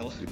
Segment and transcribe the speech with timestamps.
[0.00, 0.26] I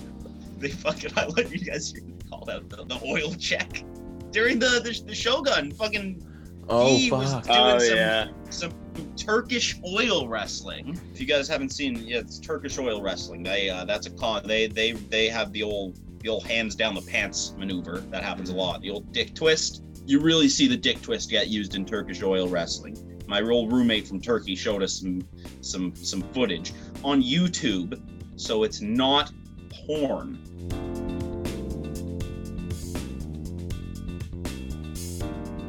[0.59, 1.13] they fucking.
[1.17, 1.95] I love you guys
[2.31, 3.85] called out the, the oil check
[4.31, 5.73] during the the, the Shogun.
[5.73, 6.25] Fucking.
[6.71, 8.29] Oh he was doing Oh some, yeah.
[8.51, 8.73] some
[9.17, 11.01] Turkish oil wrestling.
[11.15, 13.43] If you guys haven't seen, yeah, it's Turkish oil wrestling.
[13.43, 14.43] They uh, that's a con.
[14.47, 18.51] They they they have the old the old hands down the pants maneuver that happens
[18.51, 18.81] a lot.
[18.83, 19.83] The old dick twist.
[20.07, 22.97] You really see the dick twist get used in Turkish oil wrestling.
[23.27, 25.27] My old roommate from Turkey showed us some
[25.61, 26.73] some some footage
[27.05, 28.01] on YouTube,
[28.37, 29.31] so it's not
[29.71, 30.39] porn.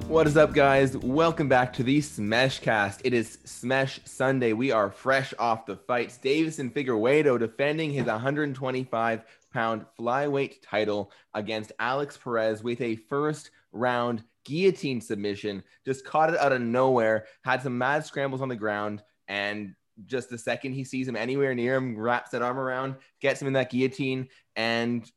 [0.09, 0.97] What is up, guys?
[0.97, 3.01] Welcome back to the Smeshcast.
[3.03, 4.53] It is Smesh Sunday.
[4.53, 6.17] We are fresh off the fights.
[6.17, 9.21] Deiveson Figueiredo defending his 125
[9.53, 15.63] pound flyweight title against Alex Perez with a first round guillotine submission.
[15.85, 19.75] Just caught it out of nowhere, had some mad scrambles on the ground, and
[20.05, 23.47] just the second he sees him anywhere near him, wraps that arm around, gets him
[23.47, 25.11] in that guillotine, and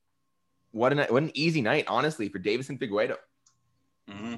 [0.73, 3.16] what an what an easy night, honestly, for Deiveson Figueiredo.
[4.11, 4.35] Mm-hmm.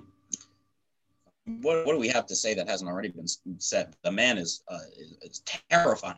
[1.60, 3.26] What, what do we have to say that hasn't already been
[3.58, 3.94] said?
[4.02, 6.16] The man is, uh, is, is terrifying.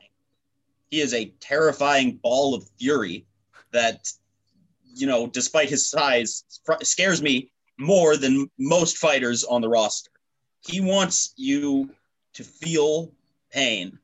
[0.90, 3.26] He is a terrifying ball of fury
[3.72, 4.08] that,
[4.94, 6.44] you know, despite his size,
[6.82, 10.12] scares me more than most fighters on the roster.
[10.60, 11.90] He wants you
[12.34, 13.12] to feel
[13.50, 13.98] pain.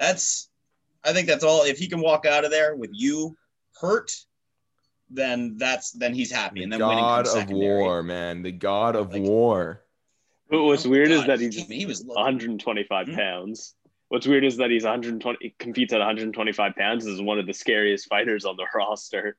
[0.00, 0.48] That's,
[1.04, 1.62] I think that's all.
[1.62, 3.36] If he can walk out of there with you
[3.80, 4.10] hurt,
[5.10, 6.62] then that's then he's happy.
[6.62, 7.82] And then winning God comes of secondary.
[7.82, 8.42] War, man.
[8.42, 9.84] The God of Like- War.
[10.48, 13.14] But what's Oh, weird is that he he's he was looking- 125 Hmm?
[13.14, 13.74] pounds.
[14.08, 18.08] What's weird is that he's 120 competes at 125 pounds is one of the scariest
[18.08, 19.36] fighters on the roster.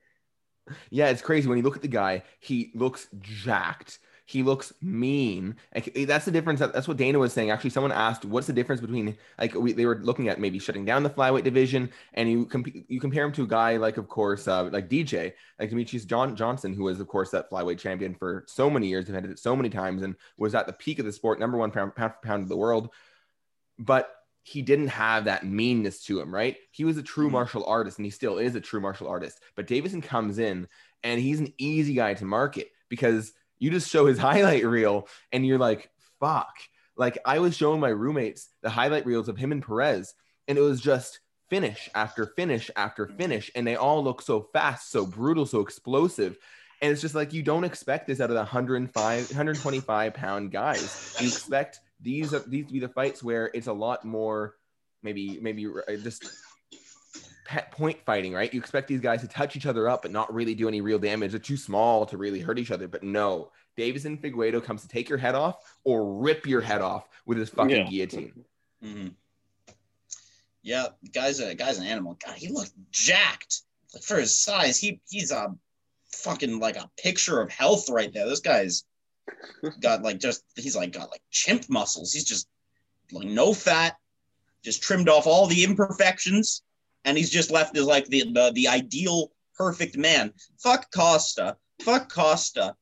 [0.90, 1.50] Yeah, it's crazy.
[1.50, 4.00] When you look at the guy, he looks jacked.
[4.32, 5.56] He looks mean.
[5.76, 6.62] Like, eh, that's the difference.
[6.62, 7.52] That's what Dana was saying.
[7.52, 10.86] Actually, someone asked, "What's the difference between like we, they were looking at maybe shutting
[10.86, 14.08] down the flyweight division, and you comp- you compare him to a guy like, of
[14.08, 18.16] course, uh, like DJ, like Demetrious John Johnson, who was, of course, that flyweight champion
[18.16, 21.06] for so many years, defended it so many times, and was at the peak of
[21.06, 22.90] the sport, number one pound, pound for pound of the world.
[23.78, 24.10] But
[24.44, 26.58] he didn't have that meanness to him, right?
[26.72, 27.34] He was a true Mhm.
[27.34, 29.40] martial artist, and he still is a true martial artist.
[29.56, 30.68] But Deiveson comes in,
[31.04, 35.46] and he's an easy guy to market because you just show his highlight reel, and
[35.46, 35.90] you're like,
[36.20, 36.54] "Fuck!"
[36.98, 40.14] Like I was showing my roommates the highlight reels of him and Perez,
[40.50, 44.92] and it was just finish after finish after finish, and they all look so fast,
[44.92, 46.38] so brutal, so explosive.
[46.82, 51.16] And it's just like you don't expect this out of the 105, 125 pound guys.
[51.20, 54.56] You expect these these to be the fights where it's a lot more,
[55.04, 56.26] maybe maybe uh, just
[57.72, 58.54] point fighting, right?
[58.54, 61.00] You expect these guys to touch each other up but not really do any real
[61.00, 61.32] damage.
[61.32, 62.88] They're too small to really hurt each other.
[62.88, 67.08] But no, Deiveson Figueiredo comes to take your head off or rip your head off
[67.26, 67.84] with his fucking Yeah.
[67.84, 68.46] guillotine.
[68.82, 69.08] hmm
[70.64, 72.18] Yeah, guy's a guy's an animal.
[72.26, 73.62] God, he looked jacked.
[73.94, 75.54] Like for his size, he he's a
[76.14, 78.28] fucking like a picture of health right there.
[78.28, 78.84] This guy's
[79.80, 82.14] got like just he's like got like chimp muscles.
[82.14, 82.48] He's just
[83.12, 83.98] like no fat,
[84.64, 86.62] just trimmed off all the imperfections,
[87.06, 90.34] and he's just left as like the the, the ideal perfect man.
[90.60, 91.58] Fuck Costa.
[91.82, 92.76] Fuck Costa.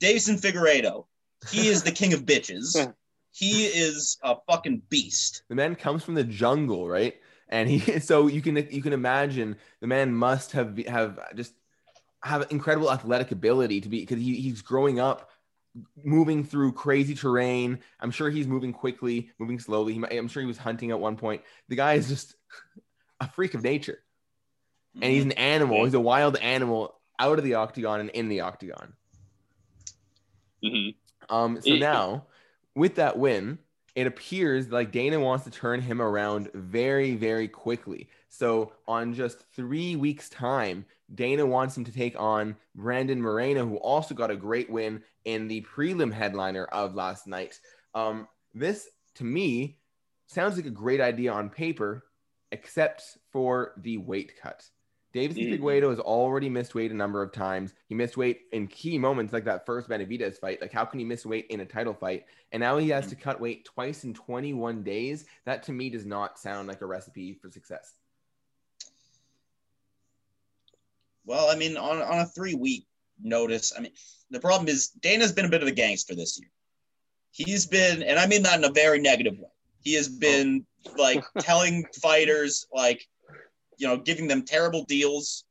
[0.00, 1.06] Deiveson Figueiredo.
[1.50, 2.92] He is the king of bitches.
[3.32, 5.44] He is a fucking beast.
[5.48, 7.14] The man comes from the jungle, right?
[7.48, 11.54] And he so you can you can imagine the man must have have just
[12.22, 15.30] have incredible athletic ability to be because he, he's growing up
[16.02, 17.78] moving through crazy terrain.
[18.00, 19.94] I'm sure he's moving quickly, moving slowly.
[19.94, 21.42] He I'm sure he was hunting at one point.
[21.68, 22.34] The guy is just
[23.20, 23.98] a freak of nature,
[24.94, 25.12] and Mm-hmm.
[25.12, 25.84] he's an animal.
[25.84, 28.94] He's a wild animal out of the octagon and in the octagon.
[30.64, 30.94] Mhm.
[31.28, 32.26] Um, so now,
[32.74, 33.58] with that win,
[33.94, 38.08] it appears like Dana wants to turn him around very, very quickly.
[38.28, 43.76] So, on just three weeks' time, Dana wants him to take on Brandon Moreno, who
[43.76, 47.60] also got a great win in the prelim headliner of last night.
[47.94, 49.78] Um, this, to me,
[50.26, 52.04] sounds like a great idea on paper,
[52.52, 54.68] except for the weight cut.
[55.14, 55.58] Deiveson Mm.
[55.58, 57.74] Figueiredo has already missed weight a number of times.
[57.88, 60.60] He missed weight in key moments like that first Benavidez fight.
[60.60, 62.26] Like, how can he miss weight in a title fight?
[62.52, 65.24] And now he has to cut weight twice in 21 days.
[65.46, 67.94] That to me does not sound like a recipe for success.
[71.24, 72.86] Well, I mean, on, on a three week
[73.20, 73.92] notice, I mean,
[74.30, 76.50] the problem is Dana's been a bit of a gangster this year.
[77.32, 79.50] He's been, and I mean that in a very negative way.
[79.82, 80.66] He has been
[80.96, 83.06] like telling fighters, like,
[83.78, 85.44] you know, giving them terrible deals,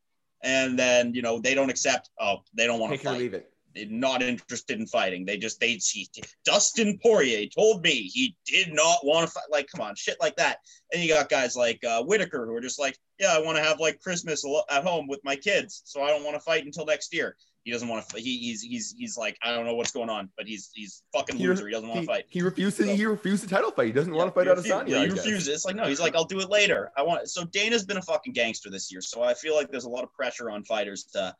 [0.43, 2.09] and then you know they don't accept.
[2.19, 3.19] Oh, they don't want to Take it or fight.
[3.19, 3.51] leave it.
[3.75, 5.25] They're not interested in fighting.
[5.25, 6.07] They just they she,
[6.43, 9.43] Dustin Poirier told me he did not want to fight.
[9.51, 10.57] Like, come on, shit like that.
[10.91, 13.63] And you got guys like uh, Whittaker who are just like, yeah, I want to
[13.63, 16.85] have like Christmas at home with my kids, so I don't want to fight until
[16.85, 17.35] next year.
[17.69, 18.19] He doesn't want to.
[18.19, 21.35] He, he's he's he's like I don't know what's going on, but he's he's fucking
[21.37, 21.67] He- loser.
[21.67, 22.23] He doesn't want to fight.
[22.27, 23.85] he refused to, So- he refused the title fight.
[23.85, 24.89] He doesn't want to fight out of he refu- Adesanya.
[24.89, 25.47] yeah, He refuses.
[25.49, 26.91] It's like no, he's like I'll do it later.
[26.97, 27.29] I want.
[27.29, 29.01] So Dana's been a fucking gangster this year.
[29.01, 31.35] So I feel like there's a lot of pressure on fighters to,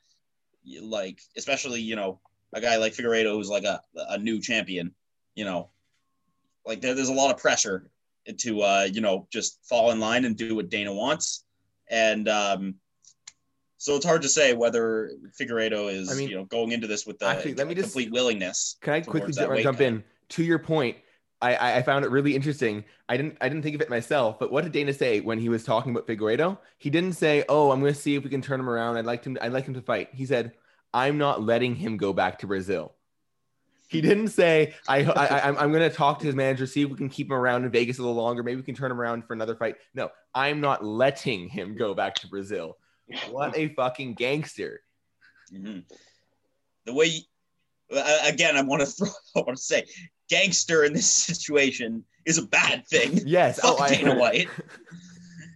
[0.83, 2.19] like, especially you know
[2.53, 4.93] a guy like Figueiredo who's like a a new champion.
[5.33, 5.71] You know,
[6.63, 7.89] like there, there's a lot of pressure
[8.37, 11.43] to uh you know just fall in line and do what Dana wants,
[11.89, 12.75] and um.
[13.79, 15.09] So it's hard to say whether
[15.39, 17.87] Figueiredo is, I mean, you know, going into this with the actually, let me just-
[17.87, 18.75] complete willingness.
[18.81, 20.03] Can I quickly jump, in?
[20.29, 20.97] To your point,
[21.41, 22.83] I, I I found it really interesting.
[23.07, 25.47] I didn't I didn't think of it myself, but what did Dana say when he
[25.47, 26.57] was talking about Figueiredo?
[26.77, 28.97] He didn't say, "Oh, I'm going to see if we can turn him around.
[28.97, 29.37] I'd like him.
[29.41, 30.51] I'd like him to fight." He said,
[30.93, 32.93] "I'm not letting him go back to Brazil."
[33.87, 36.81] He didn't say, "I, I, I I'm, I'm going to talk to his manager, see
[36.81, 38.43] if we can keep him around in Vegas a little longer.
[38.43, 41.93] Maybe we can turn him around for another fight." No, I'm not letting him go
[41.93, 42.77] back to Brazil.
[43.29, 44.81] What a fucking gangster!
[45.53, 45.83] Mhm.
[46.85, 47.25] The way,
[47.91, 49.85] uh, again, I want to throw, I want to say,
[50.29, 53.19] gangster in this situation is a bad thing.
[53.25, 53.59] Yes.
[53.59, 54.47] Fuck oh, I, Dana White.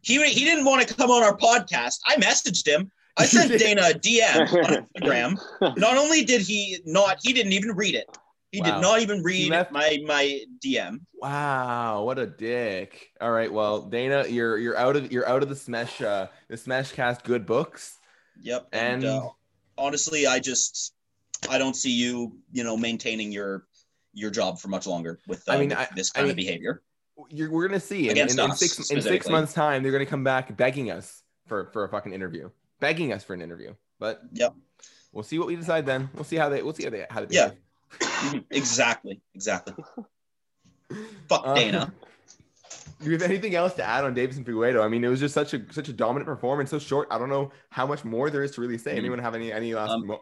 [0.04, 2.00] He he didn't want to come on our podcast.
[2.06, 2.92] I messaged him.
[3.18, 3.58] I sent?
[3.58, 5.78] Dana a DM on Instagram.
[5.78, 8.08] Not only did he not, he didn't even read it.
[8.54, 8.66] He Wow.
[8.66, 11.00] did not even read my my DM.
[11.16, 13.10] Wow, what a dick!
[13.20, 16.56] All right, well, Dana, you're you're out of you're out of the Smash uh, the
[16.56, 17.98] Smashcast good books.
[18.42, 18.68] Yep.
[18.72, 19.30] And, And- uh,
[19.76, 20.94] honestly, I just
[21.50, 23.66] I don't see you, you know, maintaining your
[24.14, 26.32] your job for much longer with, uh, I mean, with I- this I kind mean,
[26.34, 26.84] of behavior.
[27.30, 29.82] You're, we're gonna see in, in, in six in six months' time.
[29.82, 33.42] They're gonna come back begging us for for a fucking interview, begging us for an
[33.42, 33.74] interview.
[34.00, 34.54] But Yep.
[35.12, 36.12] we'll see what we decide then.
[36.14, 37.50] We'll see how they we'll see how they how they behave.
[37.54, 37.58] Mhm,
[38.52, 39.22] exactly.
[39.36, 39.74] Exactly.
[41.30, 41.94] Fuck Uh, Dana.
[43.02, 44.82] Do you have anything else to add on Deiveson Figueiredo?
[44.84, 47.08] I mean, it was just such a such a dominant performance, so short.
[47.12, 48.94] I don't know how much more there is to really say.
[48.96, 49.00] Mhm.
[49.00, 50.22] Anyone have any any last Um, mo-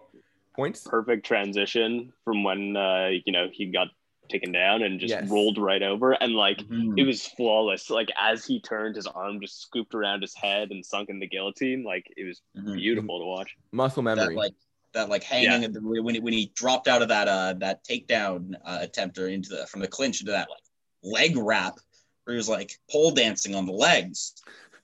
[0.56, 0.88] points?
[0.88, 3.90] Perfect transition from when uh, you know he got
[4.30, 5.30] taken down and just Yes.
[5.30, 6.98] rolled right over, and like Mhm.
[6.98, 7.90] it was flawless.
[7.92, 11.28] Like as he turned, his arm just scooped around his head and sunk in the
[11.28, 11.84] guillotine.
[11.84, 12.76] Like it was Mhm.
[12.78, 13.56] beautiful to watch.
[13.72, 14.36] Muscle That memory.
[14.36, 14.54] like
[14.94, 18.80] that like hanging when he, when he dropped out of that uh that takedown uh,
[18.82, 20.62] attempt or into the from the clinch into that like
[21.04, 21.76] leg wrap
[22.26, 24.34] where he was like pole dancing on the legs.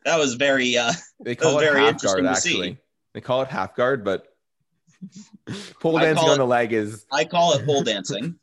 [0.06, 2.50] That was very uh They call it very half guard to see.
[2.56, 2.78] actually.
[3.14, 4.28] They call it half guard, but
[5.80, 8.36] pole dancing call on it- the leg is I call it pole dancing.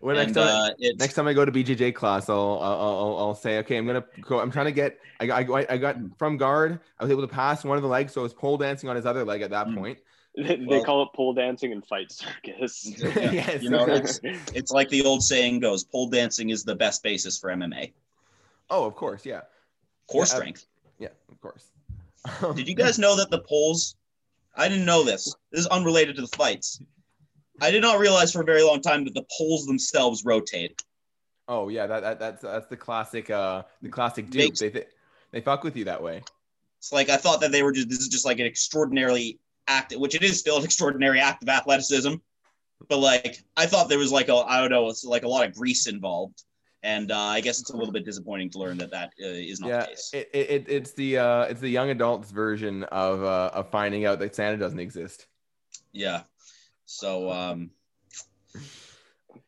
[0.00, 3.34] when next time uh next time I go to BJJ class, I'll I'll, I'll, I'll
[3.34, 4.40] say, okay, I'm gonna go.
[4.40, 4.98] I'm trying to get.
[5.20, 6.80] I got I, I got from guard.
[6.98, 8.96] I was able to pass one of the legs, so I was pole dancing on
[8.96, 9.76] his other leg at that Mm.
[9.78, 9.98] point.
[10.36, 12.92] They, they call it pole dancing and fight circus.
[12.98, 13.30] Yeah.
[13.30, 14.18] yes, You know, it's
[14.52, 17.92] it's like the old saying goes, pole dancing is the best basis for MMA.
[18.70, 19.42] oh, of course, yeah,
[20.08, 20.66] Core Yeah, strength.
[20.98, 21.64] yeah, of course.
[22.56, 23.94] Did you guys know that the poles?
[24.56, 25.34] I didn't know this.
[25.52, 26.80] This is unrelated to the fights.
[27.60, 30.82] I did not realize for a very long time that the poles themselves rotate.
[31.46, 34.42] Oh yeah, that, that that's that's the classic uh the classic dupe.
[34.50, 34.88] Makes- They th-
[35.30, 36.22] they fuck with you that way.
[36.78, 39.92] It's like I thought that they were just this is just like an extraordinarily act,
[39.96, 42.14] which it is still an extraordinary act of athleticism.
[42.88, 45.46] But like I thought there was like a I don't know, it's like a lot
[45.46, 46.42] of grease involved,
[46.82, 49.60] and uh, I guess it's a little bit disappointing to learn that that uh, is
[49.60, 50.10] not yeah, the case.
[50.12, 54.04] it, it, it- it's the uh it's the young adults version of uh of finding
[54.04, 55.26] out that Santa doesn't exist.
[55.92, 56.22] yeah.
[56.86, 57.70] So um,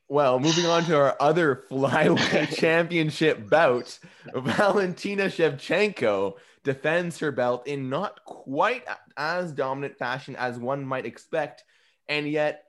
[0.08, 3.98] Well, moving on to our other flyweight championship bout,
[4.34, 6.34] Valentina Shevchenko
[6.66, 8.84] defends her belt in not quite
[9.16, 11.62] as dominant fashion as one might expect,
[12.08, 12.64] and yet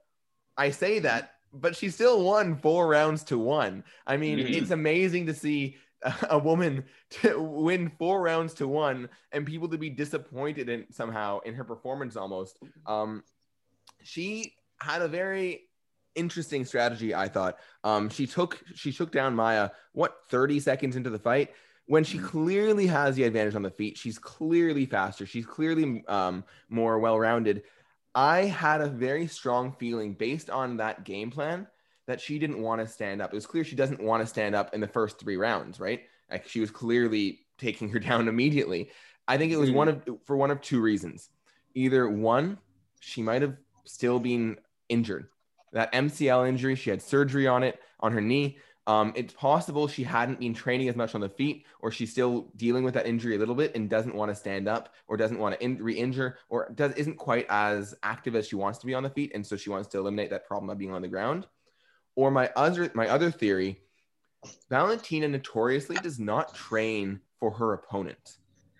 [0.55, 3.83] I say that, but she still won four rounds to one.
[4.05, 4.53] I mean, Mhm.
[4.53, 5.77] it's amazing to see
[6.29, 11.39] a woman to win four rounds to one and people to be disappointed in somehow
[11.39, 12.59] in her performance almost.
[12.85, 13.23] Um,
[14.03, 15.69] she had a very
[16.13, 17.57] interesting strategy, I thought.
[17.83, 21.49] Um, she took she took down Maia what 30 seconds into the fight
[21.87, 23.97] when she clearly has the advantage on the feet.
[23.97, 25.25] She's clearly faster.
[25.25, 27.63] She's clearly um, more well-rounded.
[28.13, 31.67] I had a very strong feeling based on that game plan
[32.07, 33.31] that she didn't want to stand up.
[33.31, 36.01] It was clear she doesn't want to stand up in the first three rounds, right?
[36.29, 38.91] Like she was clearly taking her down immediately.
[39.27, 39.73] I think it was Mhm.
[39.75, 41.29] one of for one of two reasons.
[41.73, 42.57] Either one,
[42.99, 44.57] she might have still been
[44.89, 45.27] injured.
[45.73, 48.57] That MCL injury, she had surgery on it on her knee.
[48.87, 52.47] Um, it's possible she hadn't been training as much on the feet, or she's still
[52.55, 55.37] dealing with that injury a little bit and doesn't want to stand up, or doesn't
[55.37, 58.93] want to in- re-injure, or does isn't quite as active as she wants to be
[58.93, 61.07] on the feet, and so she wants to eliminate that problem of being on the
[61.09, 61.45] ground.
[62.15, 63.81] Or my other my other theory,
[64.69, 68.37] Valentina notoriously does not train for her opponent.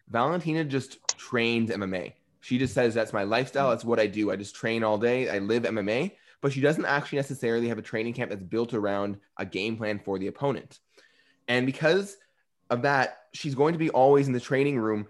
[0.07, 2.13] Valentina just trains MMA.
[2.39, 3.71] She just says that's my lifestyle.
[3.71, 4.31] That's what I do.
[4.31, 5.29] I just train all day.
[5.29, 9.17] I live MMA but she doesn't actually necessarily have a training camp that's built around
[9.38, 10.79] a game plan for the opponent.
[11.48, 12.17] And because
[12.70, 15.08] of that, she's going to be always in the training room,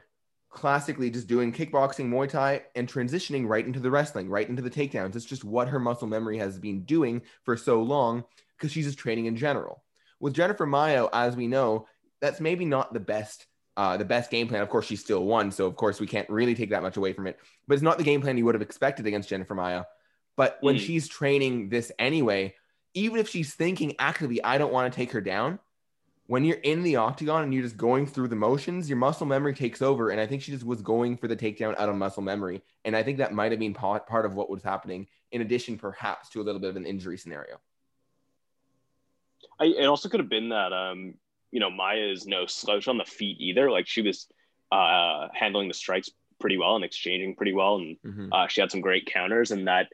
[0.49, 4.69] classically just doing kickboxing, Muay Thai, and transitioning right into the wrestling, right into the
[4.69, 5.15] takedowns.
[5.15, 8.23] It's just what her muscle memory has been doing for so long
[8.57, 9.83] because she's just training in general.
[10.19, 11.87] With Jennifer Maia, as we know,
[12.21, 14.63] that's maybe not the best uh, the best game plan.
[14.63, 17.13] Of course, she still won, so of course we can't really take that much away
[17.13, 17.37] from it.
[17.67, 19.83] But it's not the game plan you would have expected against Jennifer Maia.
[20.37, 20.79] But when mm.
[20.79, 22.55] she's training this anyway,
[22.93, 25.59] even if she's thinking actively, I don't want to take her down,
[26.27, 29.53] when you're in the octagon and you're just going through the motions, your muscle memory
[29.53, 30.09] takes over.
[30.09, 32.61] And I think she just was going for the takedown out of muscle memory.
[32.85, 36.29] And I think that might have been part, of what was happening, in addition, perhaps,
[36.29, 37.59] to a little bit of an injury scenario.
[39.59, 41.15] I, it also could have been that, um,
[41.51, 43.71] you know, Maia is no slouch on the feet either.
[43.71, 44.27] Like she was
[44.71, 47.77] uh, handling the strikes pretty well and exchanging pretty well.
[47.77, 48.33] And mm-hmm.
[48.33, 49.51] uh, she had some great counters.
[49.51, 49.87] And that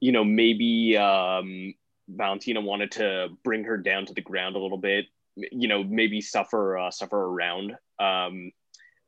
[0.00, 1.74] you know, maybe um,
[2.08, 6.20] Valentina wanted to bring her down to the ground a little bit, you know, maybe
[6.20, 8.50] suffer uh, suffer around um,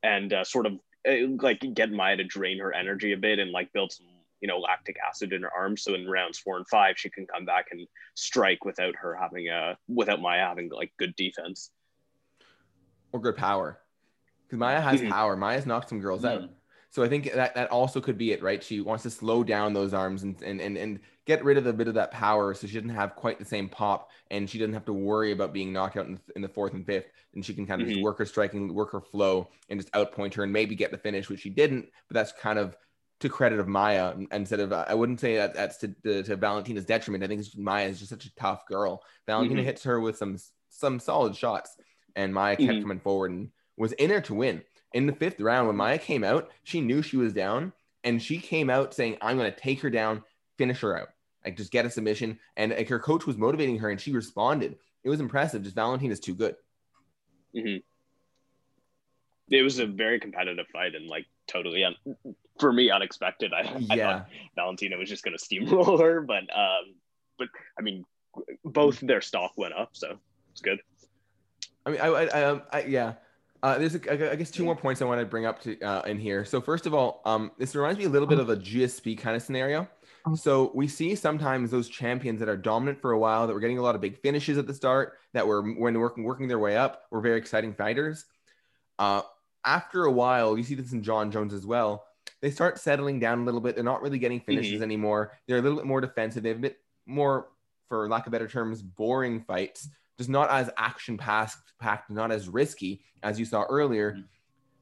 [0.02, 0.74] and uh, sort of
[1.08, 4.06] uh, like get Maia to drain her energy a bit and like build some
[4.40, 7.26] you know lactic acid in her arms so in rounds four and five she can
[7.26, 11.70] come back and strike without her having a without Maia having like good defense
[13.12, 13.78] or good power
[14.44, 15.10] because Maia has mm-hmm.
[15.10, 16.44] power Maia's knocked some girls mm-hmm.
[16.44, 16.50] out
[16.92, 18.62] so I think that that also could be it, right?
[18.62, 21.72] She wants to slow down those arms and and and, and get rid of a
[21.72, 24.74] bit of that power, so she doesn't have quite the same pop, and she doesn't
[24.74, 27.54] have to worry about being knocked out in, in the fourth and fifth, and she
[27.54, 27.94] can kind of mm-hmm.
[27.94, 30.98] just work her striking, work her flow, and just outpoint her, and maybe get the
[30.98, 31.88] finish, which she didn't.
[32.08, 32.76] But that's kind of
[33.20, 36.84] to credit of Maia instead of I wouldn't say that that's to, to, to Valentina's
[36.84, 37.24] detriment.
[37.24, 39.02] I think Maia is just such a tough girl.
[39.26, 39.66] Valentina mm-hmm.
[39.66, 40.36] hits her with some
[40.68, 41.74] some solid shots,
[42.16, 42.82] and Maia kept mm-hmm.
[42.82, 44.62] coming forward and was in there to win
[44.94, 47.72] in the fifth round, when Maia came out, she knew she was down
[48.04, 50.22] and she came out saying, I'm going to take her down,
[50.58, 51.08] finish her out,
[51.44, 52.38] like just get a submission.
[52.56, 54.76] And like, her coach was motivating her and she responded.
[55.04, 55.62] It was impressive.
[55.62, 56.56] Just Valentina's too good.
[57.54, 57.78] Mm-hmm.
[59.54, 63.52] It was a very competitive fight and like totally, un- for me, unexpected.
[63.52, 63.88] I, yeah.
[63.90, 66.94] I thought Valentina was just going to steamroll her, but, um,
[67.38, 68.04] but I mean,
[68.64, 69.90] both their stock went up.
[69.92, 70.18] So
[70.52, 70.80] it's good.
[71.84, 73.14] I mean, I, I, I, um, I yeah.
[73.62, 76.02] Uh, there's, a, I guess, two more points I want to bring up to uh,
[76.02, 76.44] in here.
[76.44, 79.36] So first of all, um, this reminds me a little bit of a GSP kind
[79.36, 79.88] of scenario.
[80.36, 83.78] So we see sometimes those champions that are dominant for a while, that we're getting
[83.78, 86.76] a lot of big finishes at the start, that were when working working their way
[86.76, 88.24] up, were very exciting fighters.
[88.98, 89.22] Uh,
[89.64, 92.04] after a while, you see this in Jon Jones as well.
[92.40, 93.74] They start settling down a little bit.
[93.74, 94.82] They're not really getting finishes mm-hmm.
[94.82, 95.38] anymore.
[95.46, 96.42] They're a little bit more defensive.
[96.42, 97.48] They have a bit more,
[97.88, 99.88] for lack of better terms, boring fights
[100.18, 104.12] just not as action packed, not as risky as you saw earlier.
[104.12, 104.22] Mm-hmm.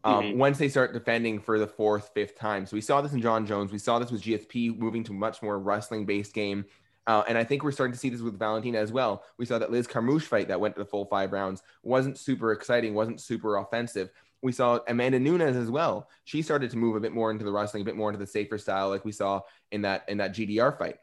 [0.03, 0.39] Um, mm-hmm.
[0.39, 2.65] Once they start defending for the fourth, fifth time.
[2.65, 3.71] So we saw this in Jon Jones.
[3.71, 6.65] We saw this with GSP moving to much more wrestling based game.
[7.07, 9.25] Uh, and I think we're starting to see this with Valentina as well.
[9.37, 12.53] We saw that Liz Carmouche fight that went to the full five rounds wasn't super
[12.53, 14.11] exciting, wasn't super offensive.
[14.43, 16.09] We saw Amanda Nunes as well.
[16.25, 18.27] She started to move a bit more into the wrestling, a bit more into the
[18.27, 20.97] safer style, like we saw in that in that GDR fight.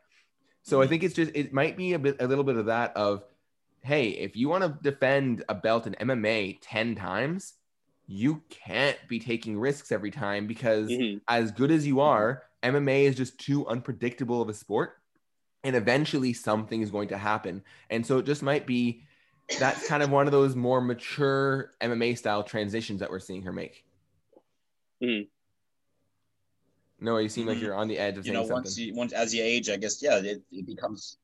[0.63, 0.89] So I mm-hmm.
[0.89, 3.24] think it's just it might be a bit a little bit of that of
[3.88, 7.53] hey, if you want to defend a belt in MMA 10 times,
[8.06, 11.20] you can't be taking risks every time because mm-hmm.
[11.27, 14.98] as good as you are, MMA is just too unpredictable of a sport.
[15.63, 17.63] And eventually something is going to happen.
[17.89, 19.03] And so it just might be
[19.60, 23.53] that's kind of one of those more mature MMA style transitions that we're seeing her
[23.53, 23.86] make.
[25.01, 25.24] Mm-hmm.
[27.06, 27.65] No, you seem like mm-hmm.
[27.65, 28.56] you're on the edge of you know something.
[28.56, 31.17] once you once as you age, I guess yeah, it, it becomes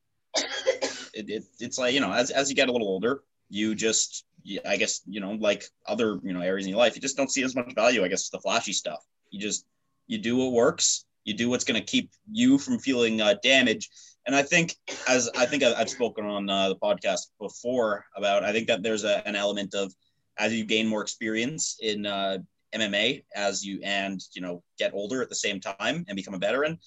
[1.13, 4.25] it, it, it's like you know as, as you get a little older you just
[4.65, 7.31] i guess you know like other you know areas in your life you just don't
[7.31, 9.03] see as much value i guess the flashy stuff.
[9.31, 9.65] You just
[10.07, 13.89] you do what works you do what's going to keep you from feeling uh, damage
[14.25, 14.75] and i think
[15.07, 19.03] as i think i've spoken on uh, the podcast before about i think that there's
[19.03, 19.93] a, an element of
[20.37, 22.37] as you gain more experience in uh,
[22.75, 26.39] mma as you and you know get older at the same time and become a
[26.39, 26.77] veteran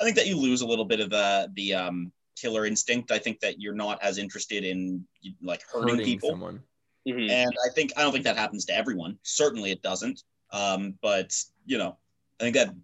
[0.00, 3.10] i think that you lose a little bit of uh, the um, killer instinct.
[3.10, 5.04] I think that you're not as interested in
[5.42, 6.30] like hurting, hurting people.
[6.30, 6.62] Someone.
[7.08, 7.30] Mm-hmm.
[7.30, 9.18] And I think I don't think that happens to everyone.
[9.22, 10.22] Certainly, it doesn't.
[10.52, 11.34] Um, but
[11.64, 11.96] you know,
[12.40, 12.74] I think that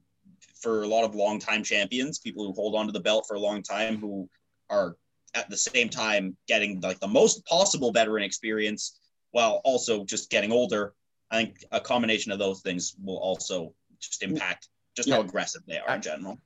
[0.61, 3.35] for a lot of long time champions, people who hold on to the belt for
[3.35, 4.29] a long time, who
[4.71, 4.97] are
[5.35, 8.99] at the same time getting like the most possible veteran experience
[9.31, 10.95] while also just getting older.
[11.31, 15.17] I think a combination of those things will also just impact just yeah.
[15.17, 16.39] how aggressive they are in general.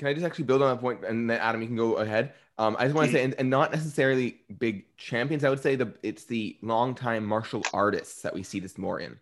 [0.00, 2.32] Can I just actually build on that point, and then Adam, you can go ahead.
[2.56, 5.44] Um, I just want to say, and, and, not necessarily big champions.
[5.44, 9.18] I would say the it's the longtime martial artists that we see this more in.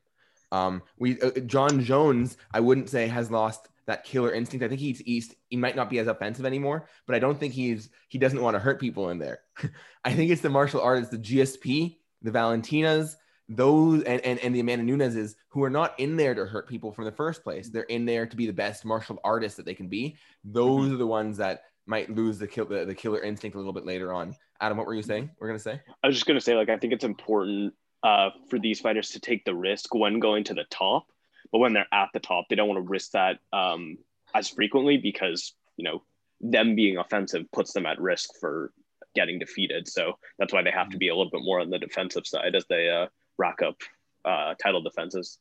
[0.53, 4.65] Um, we uh, Jon Jones, I wouldn't say has lost that killer instinct.
[4.65, 5.35] I think he's east.
[5.49, 8.55] He might not be as offensive anymore, but I don't think he's he doesn't want
[8.55, 9.41] to hurt people in there.
[10.05, 13.17] I think it's the martial artists, the GSP, the Valentinas,
[13.49, 16.93] those and, and and the Amanda Nunes's who are not in there to hurt people
[16.93, 17.69] from the first place.
[17.71, 20.17] They're in there to be the best martial artists that they can be.
[20.45, 20.95] Those mm-hmm.
[20.95, 23.87] are the ones that might lose the kill the, the killer instinct a little bit
[23.87, 24.35] later on.
[24.61, 25.31] Adam, what were you saying?
[25.39, 25.81] We're gonna say.
[26.03, 29.21] I was just gonna say like I think it's important uh, for these fighters to
[29.21, 31.07] take the risk when going to the top
[31.53, 33.99] but when they're at the top, they don't want to risk that um,
[34.35, 36.03] as frequently because you know
[36.41, 38.73] them being offensive puts them at risk for
[39.15, 39.89] getting defeated.
[39.89, 42.55] So that's why they have to be a little bit more on the defensive side
[42.55, 43.07] as they uh,
[43.39, 43.77] rack up
[44.25, 45.39] uh, title defenses.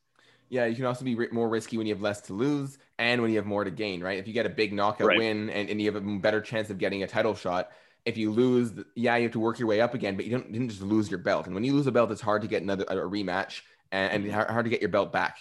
[0.50, 3.32] Yeah, you can also be more risky when you have less to lose and when
[3.32, 4.18] you have more to gain, right?
[4.18, 5.18] If you get a big knockout right.
[5.18, 7.72] win and, and you have a better chance of getting a title shot,
[8.06, 10.50] if you lose, yeah, you have to work your way up again, but you don't
[10.50, 11.48] didn't just lose your belt.
[11.48, 13.62] And when you lose a belt, it's hard to get another a rematch
[13.92, 15.40] and, and hard to get your belt back.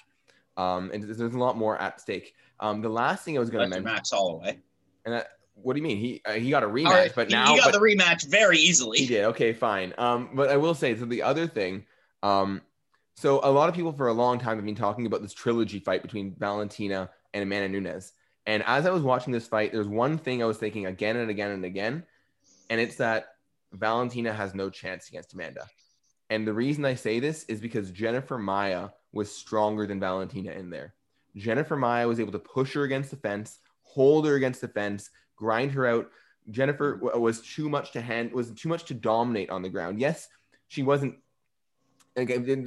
[0.56, 2.34] Um, and there's a lot more at stake.
[2.58, 4.58] Um, the last thing I was going to mention, Max Holloway.
[5.04, 5.98] And that, what do you mean?
[5.98, 7.12] He uh, he got a rematch, right.
[7.14, 8.98] but now he got the rematch very easily.
[8.98, 9.24] He did.
[9.26, 9.94] Okay, fine.
[9.96, 11.04] Um, but I will say so.
[11.04, 11.86] The other thing,
[12.26, 12.60] um,
[13.14, 15.78] so a lot of people for a long time have been talking about this trilogy
[15.78, 18.12] fight between Valentina and Amanda Nunes.
[18.46, 21.30] And as I was watching this fight, there's one thing I was thinking again and
[21.30, 22.04] again and again,
[22.68, 23.26] and it's that
[23.72, 25.66] Valentina has no chance against Amanda.
[26.28, 30.68] And the reason I say this is because Jennifer Maia was stronger than Valentina in
[30.68, 30.94] there.
[31.36, 35.10] Jennifer Maia was able to push her against the fence, hold her against the fence,
[35.36, 36.10] grind her out.
[36.50, 40.00] Jennifer was too much to hand was too much to dominate on the ground.
[40.00, 40.28] Yes,
[40.68, 41.16] she wasn't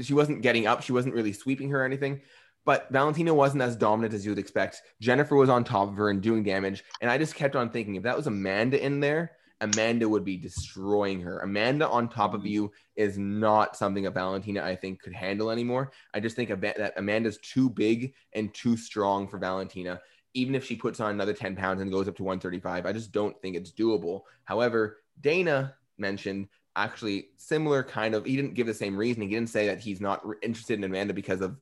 [0.04, 2.22] she wasn't getting up, she wasn't really sweeping her or anything,
[2.66, 4.82] but Valentina wasn't as dominant as you would expect.
[5.02, 7.96] Jennifer was on top of her and doing damage, and I just kept on thinking
[7.96, 11.40] if that was Amanda in there, Amanda would be destroying her.
[11.40, 12.48] Amanda on top of mm-hmm.
[12.48, 15.92] you is not something that Valentina, I think, could handle anymore.
[16.14, 20.00] I just think that Amanda's too big and too strong for Valentina.
[20.34, 23.12] Even if she puts on another 10 pounds and goes up to 135, I just
[23.12, 24.22] don't think it's doable.
[24.46, 29.30] However, Dana mentioned actually similar kind of, he didn't give the same reasoning.
[29.30, 31.60] He didn't say that he's not interested in Amanda because of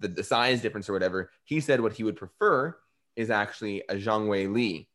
[0.00, 1.30] the, the size difference or whatever.
[1.44, 2.76] He said what he would prefer
[3.16, 4.86] is actually a Zhang Weili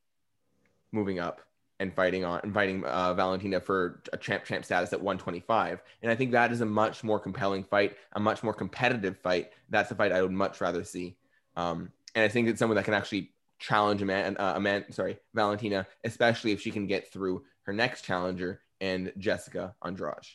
[0.91, 1.41] moving up
[1.79, 5.81] and fighting on inviting uh, Valentina for a champ champ status at 125.
[6.01, 9.51] And I think that is a much more compelling fight, a much more competitive fight.
[9.69, 11.15] That's a fight I would much rather see.
[11.55, 14.91] Um, and I think it's someone that can actually challenge a man, uh, a man,
[14.91, 20.27] sorry, Valentina, especially if she can get through her next challenger and Jessica Andrade.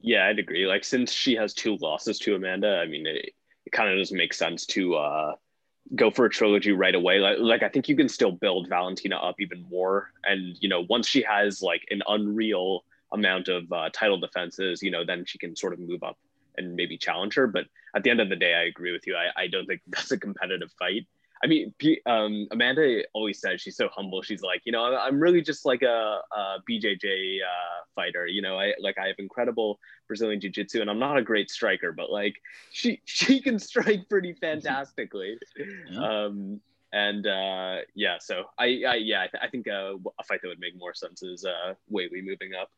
[0.00, 0.66] Yeah, I'd agree.
[0.66, 3.32] Like since she has two losses to Amanda, I mean, it,
[3.66, 5.34] it kind of doesn't make sense to uh,
[5.94, 7.18] go for a trilogy right away.
[7.18, 10.12] Like, like I think you can still build Valentina up even more.
[10.24, 14.90] And, you know, once she has like an unreal amount of uh, title defenses, you
[14.90, 16.18] know, then she can sort of move up
[16.56, 17.46] and maybe challenge her.
[17.46, 19.16] But at the end of the day, I agree with you.
[19.16, 21.06] I, I don't think that's a competitive fight.
[21.44, 21.74] I mean,
[22.06, 24.22] um, Amanda always says she's so humble.
[24.22, 28.26] She's like, you know, I'm really just like a, a BJJ uh, fighter.
[28.26, 29.78] You know, I like I have incredible
[30.08, 32.34] Brazilian jiu-jitsu, and I'm not a great striker, but like
[32.72, 35.36] she she can strike pretty fantastically.
[35.90, 36.24] Yeah.
[36.24, 36.62] Um,
[36.94, 40.48] and uh, yeah, so I, I yeah, I, th- I think uh, a fight that
[40.48, 42.70] would make more sense is uh, Weili moving up.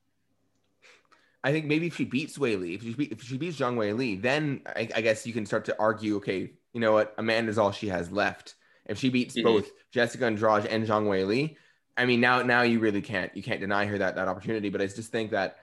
[1.45, 4.21] I think maybe if she beats Weili, if she, beat, if she beats Zhang Weili,
[4.21, 7.71] then I, I, guess you can start to argue, okay, you know what, Amanda's all
[7.71, 8.56] she has left.
[8.89, 9.47] If she beats mm-hmm.
[9.47, 11.57] both Jessica Andrade and Zhang Weili,
[11.97, 14.69] I mean, now now you really can't you can't deny her that that opportunity.
[14.69, 15.59] But I just think that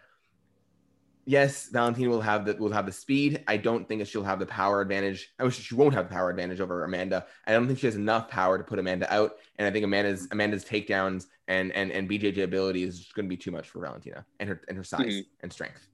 [1.26, 3.44] yes, Valentina will have the will have the speed.
[3.48, 5.32] I don't think she'll have the power advantage.
[5.40, 7.26] I wish she won't have the power advantage over Amanda.
[7.46, 9.38] I don't think she has enough power to put Amanda out.
[9.58, 13.38] And I think Amanda's Amanda's takedowns and and and BJJ ability is going to be
[13.38, 15.30] too much for Valentina and her and her size mm-hmm.
[15.42, 15.88] and strength.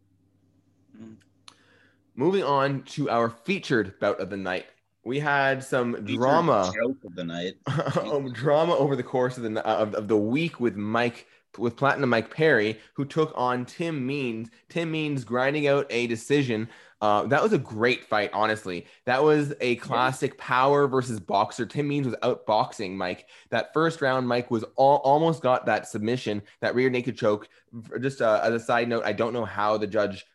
[0.96, 1.14] Mm-hmm.
[2.16, 4.66] Moving on to our featured bout of the night.
[5.04, 7.56] We had some featured drama joke of the night.
[8.00, 12.10] Um, drama over the course of the of, of the week with Mike with Platinum
[12.10, 14.50] Mike Perry, who took on Tim Means.
[14.70, 16.70] Tim Means grinding out a decision.
[17.02, 18.86] Uh, that was a great fight, honestly.
[19.06, 21.66] That was a classic power versus boxer.
[21.66, 23.28] Tim Means was outboxing Mike.
[23.52, 27.48] That first round, Mike was all, almost got that submission, that rear naked choke.
[28.02, 30.26] Just uh, as a side note, I don't know how the judge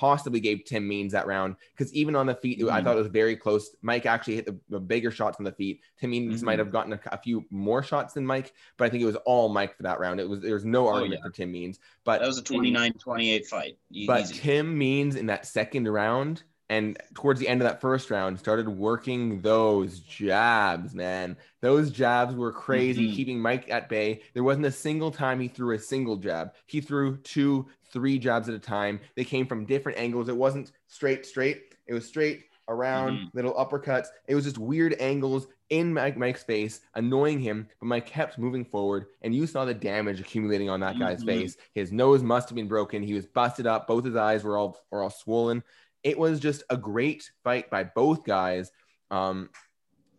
[0.00, 2.72] possibly gave Tim Means that round because even on the feet, mm-hmm.
[2.72, 3.76] I thought it was very close.
[3.82, 5.82] Mike actually hit the, the bigger shots on the feet.
[6.00, 6.46] Tim Means mm-hmm.
[6.46, 9.16] might have gotten a, a, few more shots than Mike, but I think it was
[9.26, 10.18] all Mike for that round.
[10.18, 11.28] It was there was no oh, argument yeah.
[11.28, 13.76] for Tim Means, but that was a 29-28 fight.
[13.92, 14.06] Easy.
[14.06, 18.38] But Tim Means in that second round and towards the end of that first round
[18.38, 23.16] started working those jabs man those jabs were crazy mm-hmm.
[23.16, 26.80] keeping mike at bay there wasn't a single time he threw a single jab he
[26.80, 31.26] threw two three jabs at a time they came from different angles it wasn't straight
[31.26, 33.36] straight it was straight around mm-hmm.
[33.36, 38.06] little uppercuts it was just weird angles in Mike, Mike's face, annoying him, but Mike
[38.06, 41.28] kept moving forward, and you saw the damage accumulating on that guy's mm-hmm.
[41.28, 41.56] face.
[41.74, 43.04] His nose must have been broken.
[43.04, 43.86] He was busted up.
[43.86, 45.62] Both his eyes were all were all swollen
[46.02, 48.70] it was just a great fight by both guys.
[49.10, 49.50] Um,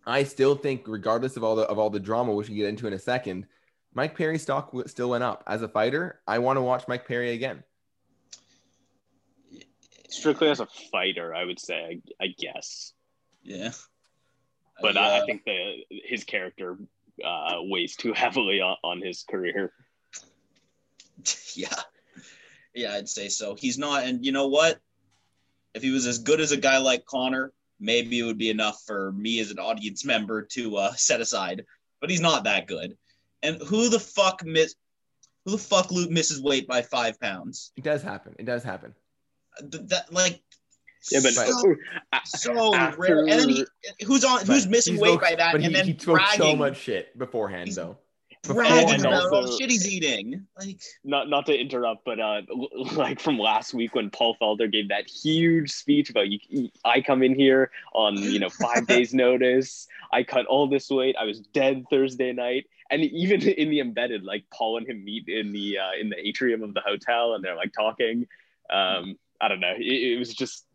[0.05, 2.87] I still think, regardless of all the of all the drama, which we get into
[2.87, 3.45] in a second,
[3.93, 6.21] Mike Perry stock still went up as a fighter.
[6.27, 7.63] I want to watch Mike Perry again.
[10.09, 12.93] Strictly as a fighter, I would say, I, I guess.
[13.43, 13.71] Yeah,
[14.81, 16.77] but uh, I, I, think that his character
[17.23, 19.71] uh, weighs too heavily on, on his career.
[21.53, 21.67] Yeah,
[22.73, 23.53] yeah, I'd say so.
[23.53, 24.79] He's not, and you know what?
[25.73, 28.81] If he was as good as a guy like Conor, maybe it would be enough
[28.85, 31.65] for me as an audience member to uh, set aside.
[31.99, 32.97] But he's not that good.
[33.43, 34.75] And who the fuck miss?
[35.45, 37.71] Who the fuck Luke misses weight by five pounds?
[37.75, 38.35] It does happen.
[38.37, 38.93] It does happen.
[39.71, 40.41] Th- that like.
[41.11, 41.75] Yeah, but so,
[42.25, 43.19] so after, rare.
[43.21, 43.65] And then he,
[44.05, 44.45] who's on?
[44.45, 45.51] Who's missing weight by that?
[45.51, 47.97] But he, and then he spoke so much shit beforehand, though
[48.43, 50.45] bragging about all shit he's eating.
[50.59, 52.41] Like not not to interrupt, but uh,
[52.93, 57.23] like from last week when Paul Felder gave that huge speech about you, I come
[57.23, 59.87] in here on you know five days notice.
[60.11, 61.15] I cut all this weight.
[61.19, 65.27] I was dead Thursday night, and even in the embedded, like Paul and him meet
[65.27, 68.27] in the uh, in the atrium of the hotel, and they're like talking.
[68.69, 69.73] Um, I don't know.
[69.75, 70.65] It, it was just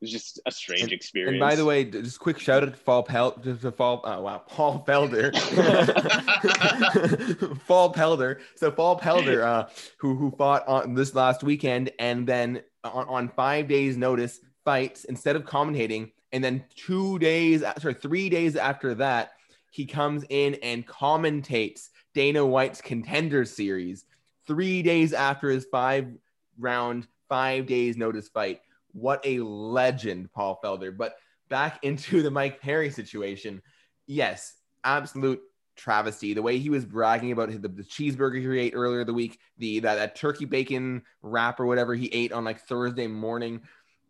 [0.00, 1.32] was just a strange and, experience.
[1.32, 4.42] And by the way, just quick shout out to Paul Pel to Paul oh wow,
[4.46, 5.32] Paul Felder.
[7.66, 8.40] Paul Felder.
[8.56, 13.28] So Paul Felder, uh, who who fought on this last weekend and then on, on
[13.30, 18.94] five days notice fights instead of commentating, and then two days sorry, three days after
[18.96, 19.32] that,
[19.70, 24.04] he comes in and commentates Dana White's contender series
[24.46, 26.06] three days after his five
[26.58, 28.60] round, five days notice fight
[28.96, 30.96] what a legend, Paul Felder.
[30.96, 31.16] But
[31.48, 33.62] back into the Mike Perry situation.
[34.06, 34.54] Yes,
[34.84, 35.40] absolute
[35.76, 36.32] travesty.
[36.32, 39.80] The way he was bragging about the, the cheeseburger he ate earlier the week, the
[39.80, 43.60] that, that turkey bacon wrap or whatever he ate on like Thursday morning.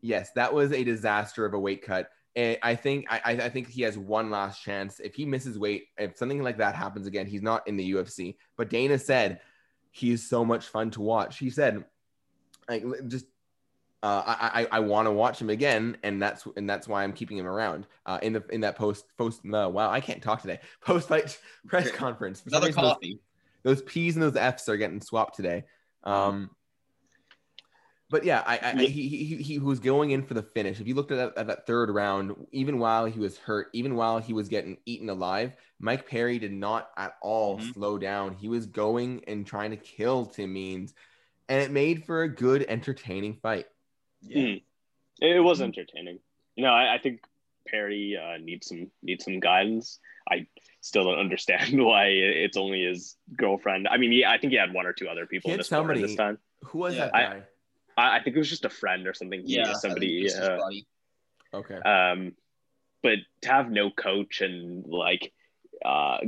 [0.02, 2.10] Yes, that was a disaster of a weight cut.
[2.36, 5.00] And I think I, I think he has one last chance.
[5.00, 8.36] If he misses weight, if something like that happens again, he's not in the UFC.
[8.58, 9.40] But Dana said
[9.90, 11.38] he's so much fun to watch.
[11.38, 11.86] He said,
[12.68, 13.24] like just
[14.02, 17.12] uh, I I, I want to watch him again, and that's and that's why I'm
[17.12, 17.86] keeping him around.
[18.04, 21.38] Uh, in the in that post post uh, wow I can't talk today post fight
[21.66, 22.42] press conference.
[22.46, 23.20] Another coffee.
[23.62, 25.64] Those, those, P's and those F's are getting swapped today.
[26.04, 26.50] Um,
[28.08, 30.80] but yeah, I, I, he, he he was going in for the finish.
[30.80, 33.96] If you looked at that, at that third round, even while he was hurt, even
[33.96, 37.72] while he was getting eaten alive, Mike Perry did not at all mm-hmm.
[37.72, 38.36] slow down.
[38.36, 40.94] He was going and trying to kill Tim Means,
[41.48, 43.66] and it made for a good, entertaining fight.
[44.28, 44.36] Yeah.
[44.38, 44.62] Mm.
[45.20, 46.18] It was entertaining.
[46.56, 47.20] You know, I, I think
[47.66, 49.98] Perry uh, needs some needs some guidance.
[50.30, 50.46] I
[50.80, 53.88] still don't understand why it's only his girlfriend.
[53.88, 56.02] I mean, yeah, I think he had one or two other people in this somebody,
[56.02, 56.38] this time.
[56.64, 57.06] Who was yeah.
[57.06, 57.42] that guy?
[57.96, 59.42] I, I, think it was just a friend or something.
[59.44, 60.30] Yeah, somebody.
[60.32, 60.58] Uh,
[61.54, 61.76] okay.
[61.76, 62.32] Um,
[63.02, 65.32] but to have no coach and like
[65.84, 66.18] uh,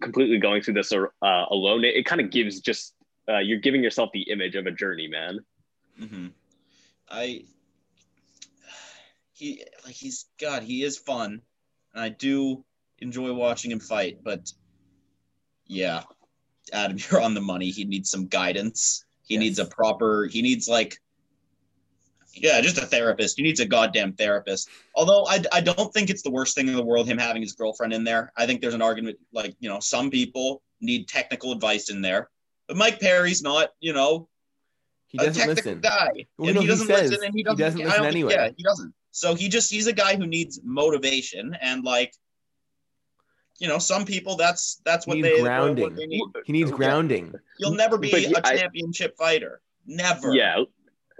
[0.00, 2.94] completely going through this uh, alone, it, it kind of gives just
[3.28, 5.40] uh, you're giving yourself the image of a journeyman.
[6.00, 6.28] Mm-hmm.
[7.12, 7.44] I
[9.32, 11.42] he like he's God, he is fun,
[11.94, 12.64] and I do
[12.98, 14.18] enjoy watching him fight.
[14.24, 14.50] But
[15.66, 16.02] yeah,
[16.72, 17.70] Adam, you're on the money.
[17.70, 19.04] He needs some guidance.
[19.24, 19.40] He yes.
[19.40, 20.26] needs a proper.
[20.26, 20.98] He needs like
[22.34, 23.36] yeah, just a therapist.
[23.36, 24.70] He needs a goddamn therapist.
[24.94, 27.52] Although I, I don't think it's the worst thing in the world him having his
[27.52, 28.32] girlfriend in there.
[28.36, 32.30] I think there's an argument like, you know, some people need technical advice in there.
[32.68, 34.28] But Mike Perry's not, you know,
[35.12, 35.80] he doesn't listen.
[35.80, 36.26] Guy.
[36.36, 38.34] Well, and no, he doesn't he says, listen and he doesn't, he doesn't listen anyway.
[38.34, 38.92] yeah, he doesn't.
[39.12, 42.12] So he just he's a guy who needs motivation and like
[43.62, 45.84] you know, some people that's that's what, they, grounding.
[45.84, 46.24] what they need.
[46.44, 47.32] He needs grounding.
[47.60, 49.60] You'll never be he, a championship I, fighter.
[49.86, 50.34] Never.
[50.34, 50.64] Yeah.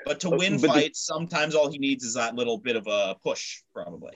[0.04, 2.88] But to win but fights, the, sometimes all he needs is that little bit of
[2.88, 4.14] a push, probably.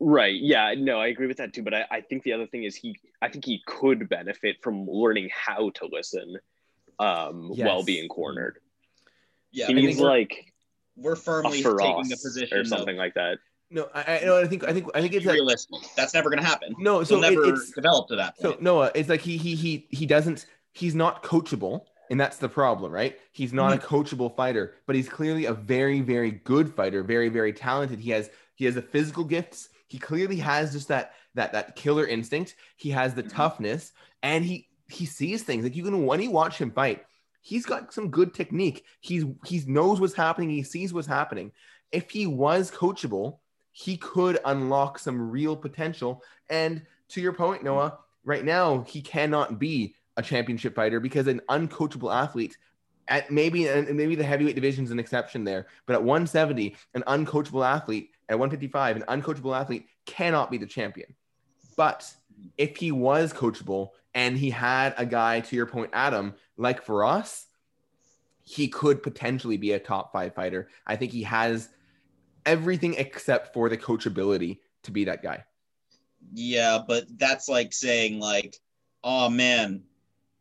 [0.00, 0.40] Right.
[0.40, 0.72] Yeah.
[0.78, 1.62] No, I agree with that too.
[1.62, 4.86] But I, I think the other thing is he I think he could benefit from
[4.88, 6.38] learning how to listen
[6.98, 7.66] um yes.
[7.66, 8.60] while being cornered.
[9.52, 10.52] Yeah, he needs like
[10.96, 13.38] we're firmly taking the position or something of, like that.
[13.70, 15.76] No, I, I, no, I think I think I think it's that, realistic.
[15.96, 16.74] That's never going to happen.
[16.78, 17.04] no.
[17.04, 18.56] So We'll it- never it's develop to that so.
[18.60, 18.90] Noah.
[18.94, 20.46] It's like he he he he doesn't.
[20.72, 23.18] He's not coachable, and that's the problem, right?
[23.32, 27.52] He's not a coachable fighter, but he's clearly a very very good fighter, very very
[27.52, 27.98] talented.
[28.00, 29.68] He has he has the physical gifts.
[29.88, 32.54] He clearly has just that that that killer instinct.
[32.76, 33.34] He has the Mhm.
[33.34, 37.04] toughness, and he he sees things like you can when you watch him fight.
[37.48, 38.84] He's got some good technique.
[39.00, 40.50] He's he knows what's happening.
[40.50, 41.50] He sees what's happening.
[41.90, 43.38] If he was coachable,
[43.72, 46.22] he could unlock some real potential.
[46.50, 51.40] And to your point, Noah, right now he cannot be a championship fighter because an
[51.48, 52.54] uncoachable athlete
[53.08, 57.66] at maybe maybe the heavyweight division is an exception there, but at 170, an uncoachable
[57.66, 61.14] athlete at 155, an uncoachable athlete cannot be the champion.
[61.78, 62.12] But
[62.58, 67.04] if he was coachable and he had a guy, to your point, Adam, like for
[67.04, 67.46] us,
[68.44, 70.68] he could potentially be a top five fighter.
[70.86, 71.68] I think he has
[72.46, 75.44] everything except for the coachability to be that guy.
[76.32, 78.56] Yeah, but that's like saying like,
[79.04, 79.82] oh man,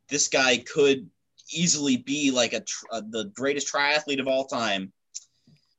[0.10, 1.10] this guy could
[1.52, 4.92] easily be like a tr- uh, the greatest triathlete of all time.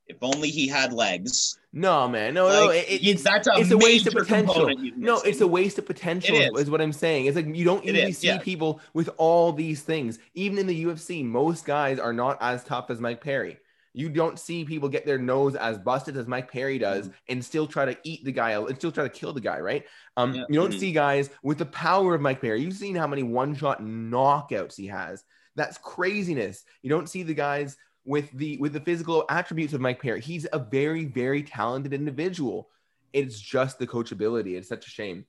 [0.08, 1.58] If only he had legs.
[1.72, 4.72] No, man, no, no, Like, it, it- it's that's a it's a waste of potential.
[4.96, 6.34] No, it's a waste of potential.
[6.34, 6.62] Is.
[6.62, 6.70] is.
[6.70, 7.26] what I'm saying.
[7.26, 8.38] It's like you don't It usually is, see yeah.
[8.38, 10.18] people with all these things.
[10.34, 13.58] Even in the UFC, most guys are not as tough as Mike Perry.
[13.92, 17.66] You don't see people get their nose as busted as Mike Perry does and still
[17.66, 19.84] try to eat the guy and still try to kill the guy, right?
[20.16, 20.44] Um, Yeah.
[20.48, 20.78] You don't Mhm.
[20.80, 22.62] see guys with the power of Mike Perry.
[22.62, 25.24] You've seen how many one-shot knockouts he has.
[25.56, 26.64] That's craziness.
[26.82, 27.76] You don't see the guys
[28.08, 30.22] with the with the physical attributes of Mike Perry.
[30.22, 32.70] He's a very, very talented individual.
[33.12, 34.56] It's just the coachability.
[34.56, 35.26] It's such a shame.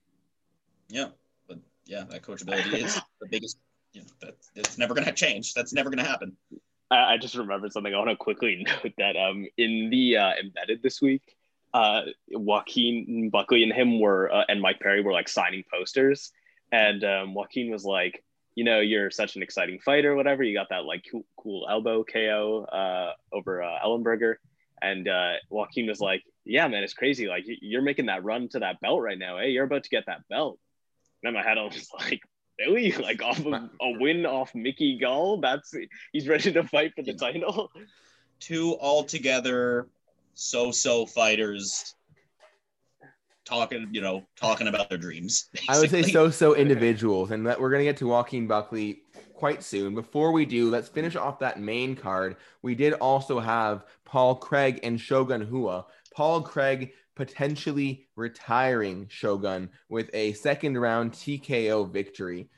[0.87, 1.09] Yeah,
[1.47, 3.59] but yeah, that coachability is the biggest.
[3.91, 5.53] You know, that it's never going to change.
[5.53, 6.37] That's never going to happen.
[6.89, 7.93] I, I just remembered something.
[7.93, 11.35] I want to quickly note that um in the uh, embedded this week,
[11.73, 16.31] uh, Joaquin Buckley and him were uh, and Mike Perry were like signing posters,
[16.71, 18.23] and um, Joaquin was like,
[18.55, 20.43] you know, you're such an exciting fighter, whatever.
[20.43, 24.35] You got that like cool, cool elbow KO uh, over uh, Ellenberger,
[24.81, 27.27] and uh, Joaquin was like, yeah, man, it's crazy.
[27.27, 29.37] Like you're making that run to that belt right now.
[29.37, 30.59] Hey, you're about to get that belt.
[31.23, 32.21] And in my head, I was like.
[32.59, 32.91] Really?
[33.01, 35.39] Like off of a win off Mickey Gall?
[35.39, 35.73] That's
[36.11, 37.71] he's ready to fight for the title.
[38.41, 39.87] Two altogether
[40.33, 41.95] so-so fighters
[43.49, 45.49] talking, you know, talking about their dreams.
[45.69, 49.01] I would say so-so individuals, and that we're gonna get to Joaquin Buckley
[49.33, 49.95] quite soon.
[49.95, 52.35] Before we do, let's finish off that main card.
[52.61, 55.85] We did also have Paul Craig and Shogun Rua.
[56.13, 62.49] Paul Craig potentially retiring Shogun with a second round TKO victory.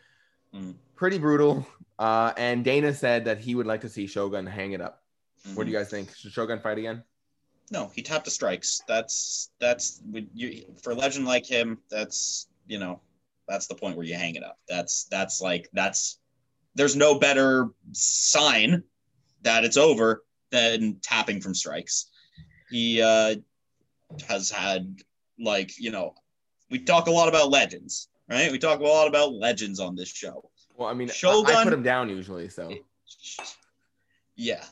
[0.54, 0.76] Mm.
[0.96, 1.66] Pretty brutal.
[1.98, 5.02] Uh, and Dana said that he would like to see Shogun hang it up.
[5.56, 6.16] What do you guys think?
[6.16, 7.04] Should Shogun fight again?
[7.72, 8.82] No, he tapped the strikes.
[8.88, 10.02] That's that's
[10.34, 11.80] you for a legend like him.
[11.90, 13.00] That's you know
[13.48, 14.60] that's the point where you hang it up.
[14.68, 16.20] That's that's like that's
[16.76, 18.84] there's no better sign
[19.44, 22.12] that it's over than tapping from strikes.
[22.70, 23.36] He uh,
[24.28, 24.98] has had
[25.40, 26.14] like you know
[26.70, 28.52] we talk a lot about legends, right?
[28.52, 30.50] We talk a lot about legends on this show.
[30.76, 31.14] Well, I mean, I-
[31.46, 32.74] I, put him down usually, so
[34.36, 34.64] Yeah.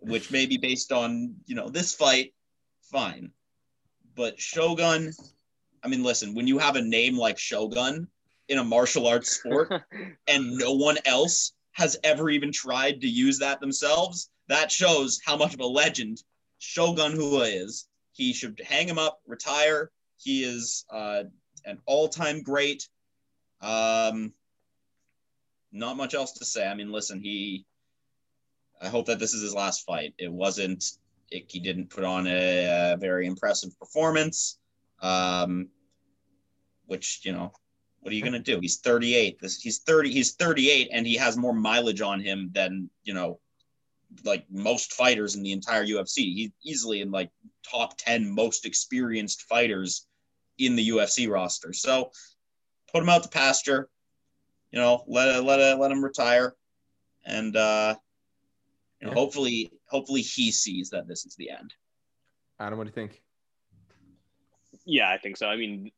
[0.00, 2.32] Which may be based on, you know, this fight,
[2.82, 3.32] fine.
[4.16, 5.12] But Shogun,
[5.82, 8.08] I mean, listen, when you have a name like Shogun
[8.48, 9.70] in a martial arts sport
[10.26, 15.36] and no one else has ever even tried to use that themselves, that shows how
[15.36, 16.22] much of a legend
[16.58, 17.88] Shogun Rua is.
[18.12, 19.90] He should hang him up, retire.
[20.18, 21.24] He is uh,
[21.64, 22.88] an all time great.
[23.60, 24.32] Um,
[25.72, 26.66] not much else to say.
[26.66, 27.64] I mean, listen, he.
[28.80, 30.14] I hope that this is his last fight.
[30.18, 30.84] It wasn't.
[31.30, 34.58] It, he didn't put on a, a very impressive performance.
[35.02, 35.68] Um,
[36.86, 37.52] which you know,
[38.00, 38.58] what are you gonna do?
[38.60, 39.38] He's 38.
[39.40, 40.10] This he's 30.
[40.10, 43.38] He's 38, and he has more mileage on him than you know,
[44.24, 46.34] like most fighters in the entire UFC.
[46.34, 47.30] He's easily in like
[47.68, 50.06] top 10 most experienced fighters
[50.58, 51.72] in the UFC roster.
[51.72, 52.10] So
[52.92, 53.88] put him out to pasture.
[54.72, 56.54] You know, let let let him retire,
[57.24, 57.96] and uh,
[59.00, 59.18] you know, Yeah.
[59.18, 61.74] hopefully, hopefully he sees that this is the end.
[62.58, 63.22] Adam, what do you think?
[64.84, 65.46] Yeah, I think so.
[65.46, 65.90] I mean,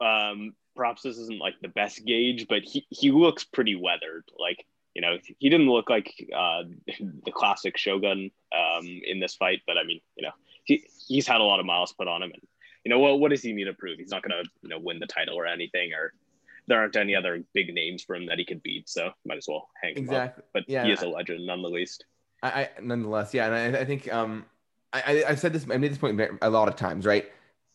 [0.00, 4.24] um, perhaps this isn't like the best gauge, but he, he looks pretty weathered.
[4.38, 6.64] Like, you know, he didn't look like uh,
[7.24, 10.32] the classic Shogun um, in this fight, but I mean, you know,
[10.64, 12.32] he, he's had a lot of miles put on him.
[12.32, 12.42] And,
[12.84, 13.98] you know, what, what does he need to prove?
[13.98, 16.12] He's not going to, you know, win the title or anything, or
[16.68, 18.88] there aren't any other big names for him that he could beat.
[18.88, 20.14] So might as well hang him up.
[20.14, 20.44] Exactly.
[20.54, 20.84] But Yeah.
[20.84, 22.04] he is a legend none the least.
[22.42, 24.44] I, I nonetheless, yeah, and I, I think um,
[24.92, 27.26] I, I have said this, I made this point a lot of times, right?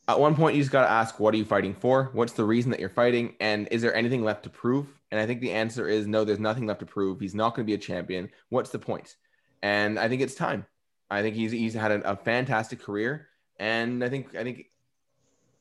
[0.07, 2.09] At one point, you just got to ask, what are you fighting for?
[2.13, 3.35] What's the reason that you're fighting?
[3.39, 4.87] And is there anything left to prove?
[5.11, 7.19] And I think the answer is no, there's nothing left to prove.
[7.19, 8.29] He's not going to be a champion.
[8.49, 9.15] What's the point?
[9.61, 10.65] And I think it's time.
[11.09, 13.27] I think he's he's had a, a fantastic career,
[13.59, 14.65] and I think I think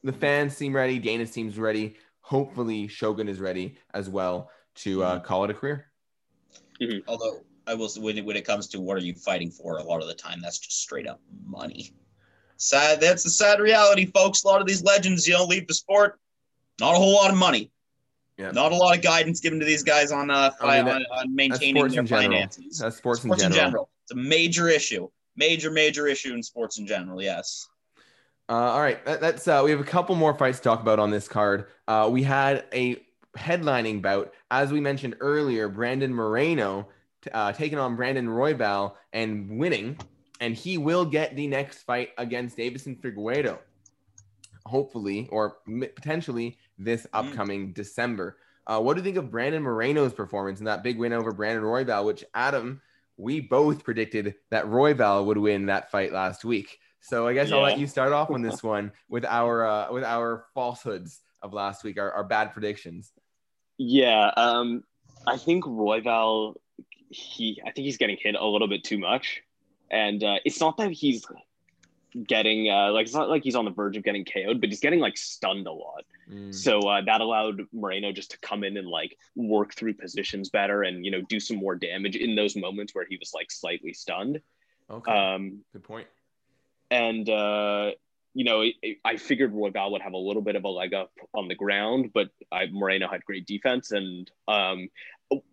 [0.03, 0.99] the fans seem ready.
[0.99, 1.97] Dana seems ready.
[2.23, 5.25] Hopefully, Shogun is ready as well to uh, mm-hmm.
[5.25, 5.87] call it a career.
[6.81, 7.09] Mm-hmm.
[7.09, 9.83] Although I will, when it, when it comes to what are you fighting for, a
[9.83, 11.95] lot of the time that's just straight up money.
[12.57, 13.01] Sad.
[13.01, 14.45] That's the sad reality, folks.
[14.45, 16.19] A lot of these legends, you know, leave the sport.
[16.81, 17.71] Not a whole lot of money.
[18.39, 18.51] Yeah.
[18.51, 21.07] Not a lot of guidance given to these guys on uh I mean, that, on,
[21.13, 22.79] on, maintaining their finances.
[22.79, 23.67] That's sports, sports in, general.
[23.67, 23.91] in, general.
[24.05, 25.09] It's a major issue.
[25.37, 27.23] Major, major issue in sports in general.
[27.23, 27.69] Yes.
[28.53, 30.99] Uh, all right, that, that's uh, we have a couple more fights to talk about
[30.99, 31.69] on this card.
[31.89, 33.03] Uh, we had a
[33.35, 35.69] headlining bout, as we mentioned earlier.
[35.69, 36.87] Brandon Moreno
[37.33, 39.97] uh, taking on Brandon Royval and winning,
[40.39, 43.57] and he will get the next fight against Deiveson Figueiredo,
[44.67, 47.09] hopefully or potentially this mm.
[47.15, 47.75] upcoming mm.
[47.75, 48.37] December.
[48.67, 51.65] Uh, what do you think of Brandon Moreno's performance in that big win over Brandon
[51.65, 52.83] Royval, which Adam,
[53.17, 56.81] we both predicted that Royval would win that fight last week.
[57.03, 57.57] So I guess yeah.
[57.57, 61.53] I'll let you start off on this one with our uh, with our falsehoods of
[61.53, 63.13] last week, our, our bad predictions.
[63.77, 64.85] Yeah, um,
[65.27, 66.55] I think Royval,
[67.09, 69.43] he I think he's getting hit a little bit too much,
[69.91, 71.27] and uh, it's not that he's
[72.29, 74.81] getting uh, like it's not like he's on the verge of getting KO'd, but he's
[74.81, 76.05] getting like stunned a lot.
[76.31, 76.55] Mm.
[76.55, 80.85] So uh, that allowed Moreno just to come in and like work through positions better
[80.85, 83.93] and you know do some more damage in those moments where he was like slightly
[83.93, 84.41] stunned.
[84.89, 85.11] Okay.
[85.11, 86.07] Um, Good point
[86.93, 87.91] and uh,
[88.35, 88.65] you know,
[89.05, 92.11] I figured Royval would have a little bit of a leg up on the ground,
[92.15, 93.91] but I, Moreno had great defense.
[93.91, 94.89] And um,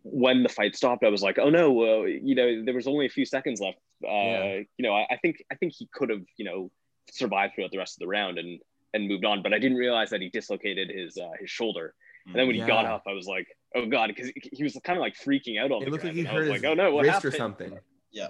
[0.04, 3.06] when the fight stopped, I was like, oh no, uh, you know, there was only
[3.06, 3.80] a few seconds left.
[4.04, 4.60] Uh, yeah.
[4.78, 6.71] You know, I, I, think I think he could have, you know,
[7.12, 8.60] survived throughout the rest of the round and
[8.93, 9.43] and moved on.
[9.43, 11.93] But I didn't realize that he dislocated his uh, his shoulder.
[12.25, 12.65] And then when yeah.
[12.65, 15.60] he got up, I was like, oh god, because he was kind of like freaking
[15.60, 16.17] out on it the looked ground.
[16.17, 17.34] like he hurt his like, oh no, what wrist happened?
[17.34, 17.80] or something.
[18.12, 18.28] Yeah.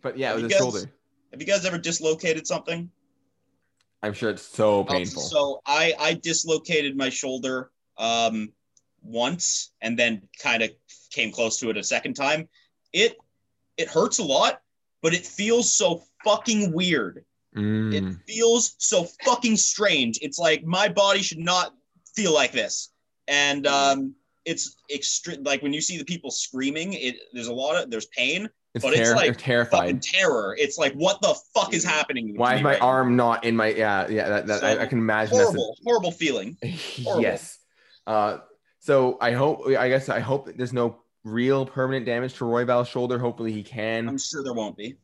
[0.00, 0.90] But yeah, it was his shoulder.
[1.36, 2.90] Have you guys ever dislocated something?
[4.02, 5.20] I'm sure it's so painful.
[5.20, 8.54] Um, so I I dislocated my shoulder um,
[9.02, 10.70] once and then kind of
[11.10, 12.48] came close to it a second time.
[12.94, 13.18] It
[13.76, 14.62] it hurts a lot,
[15.02, 17.22] but it feels so fucking weird.
[17.54, 17.92] Mm.
[17.92, 20.18] It feels so fucking strange.
[20.22, 21.74] It's like my body should not
[22.14, 22.92] feel like this.
[23.28, 24.14] And um,
[24.46, 25.42] it's extreme.
[25.42, 28.84] Like when you see the people screaming, it there's a lot of there's pain, it's
[28.84, 30.02] but ter- it's like terrified.
[30.02, 30.54] terror.
[30.58, 32.34] It's like, what the fuck is happening?
[32.36, 33.30] Why is my right arm now?
[33.30, 33.68] not in my?
[33.68, 34.28] Yeah, yeah.
[34.28, 35.38] That, that so I, I, can imagine.
[35.38, 36.58] Horrible, a, horrible feeling.
[37.02, 37.22] Horrible.
[37.22, 37.58] yes.
[38.06, 38.38] Uh,
[38.80, 39.66] so I hope.
[39.66, 43.18] I guess I hope there's no real permanent damage to Royval's shoulder.
[43.18, 44.10] Hopefully he can.
[44.10, 44.96] I'm sure there won't be.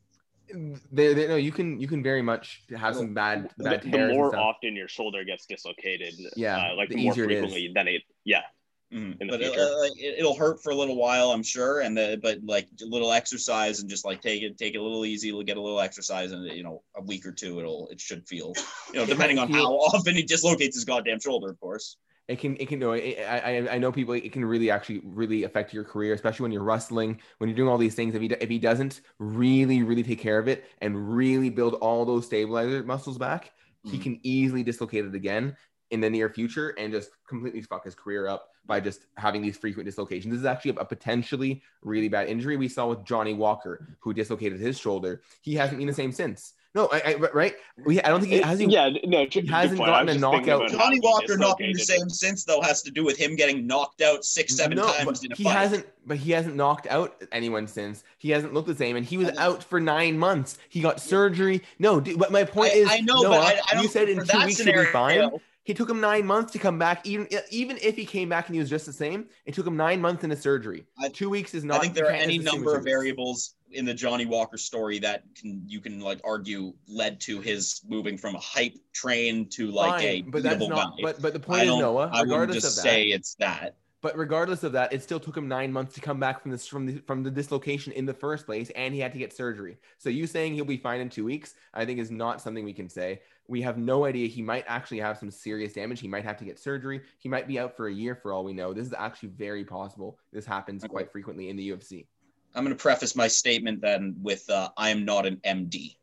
[0.92, 4.08] They, they, no, you can you can very much have some bad bad the, the
[4.08, 7.88] more often your shoulder gets dislocated, yeah, uh, like the, the more frequently, it then
[7.88, 8.42] it yeah
[8.92, 11.80] Mm, but uh, it, will hurt for a little while, I'm sure.
[11.80, 14.82] And the, but like a little exercise and just like take it, take it a
[14.82, 15.32] little easy.
[15.32, 18.28] We'll get a little exercise, and you know, a week or two, it'll it should
[18.28, 18.52] feel,
[18.92, 21.96] you know, depending on how often he dislocates his goddamn shoulder, of course.
[22.28, 22.92] It can, it can know.
[22.92, 24.14] I, I, I know people.
[24.14, 27.68] It can really, actually, really affect your career, especially when you're wrestling, when you're doing
[27.68, 28.14] all these things.
[28.14, 32.04] If he, if he doesn't really, really take care of it and really build all
[32.04, 33.46] those stabilizer muscles back,
[33.84, 33.90] mm-hmm.
[33.90, 35.56] he can easily dislocate it again
[35.92, 39.56] in the near future and just completely fuck his career up by just having these
[39.56, 40.32] frequent dislocations.
[40.32, 44.58] This is actually a potentially really bad injury we saw with Johnny Walker, who dislocated
[44.58, 45.22] his shoulder.
[45.42, 46.54] He hasn't been the same since.
[46.74, 47.54] No, I, I right?
[47.84, 48.58] We, I don't think he has.
[48.58, 50.70] Yeah, no, he hasn't gotten a knockout.
[50.70, 54.00] Johnny Walker not being the same since though has to do with him getting knocked
[54.00, 55.52] out six, seven no, times in a he fight.
[55.52, 58.04] hasn't, but he hasn't knocked out anyone since.
[58.16, 60.56] He hasn't looked the same, and he was out for nine months.
[60.70, 61.60] He got surgery.
[61.78, 63.82] No, dude, but my point I, is, I know, Noah, but I, I don't.
[63.82, 65.30] You said in two weeks he'll be fine.
[65.64, 67.06] He took him nine months to come back.
[67.06, 69.76] Even even if he came back and he was just the same, it took him
[69.76, 70.84] nine months in a surgery.
[70.98, 71.76] I, Two weeks is not.
[71.76, 75.62] I think there are any number of variables in the Johnny Walker story that can
[75.66, 80.04] you can like argue led to his moving from a hype train to like Fine,
[80.04, 80.96] a but that's not.
[80.96, 81.02] Guy.
[81.02, 82.10] But but the point is Noah.
[82.12, 83.76] I wouldn't just that, say it's that.
[84.02, 86.66] But regardless of that, it still took him nine months to come back from this
[86.66, 89.78] from the from the dislocation in the first place, and he had to get surgery.
[89.98, 92.72] So you saying he'll be fine in two weeks, I think is not something we
[92.72, 93.22] can say.
[93.46, 94.26] We have no idea.
[94.26, 96.00] He might actually have some serious damage.
[96.00, 97.00] He might have to get surgery.
[97.18, 98.72] He might be out for a year for all we know.
[98.72, 100.18] This is actually very possible.
[100.32, 102.06] This happens quite frequently in the UFC.
[102.54, 105.96] I'm going to preface my statement then with uh, I am not an MD.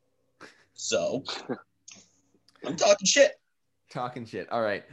[0.74, 1.24] So
[2.65, 3.40] I'm talking shit.
[3.90, 4.50] Talking shit.
[4.52, 4.84] All right.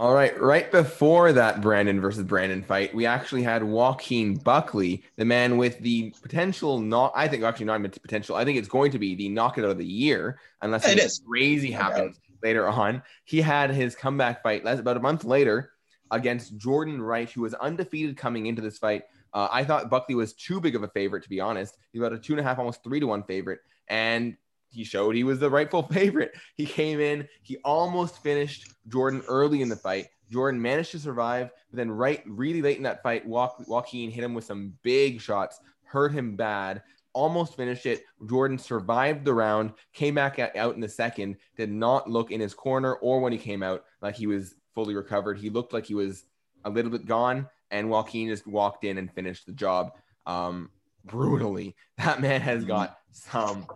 [0.00, 5.24] All right, right before that Brandon versus Brandon fight, we actually had Joaquin Buckley, the
[5.24, 8.34] man with the potential not I think actually not even potential.
[8.34, 11.22] I think it's going to be the knockout of the year unless It is.
[11.28, 13.02] crazy happens later on.
[13.24, 15.72] He had his comeback fight less about a month later
[16.10, 19.02] against Jordan Wright, who was undefeated coming into this fight.
[19.34, 21.76] Uh, I thought Buckley was too big of a favorite, to be honest.
[21.92, 23.60] He's about a two and a half, almost three to one favorite.
[23.88, 24.36] And
[24.72, 26.34] he showed he was the rightful favorite.
[26.56, 30.08] He came in, he almost finished Jordan early in the fight.
[30.30, 34.24] Jordan managed to survive, but then right really late in that fight, jo- Joaquin hit
[34.24, 38.04] him with some big shots, hurt him bad, almost finished it.
[38.28, 42.54] Jordan survived the round, came back out in the second, did not look in his
[42.54, 45.38] corner or when he came out like he was fully recovered.
[45.38, 46.24] He looked like he was
[46.64, 49.92] a little bit gone, and Joaquin just walked in and finished the job
[50.26, 50.70] um,
[51.04, 51.76] brutally.
[51.98, 53.66] That man has got some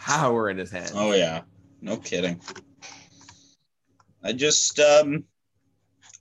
[0.00, 0.92] power in his hands.
[0.94, 1.42] Oh yeah,
[1.80, 2.40] no kidding.
[4.22, 5.24] I just um,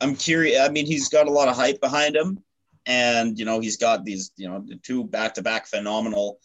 [0.01, 0.59] I'm curious.
[0.59, 2.39] I mean, he's got a lot of hype behind him,
[2.86, 6.39] and you know he's got these you know the two back-to-back phenomenal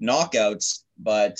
[0.00, 1.38] knockouts, but.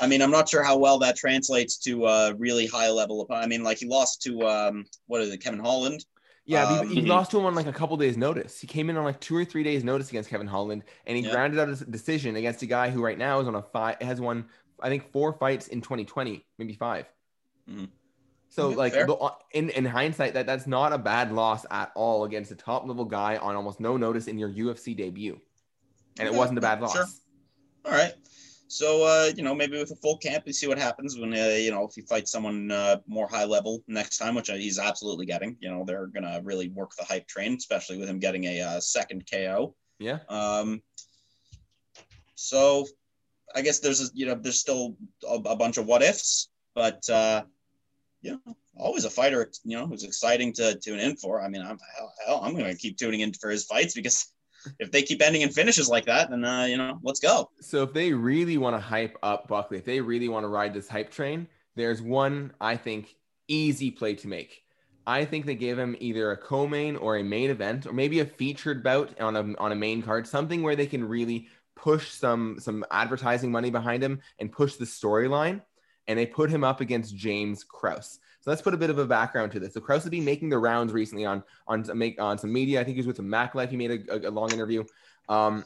[0.00, 3.22] I mean, I'm not sure how well that translates to a really high level.
[3.22, 6.04] Of, I mean, like he lost to um, what is it, Kevin Holland?
[6.48, 8.58] Yeah, Um, he, lost to him on like a couple days' notice.
[8.58, 11.22] He came in on like two or three days' notice against Kevin Holland, and he
[11.22, 11.30] Yeah.
[11.32, 14.18] grounded out his decision against a guy who right now is on a five has
[14.18, 14.48] won
[14.80, 17.04] I think four fights in 2020, maybe 5
[17.68, 17.90] Mhm.
[18.48, 22.24] So Yeah, like the- in in hindsight, that that's not a bad loss at all
[22.24, 25.38] against a top level guy on almost no notice in your UFC debut,
[26.18, 26.94] and it wasn't a bad loss.
[26.94, 27.04] sure.
[27.84, 28.14] All right.
[28.68, 31.56] So uh, you know, maybe with a full camp, we see what happens when uh,
[31.58, 34.78] you know if he fights someone uh, more high level next time, which uh, he's
[34.78, 35.56] absolutely getting.
[35.60, 38.80] You know, they're gonna really work the hype train, especially with him getting a uh,
[38.80, 39.74] second KO.
[39.98, 40.82] Yeah, Um,
[42.34, 42.86] so
[43.54, 44.96] I guess there's a, you know there's still
[45.26, 47.44] a, a bunch of what ifs, but uh,
[48.20, 51.40] you know, always a fighter you know who's exciting to tune in for.
[51.40, 54.30] I mean, I'm hell, hell I'm gonna keep tuning in for his fights because
[54.78, 57.50] if they keep ending in finishes like that, then uh, you know, let's go.
[57.60, 60.74] So if they really want to hype up Buckley, if they really want to ride
[60.74, 63.14] this hype train, there's one I think
[63.48, 64.62] easy play to make.
[65.06, 68.26] I think they gave him either a co-main or a main event, or maybe a
[68.26, 72.58] featured bout on a on a main card, something where they can really push some
[72.60, 75.62] some advertising money behind him and push the storyline.
[76.06, 78.18] And they put him up against James Krause.
[78.48, 79.74] Let's put a bit of a background to this.
[79.74, 82.80] So Krause has been making the rounds recently on on some make on some media.
[82.80, 83.70] I think he was with the Mac Life.
[83.70, 84.84] He made a, a, a long interview.
[85.28, 85.64] Um,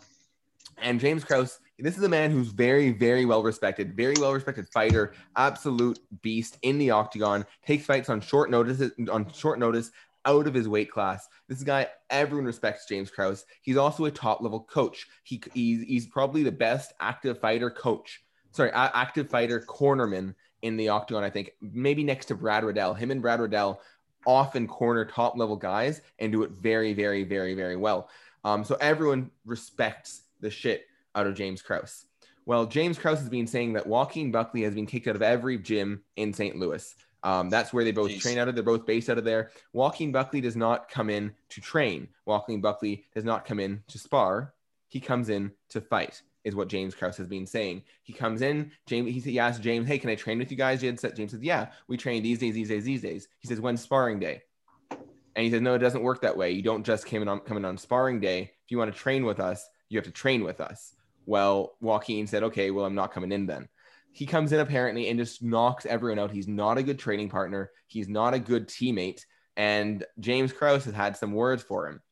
[0.78, 4.68] and James Krause, this is a man who's very, very well respected, very well respected
[4.68, 9.92] fighter, absolute beast in the octagon, takes fights on short notice, on short notice,
[10.24, 11.28] out of his weight class.
[11.48, 13.44] This guy everyone respects, James Krause.
[13.62, 15.06] He's also a top level coach.
[15.22, 20.88] He, he's, he's probably the best active fighter coach, sorry, active fighter cornerman in the
[20.88, 22.94] octagon, I think, maybe next to Brad Riddell.
[22.94, 23.80] Him and Brad Riddell
[24.26, 28.08] often corner top level guys and do it very, very, very, very well.
[28.44, 32.06] Um, so everyone respects the shit out of James Krause.
[32.44, 35.58] Well, James Krause has been saying that Joaquin Buckley has been kicked out of every
[35.58, 36.56] gym in St.
[36.56, 36.94] Louis.
[37.22, 38.20] Um, that's where they both Jeez.
[38.20, 38.56] train out of.
[38.56, 39.50] They're both based out of there.
[39.72, 42.08] Joaquin Buckley does not come in to train.
[42.26, 44.54] Joaquin Buckley does not come in to spar.
[44.88, 47.82] He comes in to fight, is what James Krause has been saying.
[48.03, 50.80] He comes in, James, he, he asked James, hey, can I train with you guys?
[50.80, 53.28] James says, yeah, we train these days, these days, these days.
[53.38, 54.43] He says, when's sparring day?
[54.90, 56.51] And he says, no, it doesn't work that way.
[56.51, 58.51] You don't just come in on, come in on sparring day.
[58.64, 60.95] If you want to train with us, you have to train with us.
[61.24, 63.68] Well, Joaquin said, okay, well, I'm not coming in then.
[64.12, 66.30] He comes in apparently and just knocks everyone out.
[66.30, 67.70] He's not a good training partner.
[67.86, 69.24] He's not a good teammate.
[69.57, 72.03] And James Krause has had some words for him.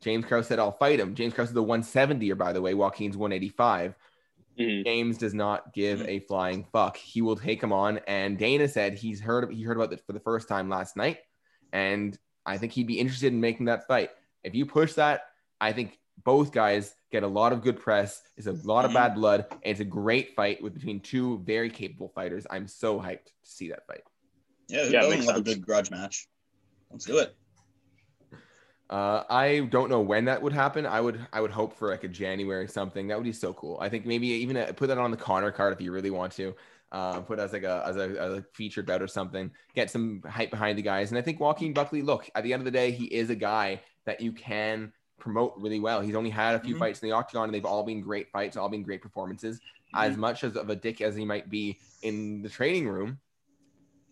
[0.00, 1.14] James Krause said, I'll fight him.
[1.14, 2.74] James Krause is the 170er, by the way.
[2.74, 3.94] Joaquin's 185.
[4.58, 4.84] Mhm.
[4.84, 6.96] James does not give a flying fuck.
[6.96, 7.98] He will take him on.
[8.06, 11.18] And Dana said he's heard he heard about this for the first time last night.
[11.72, 14.10] And I think he'd be interested in making that fight.
[14.42, 15.22] If you push that,
[15.60, 18.22] I think both guys get a lot of good press.
[18.36, 18.94] It's a lot of Mhm.
[18.94, 19.46] bad blood.
[19.50, 22.46] And it's a great fight with between two very capable fighters.
[22.50, 24.02] I'm so hyped to see that fight.
[24.68, 25.48] Yeah, who Yeah, doesn't makes love a sense.
[25.54, 26.28] good grudge match?
[26.90, 27.36] Let's do it.
[28.90, 30.86] Uh, I don't know when that would happen.
[30.86, 33.08] I would I would hope for like a January something.
[33.08, 33.76] That would be so cool.
[33.80, 36.32] I think maybe even a, put that on the Conor card if you really want
[36.34, 36.54] to.
[36.90, 39.50] Uh, put as like a as a, as a featured bout or something.
[39.74, 41.10] Get some hype behind the guys.
[41.10, 42.00] And I think Joaquin Buckley.
[42.00, 45.52] Look, at the end of the day, he is a guy that you can promote
[45.58, 46.00] really well.
[46.00, 46.78] He's only had a few Mhm.
[46.78, 49.60] fights in the octagon, and they've all been great fights, all been great performances.
[49.94, 53.18] As much as of a dick as he might be in the training room,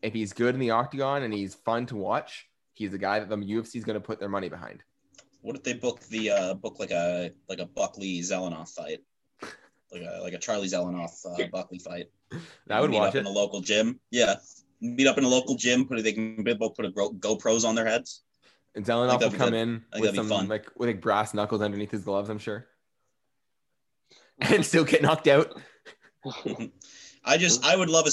[0.02, 2.46] if he's good in the octagon and he's fun to watch,
[2.76, 4.82] he's a guy that the UFC is going to put their money behind.
[5.40, 9.00] What if they book the uh, book like a like a Buckley Zelenoff fight,
[9.92, 12.06] like a like a Charlie Zelenoff uh, Buckley fight?
[12.68, 13.18] I would Meet watch up it.
[13.20, 14.00] in a local gym.
[14.10, 14.36] Yeah,
[14.80, 15.86] meet up in a local gym.
[15.86, 18.22] Put they can both put a GoPros on their heads.
[18.74, 20.48] And Zelenoff will come in with some fun.
[20.48, 22.28] like with like brass knuckles underneath his gloves.
[22.28, 22.66] I'm sure,
[24.40, 25.58] and still get knocked out.
[27.24, 28.10] I just I would love a.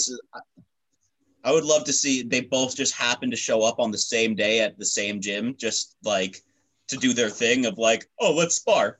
[1.44, 4.36] I would love to see they both just happen to show up on the same
[4.36, 6.42] day at the same gym, just like
[6.88, 9.00] to do their thing of like, oh, let's spar.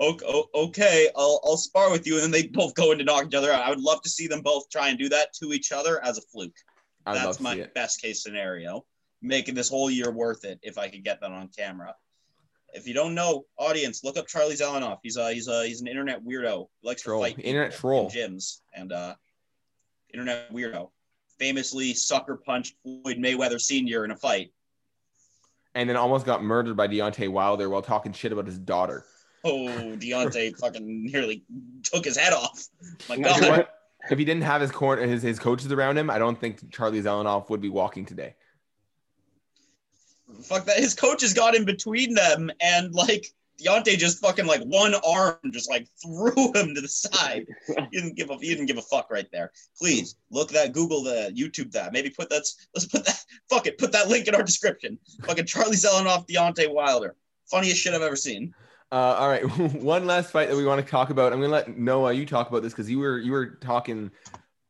[0.00, 3.34] Okay, I'll, I'll spar with you, and then they both go in to knock each
[3.34, 3.62] other out.
[3.62, 6.18] I would love to see them both try and do that to each other as
[6.18, 6.56] a fluke.
[7.04, 8.84] That's my best case scenario.
[9.20, 11.94] Making this whole year worth it if I could get that on camera.
[12.74, 14.98] If you don't know, audience, look up Charlie Zelenoff.
[15.02, 16.68] He's a he's a he's an internet weirdo.
[16.80, 17.22] He likes troll.
[17.22, 19.14] to fight internet troll in gyms and uh,
[20.12, 20.90] internet weirdo.
[21.42, 24.04] Famously sucker punched Floyd Mayweather Sr.
[24.04, 24.52] in a fight.
[25.74, 29.04] And then almost got murdered by Deontay Wilder while talking shit about his daughter.
[29.42, 29.66] Oh,
[29.98, 31.42] Deontay fucking nearly
[31.82, 32.68] took his head off.
[33.08, 33.66] My God
[34.08, 37.02] if he didn't have his corner his, his coaches around him, I don't think Charlie
[37.02, 38.36] Zelenoff would be walking today.
[40.44, 40.78] Fuck that.
[40.78, 43.26] His coaches got in between them and like
[43.62, 47.46] Deontay just fucking like one arm just like threw him to the side.
[47.90, 49.52] He didn't give a he didn't give a fuck right there.
[49.78, 51.92] Please look that Google the YouTube that.
[51.92, 52.44] Maybe put that
[52.74, 54.98] let's put that fuck it, put that link in our description.
[55.24, 57.16] Fucking Charlie Zelenoff, Deontay Wilder.
[57.50, 58.54] Funniest shit I've ever seen.
[58.90, 59.42] Uh, all right,
[59.74, 61.32] one last fight that we want to talk about.
[61.32, 64.10] I'm gonna let Noah you talk about this because you were you were talking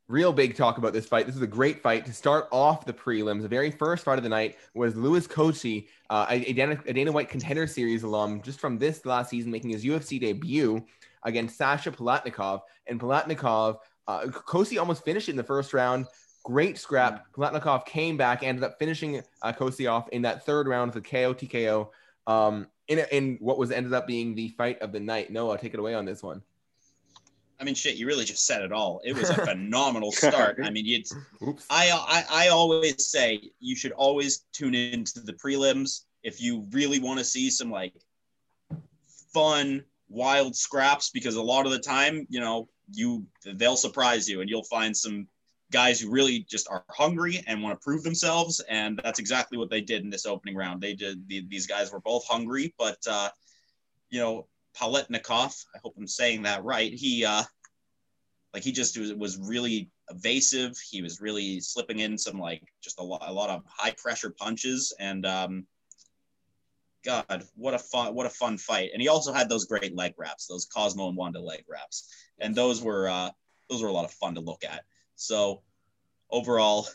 [0.09, 1.27] real big talk about this fight.
[1.27, 3.43] This is a great fight to start off the prelims.
[3.43, 7.13] The very first fight of the night was Louis Cosce, uh, a, Dana, a Dana
[7.13, 10.85] White Contender Series alum, just from this last season, making his UFC debut
[11.25, 12.61] against Sasha Palatnikov.
[12.87, 16.07] And Palatnikov, uh, Cosce almost finished it in the first round.
[16.45, 17.33] Great scrap.
[17.33, 21.09] Palatnikov came back, ended up finishing uh, Cosce off in that third round with a
[21.09, 21.89] KO TKO.
[22.27, 25.31] Um, in in what was ended up being the fight of the night.
[25.31, 26.43] Noah, take it away on this one.
[27.63, 29.01] I mean, shit, you really just said it all.
[29.05, 30.59] It was a phenomenal start.
[30.65, 31.15] I mean, it's.
[31.71, 36.99] I, I I always say you should always tune into the prelims if you really
[36.99, 37.95] want to see some like
[39.33, 44.41] fun, wild scraps because a lot of the time, you know, you they'll surprise you
[44.41, 45.29] and you'll find some
[45.71, 48.61] guys who really just are hungry and want to prove themselves.
[48.69, 50.83] And that's exactly what they did in this opening round.
[50.83, 53.31] They did, the, these guys were both hungry, but, uh,
[54.11, 54.49] you know,
[54.79, 56.93] Palatnikov, I hope I'm saying that right.
[56.93, 57.43] He, uh,
[58.55, 60.77] like, he just was, was really evasive.
[60.79, 64.31] He was really slipping in some, like, just a lot, a lot of high pressure
[64.31, 64.95] punches.
[64.99, 65.67] And, um,
[67.05, 68.91] God, what a fun, what a fun fight.
[68.93, 72.09] And he also had those great leg wraps, those Cosmo and Wanda leg wraps.
[72.39, 73.31] And those were, uh,
[73.69, 74.85] those were a lot of fun to look at.
[75.17, 75.63] So
[76.31, 76.89] overall,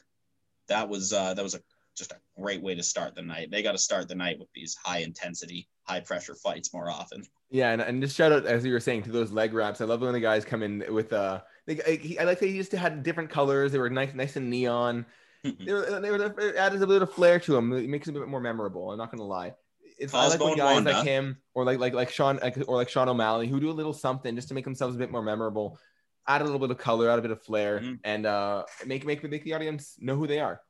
[0.67, 1.61] that was uh, that was a
[1.95, 3.49] just a great way to start the night.
[3.49, 7.23] They got to start the night with these high intensity, high pressure fights more often.
[7.49, 9.79] Yeah, and, and just shout out as you were saying to those leg wraps.
[9.79, 12.71] I love when the guys come in with uh, they, I, I like they used
[12.71, 13.71] to had different colors.
[13.71, 15.05] They were nice, nice and neon.
[15.43, 17.71] they were they were added a little bit flair to them.
[17.73, 18.91] It makes it a bit more memorable.
[18.91, 19.53] I'm not gonna lie.
[19.97, 20.91] It's I like when guys Wanda.
[20.91, 23.93] like him or like like like Sean or like Sean O'Malley who do a little
[23.93, 25.79] something just to make themselves a bit more memorable
[26.27, 27.95] add a little bit of color, add a bit of flair, mm-hmm.
[28.03, 30.61] and uh, make make make the audience know who they are.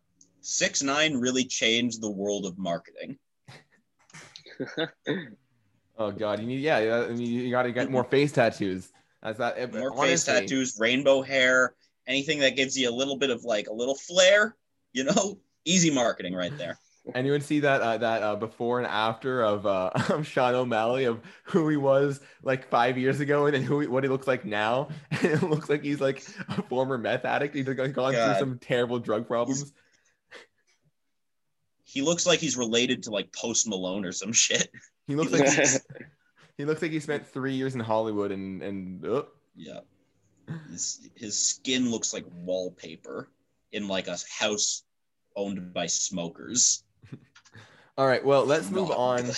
[0.42, 3.18] Six nine really changed the world of marketing.
[5.98, 8.92] oh God, you need yeah, I mean, you got to get more face tattoos.
[9.22, 9.74] That's that.
[9.74, 11.76] More honestly, face tattoos, rainbow hair,
[12.08, 14.56] anything that gives you a little bit of like a little flair.
[14.94, 16.80] You know, easy marketing right there
[17.16, 20.56] and you would see that uh, that uh, before and after of uh, of Sean
[20.56, 24.10] O'Malley of who he was like five years ago and then who he, what he
[24.10, 24.90] looks like now.
[25.22, 27.56] And it looks like he's like a former meth addict.
[27.56, 28.14] He's like gone God.
[28.14, 29.74] through some terrible drug problems.
[31.88, 34.70] He looks like he's related to like Post Malone or some shit.
[35.08, 35.82] He looks like
[36.58, 39.28] he looks like he spent three years in Hollywood and and oh.
[39.56, 39.80] yeah,
[40.70, 43.30] his his skin looks like wallpaper
[43.72, 44.84] in like a house
[45.38, 46.84] owned by smokers.
[47.98, 48.24] All right.
[48.24, 49.32] Well, let's move on.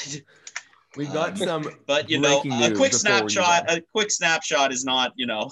[0.97, 3.72] We've got um, some, but you know, a quick snapshot.
[3.72, 5.52] A quick snapshot is not, you know.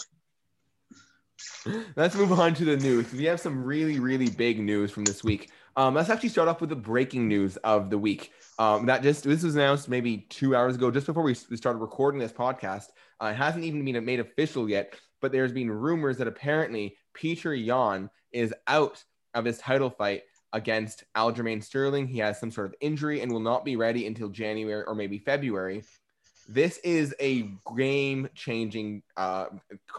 [1.95, 3.13] Let's move on to the news.
[3.13, 5.51] We have some really, really big news from this week.
[5.77, 8.31] Um, let's actually start off with the breaking news of the week.
[8.57, 12.19] Um, that just this was announced maybe two hours ago, just before we started recording
[12.19, 12.87] this podcast.
[13.21, 17.55] Uh, it hasn't even been made official yet, but there's been rumors that apparently Petr
[17.63, 19.03] Yan is out
[19.35, 22.07] of his title fight against Aljamain Sterling.
[22.07, 25.19] He has some sort of injury and will not be ready until January or maybe
[25.19, 25.83] February.
[26.49, 29.45] This is a game changing, uh,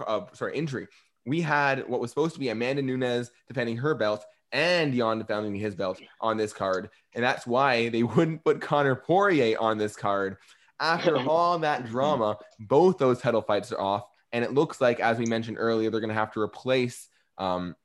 [0.04, 0.88] uh, sorry, injury.
[1.28, 5.54] We had what was supposed to be Amanda Nunes defending her belt and Yan defending
[5.54, 6.90] his belt on this card.
[7.14, 10.38] And that's why they wouldn't put Conor Poirier on this card.
[10.80, 14.04] After all that drama, both those title fights are off.
[14.32, 17.08] And it looks like, as we mentioned earlier, they're going to have to replace
[17.38, 17.76] um,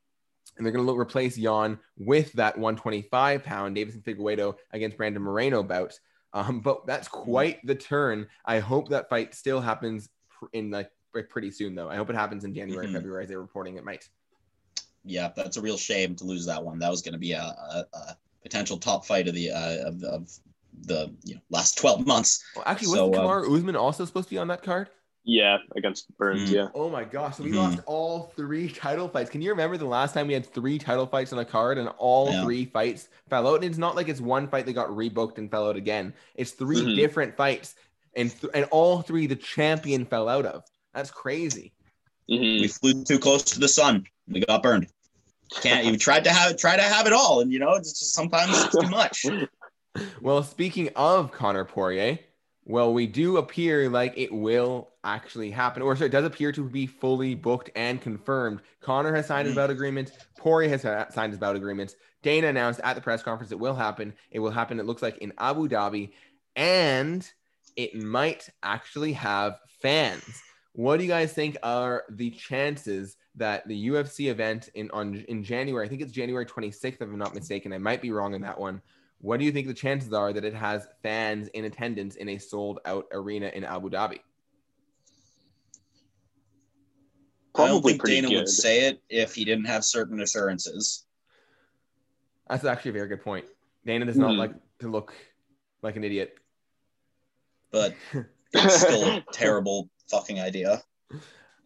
[0.58, 5.64] and they're going to replace Yan with that 125 pound Deiveson Figueiredo against Brandon Moreno
[5.64, 6.00] bout.
[6.34, 8.28] Um, but that's quite the turn.
[8.46, 10.10] I hope that fight still happens
[10.52, 10.92] in like
[11.22, 11.90] pretty soon, though.
[11.90, 12.96] I hope it happens in January, mm-hmm.
[12.96, 14.10] February, as they're reporting it might.
[15.06, 16.80] Yeah, that's a real shame to lose that one.
[16.80, 20.04] That was going to be a, a, a, potential top fight of the uh, of,
[20.04, 20.30] of
[20.86, 22.44] the you know, last 12 months.
[22.56, 24.90] Well, actually, so, wasn't Kamar um, Usman also supposed to be on that card?
[25.26, 26.44] Yeah, against Burns.
[26.44, 26.56] Mm-hmm.
[26.56, 26.68] Yeah.
[26.76, 27.38] Oh my gosh!
[27.38, 27.60] So we mm-hmm.
[27.60, 29.30] lost all three title fights.
[29.30, 31.88] Can you remember the last time we had three title fights on a card and
[31.98, 32.44] all yeah.
[32.44, 33.56] three fights fell out?
[33.56, 36.14] And it's not like it's one fight that got rebooked and fell out again.
[36.36, 36.96] It's 3 mm-hmm.
[36.96, 37.76] different fights,
[38.16, 40.66] and th- and all three the champion fell out of.
[40.94, 41.74] That's crazy.
[42.30, 42.62] Mm-hmm.
[42.62, 44.06] We flew too close to the sun.
[44.28, 44.88] We got burned.
[45.62, 48.14] Can't you tried to have try to have it all, and you know it's just
[48.14, 49.26] sometimes it's too much.
[50.22, 52.20] well, speaking of Conor Poirier,
[52.66, 56.64] well, we do appear like it will actually happen, or sorry, it does appear to
[56.64, 58.62] be fully booked and confirmed.
[58.82, 60.12] Conor has signed his bout agreement.
[60.38, 60.82] Poirier has
[61.14, 61.96] signed his bout agreement.
[62.24, 64.14] Dana announced at the press conference it will happen.
[64.32, 64.80] It will happen.
[64.80, 66.14] It looks like in Abu Dhabi,
[66.56, 67.30] and
[67.76, 70.42] it might actually have fans.
[70.74, 75.44] What do you guys think are the chances that the UFC event in on in
[75.44, 75.86] January?
[75.86, 77.72] I think it's January 26th, if I'm not mistaken.
[77.74, 78.82] I might be wrong on that one.
[79.20, 82.38] What do you think the chances are that it has fans in attendance in a
[82.40, 84.20] sold out arena in Abu Dhabi?
[87.54, 88.36] Probably I don't think Dana good.
[88.38, 91.06] would say it if he didn't have certain assurances.
[92.50, 93.46] That's actually a very good point.
[93.86, 94.40] Dana does not mm-hmm.
[94.40, 95.14] like to look
[95.84, 96.36] like an idiot.
[97.72, 97.96] But
[98.54, 100.82] it's still a terrible fucking idea.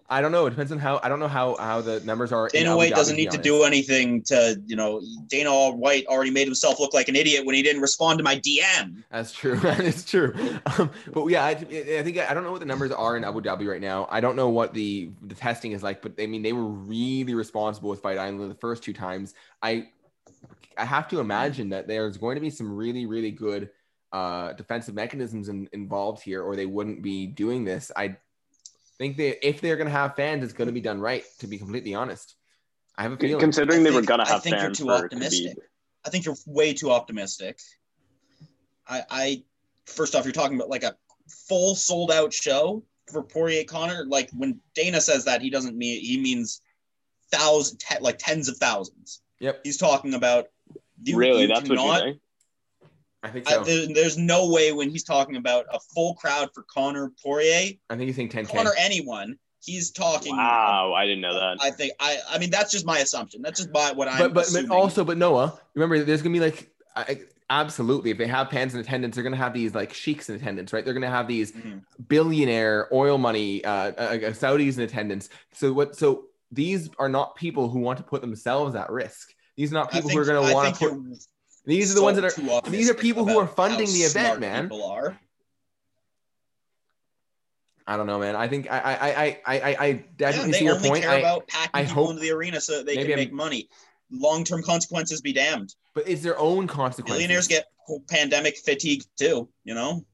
[0.09, 0.45] I don't know.
[0.45, 1.01] It depends on how.
[1.03, 2.47] I don't know how how the numbers are.
[2.47, 5.01] Dana White doesn't need to do anything to you know.
[5.27, 8.37] Dana White already made himself look like an idiot when he didn't respond to my
[8.37, 9.03] DM.
[9.11, 9.59] That's true.
[9.87, 10.33] It's true.
[10.77, 13.41] Um, but yeah, I, I, think I don't know what the numbers are in Abu
[13.41, 14.07] Dhabi right now.
[14.09, 17.33] I don't know what the the testing is like, but I mean they were really
[17.33, 19.33] responsible with Fight Island the first two times.
[19.61, 19.89] I
[20.77, 23.71] I have to imagine that there's going to be some really really good
[24.13, 27.91] uh, defensive mechanisms in, involved here, or they wouldn't be doing this.
[27.95, 28.15] I
[28.97, 31.23] think they if they're going to have fans, it's going to be done right.
[31.39, 32.35] To be completely honest,
[32.97, 33.39] I have a feeling.
[33.39, 35.57] Considering they were going to have I think fans, you're too optimistic.
[36.05, 37.59] I think you're way too optimistic.
[38.87, 39.43] I, I
[39.85, 40.95] first off, you're talking about like a
[41.29, 44.05] full sold out show for Poirier Conor.
[44.07, 46.61] Like when Dana says that, he doesn't mean he means
[47.31, 49.21] thousands, te- like tens of thousands.
[49.39, 49.61] Yep.
[49.63, 50.47] He's talking about.
[51.03, 52.21] You, really, you that's what not, you think?
[53.23, 53.61] I think so.
[53.61, 57.73] I, there, there's no way when he's talking about a full crowd for Conor Poirier.
[57.89, 58.49] I think you think 10K.
[58.55, 59.37] Conor anyone.
[59.63, 60.35] He's talking.
[60.35, 61.57] Wow, I didn't know that.
[61.61, 62.19] I think I.
[62.29, 63.41] I mean, that's just my assumption.
[63.41, 64.19] That's just my what I.
[64.19, 66.69] But but, but also, but Noah, remember, there's gonna be like.
[66.95, 70.29] I, absolutely if they have fans in attendance they're going to have these like sheiks
[70.29, 71.77] in attendance right they're going to have these mm-hmm.
[72.07, 77.35] billionaire oil money uh, uh, uh, saudis in attendance so what so these are not
[77.35, 80.25] people who want to put themselves at risk these are not people think, who are
[80.25, 81.17] going to want to put
[81.67, 82.71] these are the ones that are.
[82.71, 84.69] These are people who are funding the event, man.
[84.69, 85.19] People are.
[87.85, 88.37] I don't know, man.
[88.37, 91.03] I think I I I I I definitely yeah, see your point.
[91.03, 93.29] Care about packing I, I people hope into the arena so that they can make
[93.29, 93.69] I'm, money.
[94.09, 95.75] Long term consequences be damned.
[95.93, 97.17] But it's their own consequences.
[97.17, 97.65] Millionaires get
[98.09, 99.49] pandemic fatigue too.
[99.65, 100.05] You know.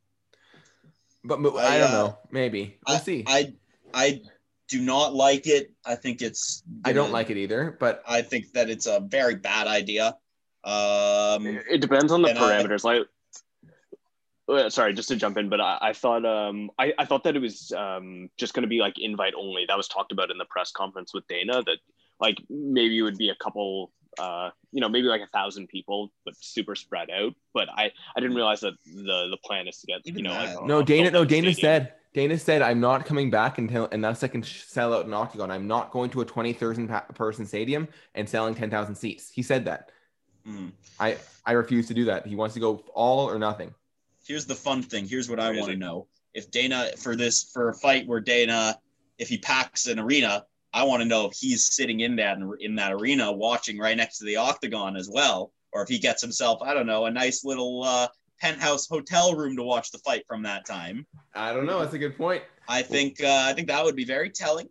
[1.24, 2.18] But, but I, I, don't uh, know.
[2.32, 3.24] Maybe we'll I, see.
[3.28, 3.54] I
[3.94, 4.22] I
[4.70, 5.72] do not like it.
[5.86, 6.64] I think it's.
[6.84, 7.78] I don't like it either.
[7.80, 10.18] But I think that it's a very bad idea.
[10.64, 12.90] Um, it depends on the parameters.
[12.90, 13.00] I,
[14.48, 17.24] like, uh, sorry, just to jump in, but I, I thought um, I, I thought
[17.24, 19.66] that it was um, just going to be like invite only.
[19.68, 21.64] That was talked about in the press conference with Dana.
[21.64, 21.78] That
[22.20, 26.12] like maybe it would be a couple, uh, you know, maybe like a thousand people,
[26.26, 27.34] but super spread out.
[27.54, 30.66] But I, I didn't realize that the the plan is to get you know like
[30.66, 31.86] no Dana no Dana stadium.
[31.86, 35.52] said Dana said I'm not coming back until unless I can sell out an octagon.
[35.52, 39.32] I'm not going to a twenty thousand person stadium and selling ten thousand seats.
[39.34, 39.90] He said that.
[40.48, 40.72] Mm.
[41.00, 42.28] I I refuse to do that.
[42.28, 43.74] He wants to go all or nothing.
[44.26, 45.08] Here's the fun thing.
[45.08, 46.08] Here's what I want to know.
[46.34, 48.80] If Dana for this for a fight where Dana,
[49.18, 52.76] if he packs an arena, I want to know if he's sitting in that in
[52.76, 56.62] that arena watching right next to the octagon as well, or if he gets himself
[56.62, 58.08] I don't know a nice little uh,
[58.40, 61.06] penthouse hotel room to watch the fight from that time.
[61.36, 61.80] I don't know.
[61.80, 62.44] That's a good point.
[62.68, 64.68] I think uh, I think that would be very telling.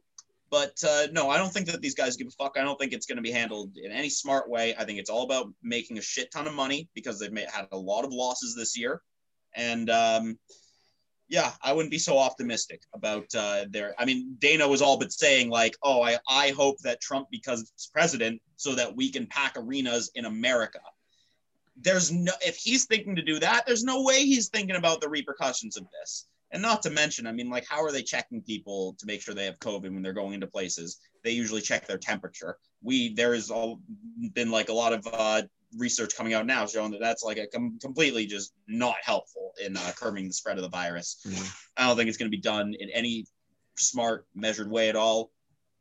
[0.52, 2.58] But uh, no, I don't think that these guys give a fuck.
[2.58, 4.74] I don't think it's going to be handled in any smart way.
[4.78, 7.68] I think it's all about making a shit ton of money because they've made, had
[7.72, 9.00] a lot of losses this year.
[9.56, 10.38] And um,
[11.26, 13.94] yeah, I wouldn't be so optimistic about uh, their.
[13.98, 17.72] I mean, Dana was all but saying like, "Oh, I I hope that Trump becomes
[17.90, 20.80] president so that we can pack arenas in America."
[21.80, 25.08] There's no if he's thinking to do that, there's no way he's thinking about the
[25.08, 26.26] repercussions of this.
[26.52, 29.34] And not to mention, I mean, like, how are they checking people to make sure
[29.34, 31.00] they have COVID when they're going into places?
[31.22, 32.58] they usually check their temperature.
[32.82, 33.80] We there's all
[34.32, 35.42] been like a lot of uh,
[35.76, 39.76] research coming out now showing that that's like a com- completely just not helpful in
[39.76, 41.18] uh, curbing the spread of the virus.
[41.26, 41.56] Mhm.
[41.76, 43.26] I don't think it's going to be done in any
[43.76, 45.30] smart, measured way at all.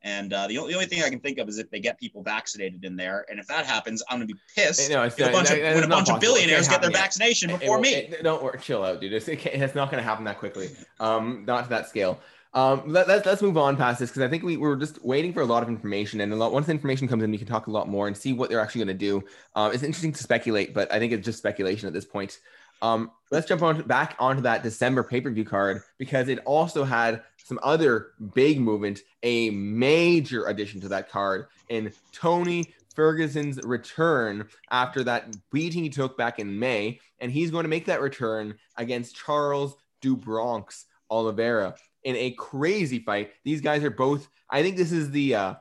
[0.04, 2.00] And uh, the, only, the only thing I can think of is if they get
[2.00, 3.26] people vaccinated in there.
[3.30, 5.58] And if that happens, I'm going to be pissed No, it's when a bunch of,
[5.58, 6.16] that- that when a bunch of possible.
[6.16, 7.00] It can't billionaires get their yet.
[7.00, 7.94] vaccination It- before it- me.
[7.94, 9.14] it- don't worry, chill out, dude.
[9.14, 10.70] It's, it's not going to happen that quickly.
[11.00, 12.20] Um, not to that scale.
[12.54, 15.42] Um, let, us move on past this because I think we, we're just waiting for
[15.42, 17.68] a lot of information, and a lot once the information comes in, we can talk
[17.68, 19.24] a lot more and see what they're actually going to do.
[19.56, 22.40] Um, it's interesting to speculate, but I think it's just speculation at this point.
[22.82, 26.84] Um, let's jump on back onto that December pay per view card because it also
[26.84, 34.48] had some other big movement, a major addition to that card in Tony Ferguson's return
[34.70, 38.56] after that beating he took back in May, and he's going to make that return
[38.78, 43.32] against Charles do Bronx Oliveira in a crazy fight.
[43.44, 44.28] These guys are both.
[44.50, 45.54] I think this is the uh,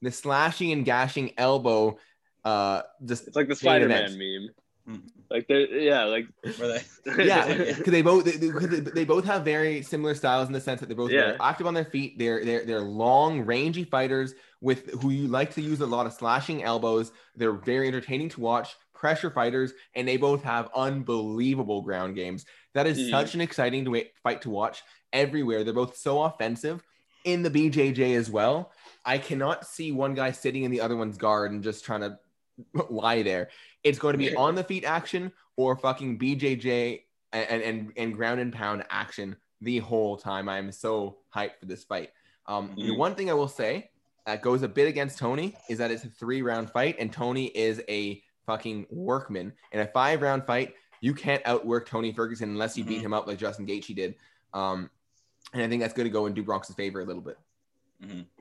[0.00, 1.98] the slashing and gashing elbow.
[2.44, 5.00] Uh, just It's like the Spider Man meme.
[5.32, 6.26] Like they yeah, like
[6.60, 6.68] Were
[7.06, 7.24] they?
[7.24, 10.52] yeah, because they both they, they- 'cause they- they both have very similar styles in
[10.52, 11.36] the sense that they're both very Yeah.
[11.40, 12.18] active on their feet.
[12.18, 16.12] They're they're they're long, rangy fighters with who you like to use a lot of
[16.12, 17.12] slashing elbows.
[17.34, 22.44] They're very entertaining to watch, pressure fighters, and they both have unbelievable ground games.
[22.74, 23.10] That is Mhm.
[23.10, 25.64] such an exciting to fight to watch everywhere.
[25.64, 26.82] They're both so offensive
[27.24, 28.72] in the BJJ as well.
[29.04, 32.18] I cannot see one guy sitting in the other one's guard and just trying to
[32.90, 33.48] lie there.
[33.84, 37.02] It's going to be on the feet action or fucking BJJ
[37.32, 40.48] and and and ground and pound action the whole time.
[40.48, 42.10] I am so hyped for this fight.
[42.46, 42.96] Um, The Mhm.
[42.96, 43.90] one thing I will say
[44.26, 47.46] that goes a bit against Tony is that it's a three round fight, and Tony
[47.46, 49.52] is a fucking workman.
[49.72, 53.06] In a five round fight, you can't outwork Tony Ferguson unless you beat Mhm.
[53.06, 54.14] him up like Justin Gaethje did.
[54.52, 54.90] Um,
[55.52, 57.38] and I think that's going to go in do Bronx's favor a little bit.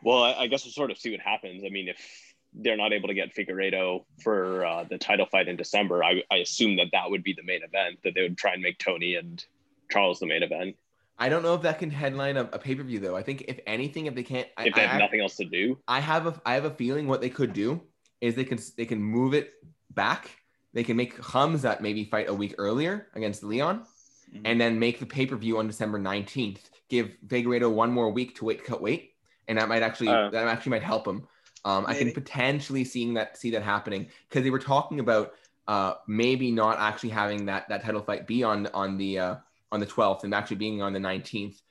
[0.01, 1.63] well, I, I guess we'll sort of see what happens.
[1.63, 5.55] I mean, if they're not able to get Figueiredo for uh, the title fight in
[5.55, 7.99] December, I, I assume that that would be the main event.
[8.03, 9.43] That they would try and make Tony and
[9.89, 10.75] Charles the main event
[11.19, 13.15] I don't know if that can headline a, a pay per view though.
[13.15, 15.45] I think if anything, if they can't, I, if they have I- nothing else to
[15.45, 15.77] do.
[15.87, 17.81] I have a I have a feeling what they could do
[18.21, 19.53] is they can they can move it
[19.91, 20.31] back.
[20.73, 23.85] They can make Khamzat maybe fight a week earlier against Leon,
[24.33, 24.41] Mhm.
[24.45, 26.69] and then make the pay per view on December nineteenth.
[26.89, 29.13] Give Figueiredo one more week to wait cut weight,
[29.47, 30.31] and that might actually Uh.
[30.31, 31.27] that actually might help him.
[31.63, 35.33] Um, I can potentially seeing that see that happening because they were talking about
[35.67, 39.35] uh, maybe not actually having that that title fight be on on the uh,
[39.71, 41.61] on the twelfth and actually being on the nineteenth.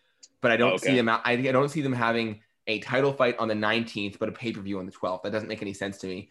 [0.40, 1.08] But I don't see them.
[1.08, 4.52] I, I don't see them having a title fight on the 19th, but a pay
[4.52, 5.22] per view on the 12th.
[5.22, 6.30] That doesn't make any sense to me.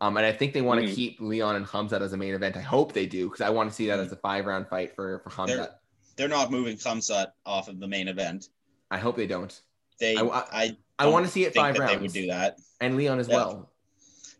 [0.00, 0.94] Um, and I think they want to Hmm.
[0.94, 2.56] keep Leon and Khamzat as a main event.
[2.56, 4.94] I hope they do because I want to see that as a five round fight
[4.94, 5.46] for for Khamzat.
[5.46, 5.74] They're-
[6.16, 8.50] They're not moving Khamzat off of the main event.
[8.90, 9.58] I hope they don't.
[10.00, 10.22] They, I-
[10.52, 11.92] I, I- want to see it five rounds.
[11.92, 12.58] they would do that.
[12.80, 13.34] And Leon as Yeah.
[13.36, 13.70] well.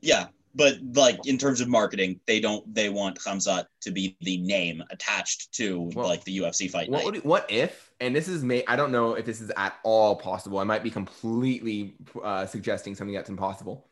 [0.01, 2.75] Yeah, but like in terms of marketing, they don't.
[2.75, 7.13] They want Khamzat to be the name attached to Well, like the UFC fight What
[7.15, 7.25] night.
[7.27, 7.93] what if?
[8.01, 10.59] And this is may I don't know if this is at all possible.
[10.59, 11.95] I might be completely
[12.25, 13.87] uh, suggesting something that's impossible.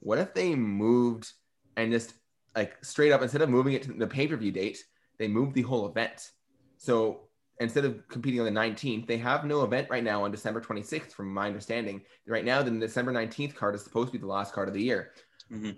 [0.00, 1.32] What if they moved
[1.76, 2.12] and just
[2.56, 4.78] like straight up instead of moving it to the pay per view date,
[5.18, 6.32] they moved the whole event.
[6.78, 7.25] So
[7.60, 11.12] instead of competing on the 19th, they have no event right now on December 26th,
[11.12, 12.02] from my understanding.
[12.26, 14.82] Right now, the December 19th card is supposed to be the last card of the
[14.82, 15.12] year.
[15.50, 15.76] Mhm.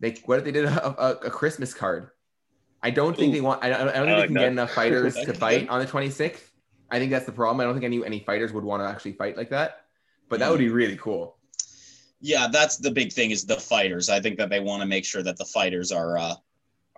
[0.00, 2.10] They what if they did a, a, a Christmas card?
[2.82, 3.32] I don't think Ooh.
[3.32, 3.62] they want.
[3.64, 4.40] I don't, I don't think I they can that.
[4.40, 6.50] get enough fighters to fight on the 26th.
[6.90, 7.60] I think that's the problem.
[7.60, 9.82] I don't think any any fighters would want to actually fight like that.
[10.28, 11.36] But that would be really cool.
[12.20, 14.08] Yeah, that's the big thing is the fighters.
[14.08, 16.34] I think that they want to make sure that the fighters are uh,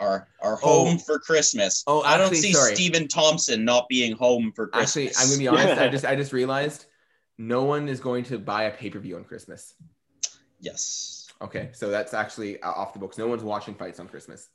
[0.01, 0.87] are are Oh.
[0.87, 1.85] home for Christmas.
[1.87, 2.75] Oh, I don't see sorry.
[2.75, 5.15] Stephen Thompson not being home for Christmas.
[5.15, 5.81] Actually, I'm gonna be honest.
[5.81, 6.87] I just I just realized
[7.39, 9.75] no one is going to buy a pay per view on Christmas.
[10.61, 11.17] yes.
[11.43, 13.17] Okay, so that's actually uh, off the books.
[13.17, 14.49] No one's watching fights on Christmas.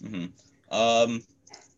[0.00, 0.26] hmm
[0.70, 1.22] Um,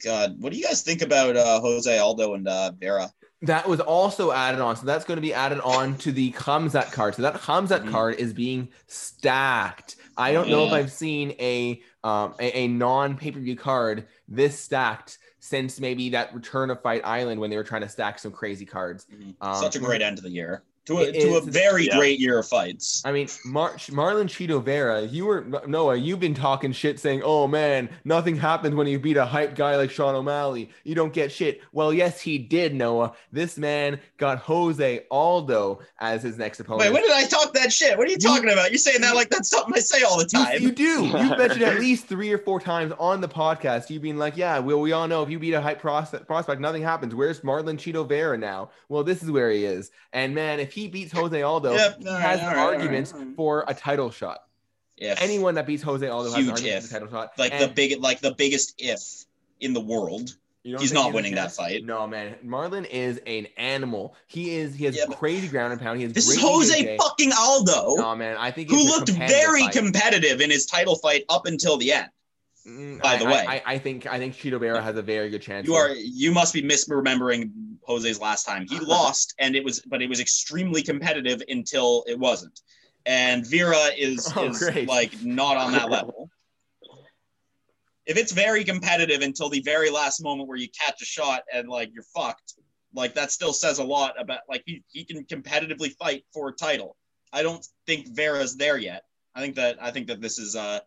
[0.05, 3.11] God, what do you guys think about uh, Jose Aldo and uh, Vera?
[3.43, 4.77] That was also added on.
[4.77, 7.15] So that's going to be added on to the Khamzat card.
[7.15, 7.91] So that Khamzat Mhm.
[7.91, 9.97] card is being stacked.
[10.17, 14.07] I don't know if I've seen a um, a, a non pay per view card
[14.29, 18.19] this stacked since maybe that Return of Fight Island when they were trying to stack
[18.19, 19.07] some crazy cards.
[19.13, 19.35] Mhm.
[19.41, 20.63] Um, Such a great end of the year.
[20.87, 21.97] To a, to a very Yeah.
[21.99, 23.03] great year of fights.
[23.05, 25.97] I mean, Mar- Marlon Chito Vera, you were Noah.
[25.97, 29.77] You've been talking shit, saying, "Oh man, nothing happens when you beat a hype guy
[29.77, 30.71] like Sean O'Malley.
[30.85, 33.15] You don't get shit." Well, yes, he did, Noah.
[33.33, 36.83] This man got Jose Aldo as his next opponent.
[36.83, 37.99] Wait, when did I talk that shit?
[37.99, 38.71] What are you, You- talking about?
[38.71, 40.63] You're saying that like that's something I say all the You, time.
[40.63, 41.05] you do.
[41.07, 43.91] You've mentioned at least three or four times on the podcast.
[43.91, 46.61] You've been like, "Yeah, well, we all know if you beat a hype prospect, prospect,
[46.61, 48.71] nothing happens." Where's Marlon Chito Vera now?
[48.89, 49.91] Well, this is where he is.
[50.13, 52.81] And man, if he beats Jose Aldo, Yep, he all right, has all an right,
[52.89, 54.43] all right, for a title shot.
[54.99, 57.33] If Anyone that beats Jose Aldo has an Huge argument for a title shot.
[57.39, 59.25] like And the big like the biggest if
[59.61, 60.37] in the world.
[60.63, 61.85] he's not winning that fight.
[61.85, 62.37] No, man.
[62.45, 64.15] Marlon is an animal.
[64.27, 64.75] He is.
[64.75, 65.99] He has Yeah, crazy ground and pound.
[65.99, 66.13] He has.
[66.13, 68.37] This is Jose fucking Aldo, No, man.
[68.39, 69.73] I think who looked very fight.
[69.73, 72.09] competitive in his title fight up until the end.
[72.67, 73.45] Mm, by I- the way.
[73.47, 75.67] I, I think I think Chito Vera has a very good chance.
[75.67, 75.83] You here.
[75.83, 77.51] are you must be misremembering
[77.87, 78.67] Jose's last time.
[78.69, 82.61] He lost, and it was but it was extremely competitive until it wasn't.
[83.07, 84.89] And Vera is Oh, is great.
[84.89, 86.31] like not on that level.
[88.07, 91.69] If it's very competitive until the very last moment where you catch a shot and
[91.69, 92.55] like you're fucked,
[92.95, 96.53] like that still says a lot about like he, he can competitively fight for a
[96.53, 96.97] title.
[97.33, 99.03] I don't think Vera's there yet.
[99.35, 100.79] I think that I think that this is uh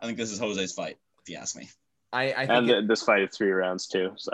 [0.00, 1.68] I think this is Jose's fight, if you ask me.
[2.12, 4.12] I, I think And it- this fight is three rounds too.
[4.16, 4.30] So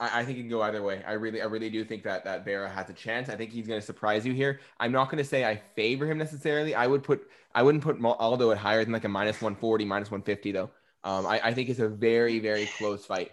[0.00, 1.02] I, I think it can go either way.
[1.06, 3.28] I really, I really do think that that Vera has a chance.
[3.28, 4.60] I think he's going to surprise you here.
[4.78, 6.74] I'm not going to say I favor him necessarily.
[6.74, 10.10] I would put, I wouldn't put Aldo at higher than like a minus 140, minus
[10.10, 10.70] 150 though.
[11.04, 13.32] Um, I, I think it's a very, very close fight.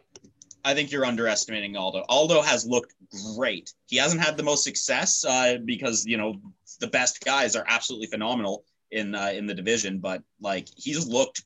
[0.66, 2.06] I think you're underestimating Aldo.
[2.08, 2.94] Aldo has looked
[3.36, 3.74] great.
[3.88, 6.36] He hasn't had the most success uh, because you know
[6.80, 11.44] the best guys are absolutely phenomenal in uh, in the division, but like he's looked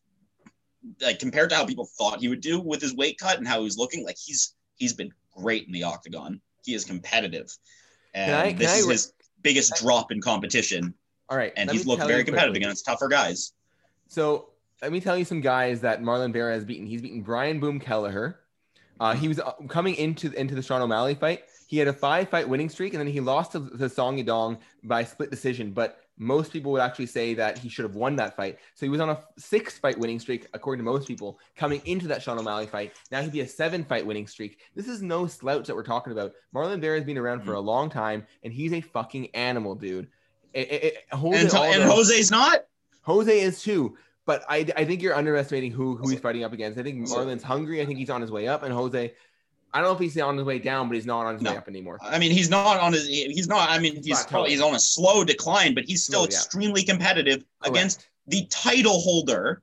[1.02, 3.64] like compared to how people thought he would do with his weight cut and how
[3.64, 6.40] he's looking, like he's he's been great in the octagon.
[6.66, 7.56] He is competitive,
[8.14, 9.14] and I- this I is his
[9.44, 10.94] biggest drop in competition.
[11.30, 12.66] All right, And he's looked very competitive quickly.
[12.66, 13.52] against tougher guys.
[14.08, 14.50] So
[14.82, 16.86] let me tell you some guys that Marlon Vera has beaten.
[16.88, 18.40] He's beaten Brian Boom Kelleher.
[19.00, 21.44] Uh, he was uh, coming into into the Sean O'Malley fight.
[21.68, 24.58] He had a five fight winning streak, and then he lost to, to Song Yadong
[24.84, 25.72] by split decision.
[25.72, 28.58] But most people would actually say that he should have won that fight.
[28.74, 32.08] So he was on a six fight winning streak, according to most people, coming into
[32.08, 32.94] that Sean O'Malley fight.
[33.12, 34.60] Now he'd be a seven fight winning streak.
[34.76, 36.34] This is no slouch that we're talking about.
[36.54, 37.58] Marlon Vera has been around for mm-hmm.
[37.58, 40.08] a long time, and he's a fucking animal, dude.
[40.54, 42.66] It, it, it, Jose And, and Aldo- Jose's not.
[43.04, 43.96] Jose is too,
[44.26, 46.78] but I, I think you're underestimating who who he's fighting up against.
[46.80, 47.82] I think Marlon's hungry.
[47.82, 49.14] I think he's on his way up, and Jose,
[49.74, 51.52] I don't know if he's on his way down, but he's not on his No.
[51.52, 52.00] way up anymore.
[52.02, 53.08] I mean, he's not on his.
[53.08, 53.70] He's not.
[53.70, 54.28] I mean, he's Plateauing.
[54.30, 56.38] probably he's on a slow decline, but he's still Slow, yeah.
[56.38, 59.62] extremely competitive against the title holder.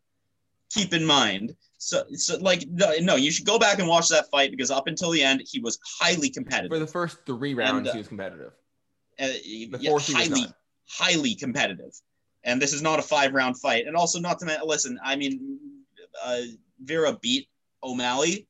[0.70, 1.54] Keep in mind.
[1.78, 4.86] So, so like, no, no, you should go back and watch that fight because up
[4.86, 6.70] until the end, he was highly competitive.
[6.70, 8.52] for the first three rounds, uh, he was competitive.
[9.20, 10.46] Uh, yeah, highly,
[10.88, 11.92] highly competitive.
[12.42, 13.86] And this is not a five round fight.
[13.86, 15.58] And also, not to mention, listen, I mean,
[16.24, 16.40] uh,
[16.82, 17.48] Vera beat
[17.82, 18.46] O'Malley.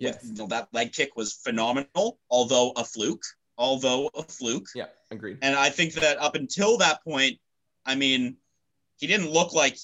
[0.00, 0.22] Yes.
[0.22, 3.22] With, you know, that leg kick was phenomenal, although a fluke.
[3.58, 4.68] Although a fluke.
[4.74, 5.38] Yeah, agreed.
[5.42, 7.38] And I think that up until that point,
[7.84, 8.36] I mean,
[8.96, 9.76] he didn't look like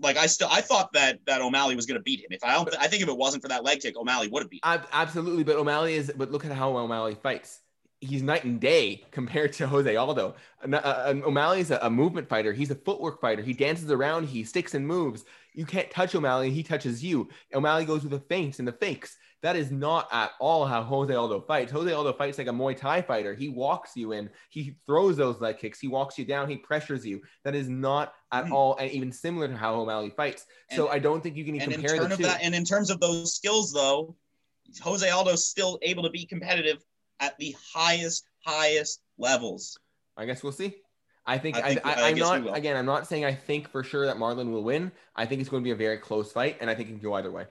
[0.00, 2.26] like I still I thought that that O'Malley was going to beat him.
[2.30, 4.50] If I don't, I think if it wasn't for that leg kick, O'Malley would have
[4.50, 4.64] beat.
[4.64, 4.80] Him.
[4.92, 6.12] Absolutely, but O'Malley is.
[6.16, 7.60] But look at how well O'Malley fights.
[8.00, 10.34] He's night and day compared to Jose Aldo.
[10.62, 12.52] Uh, uh, O'Malley's a, a movement fighter.
[12.52, 13.42] He's a footwork fighter.
[13.42, 14.28] He dances around.
[14.28, 15.24] He sticks and moves.
[15.54, 16.48] You can't touch O'Malley.
[16.48, 17.30] And he touches you.
[17.54, 19.16] O'Malley goes with the feints and the fakes.
[19.44, 21.70] That is not at all how Jose Aldo fights.
[21.70, 23.34] Jose Aldo fights like a Muay Thai fighter.
[23.34, 24.30] He walks you in.
[24.48, 25.78] He throws those leg kicks.
[25.78, 26.48] He walks you down.
[26.48, 27.20] He pressures you.
[27.42, 28.52] That is not at Mhm.
[28.52, 30.46] all, and even similar to how O'Malley fights.
[30.74, 32.24] so And- I don't think you can And in compare terms the of two.
[32.24, 34.16] that, and in terms of those skills, though,
[34.80, 36.82] Jose Aldo's still able to be competitive
[37.20, 39.78] at the highest, highest levels.
[40.16, 40.76] I guess we'll see.
[41.26, 42.78] I think, I I think- I, I am not again.
[42.78, 44.90] I'm not saying I think for sure that Marlon will win.
[45.14, 47.00] I think it's going to be a very close fight, and I think it can
[47.02, 47.44] go either way.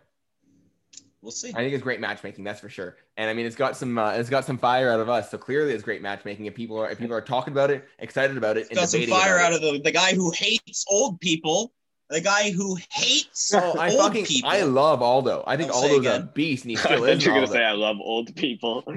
[1.24, 1.52] We'll see.
[1.52, 2.98] I think it's great matchmaking, that's for sure.
[3.16, 5.32] And I mean, it's got some uh, it's got some fire out of us.
[5.32, 6.48] So clearly, it's great matchmaking.
[6.48, 9.00] If people are if people are talking about it, excited about it, and Got some
[9.00, 11.72] debating fire about out of the, the guy who hates old people,
[12.10, 13.58] the guy who hates it.
[13.64, 14.50] Oh, I old fucking people.
[14.50, 15.46] I love Aldo.
[15.48, 16.30] I think Don't say Aldo's a again.
[16.34, 17.26] beast, and he I still thought is.
[17.26, 18.84] You're an gonna say I love old people.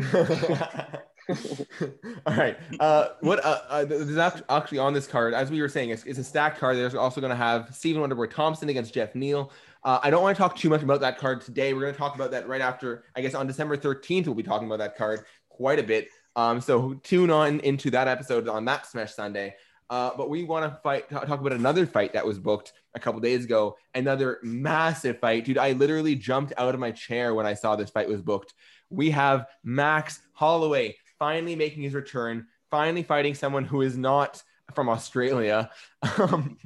[2.27, 2.57] All right.
[2.79, 4.17] Uh, what uh, uh, there's
[4.49, 6.77] actually on this card, as we were saying, it's, it's a stacked card.
[6.77, 9.51] There's also going to have Stephen Wonderboy Thompson against Jeff Neal.
[9.87, 11.73] Uh, I don't want to talk too much about that card today.
[11.73, 13.05] We're going to talk about that right after.
[13.15, 16.09] I guess on December 13th, we'll be talking about that card quite a bit.
[16.35, 19.55] Um, so tune on into that episode on that Smash Sunday.
[19.89, 23.21] Uh, but we want to fight talk about another fight that was booked a couple
[23.21, 23.77] days ago.
[23.95, 25.57] Another massive fight, dude.
[25.57, 28.55] I literally jumped out of my chair when I saw this fight was booked.
[28.91, 34.43] We have Max Holloway finally making his return, finally fighting someone who is not
[34.75, 35.71] from Australia.
[36.19, 36.59] Um,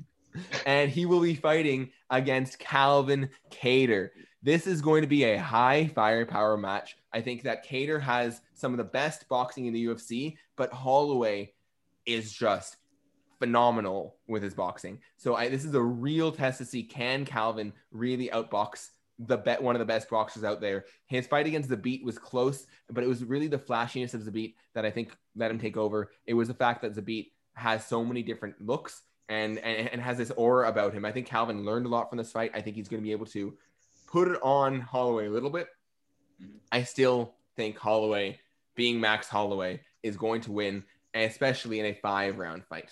[0.65, 4.11] and he will be fighting against Calvin Kattar.
[4.43, 6.97] This is going to be a high firepower match.
[7.13, 11.53] I think that Kattar has some of the best boxing in the UFC, but Holloway
[12.07, 12.77] is just
[13.39, 14.99] phenomenal with his boxing.
[15.17, 19.63] So I, this is a real test to see can Calvin really outbox the bet
[19.63, 20.87] one of the best boxers out there.
[21.07, 24.87] His fight against Zabit was close, but it was really the flashiness of Zabit that
[24.87, 26.11] I think let him take over.
[26.27, 30.19] It was the fact that Zabit has so many different looks and, and and has
[30.19, 31.05] this aura about him.
[31.05, 32.51] I think Calvin learned a lot from this fight.
[32.53, 33.57] I think he's going to be able to
[34.07, 35.69] put it on Holloway a little bit.
[36.43, 36.57] Mm-hmm.
[36.73, 38.41] I still think Holloway,
[38.75, 42.91] being Max Holloway, is going to win, especially in a five round fight.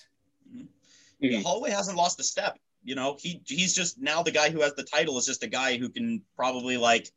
[1.22, 1.42] Mm-hmm.
[1.42, 2.56] Holloway hasn't lost a step.
[2.84, 5.48] You know, he he's just now the guy who has the title is just a
[5.48, 7.10] guy who can probably like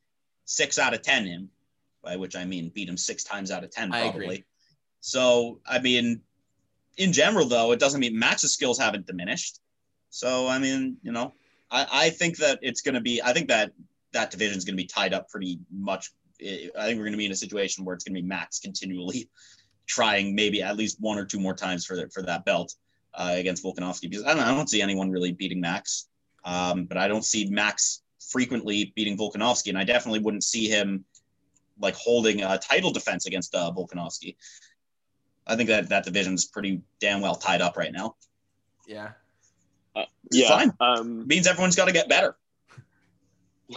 [0.45, 1.49] six out of ten him,
[2.03, 4.37] by which I mean beat him six times out of ten probably.
[4.39, 4.43] I
[4.99, 6.21] So I mean,
[6.97, 9.59] in general though, it doesn't mean Max's skills haven't diminished.
[10.09, 11.33] So I mean, you know,
[11.71, 13.21] I, I think that it's going to be.
[13.23, 13.71] I think that
[14.13, 16.11] that division is going to be tied up pretty much.
[16.41, 18.59] I think we're going to be in a situation where it's going to be Max
[18.59, 19.29] continually
[19.87, 22.75] trying maybe at least one or two more times for that for that belt
[23.13, 26.07] uh, against Volkanovski because I don't, I don't see anyone really beating Max,
[26.43, 31.05] um, but I don't see Max frequently beating Volkanovski, and I definitely wouldn't see him
[31.79, 34.35] like holding a title defense against uh, Volkanovski.
[35.47, 38.15] I think that that division is pretty damn well tied up right now.
[38.87, 39.11] Yeah.
[39.95, 40.49] Uh, yeah.
[40.49, 40.73] Fine.
[40.79, 42.35] Um, means everyone's got to get better.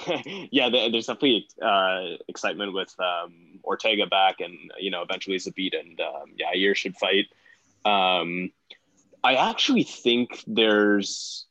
[0.51, 6.01] yeah, there's definitely uh, excitement with um, Ortega back, and you know, eventually Zabit and
[6.01, 7.27] um, Yair should fight.
[7.85, 8.51] Um,
[9.23, 11.47] I actually think there's,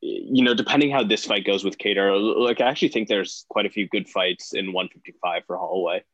[0.00, 3.66] you know, depending how this fight goes with Kattar, like I actually think there's quite
[3.66, 6.04] a few good fights in 155 for Holloway.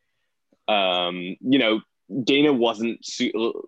[0.68, 1.80] Um, you know,
[2.24, 3.06] Dana wasn't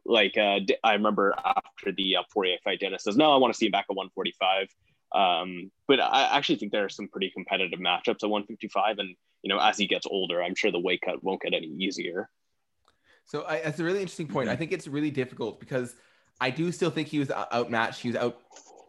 [0.05, 3.59] like uh, I remember after the uh, Poirier fight, Dana says, "No, I want to
[3.59, 4.69] see him back at 145."
[5.15, 9.49] Um, but I actually think there are some pretty competitive matchups at 155, and you
[9.49, 12.29] know, as he gets older, I'm sure the weight cut won't get any easier.
[13.27, 14.49] So I, that's a really interesting point.
[14.49, 15.95] I think it's really difficult because
[16.41, 18.01] I do still think he was outmatched.
[18.01, 18.41] He was out.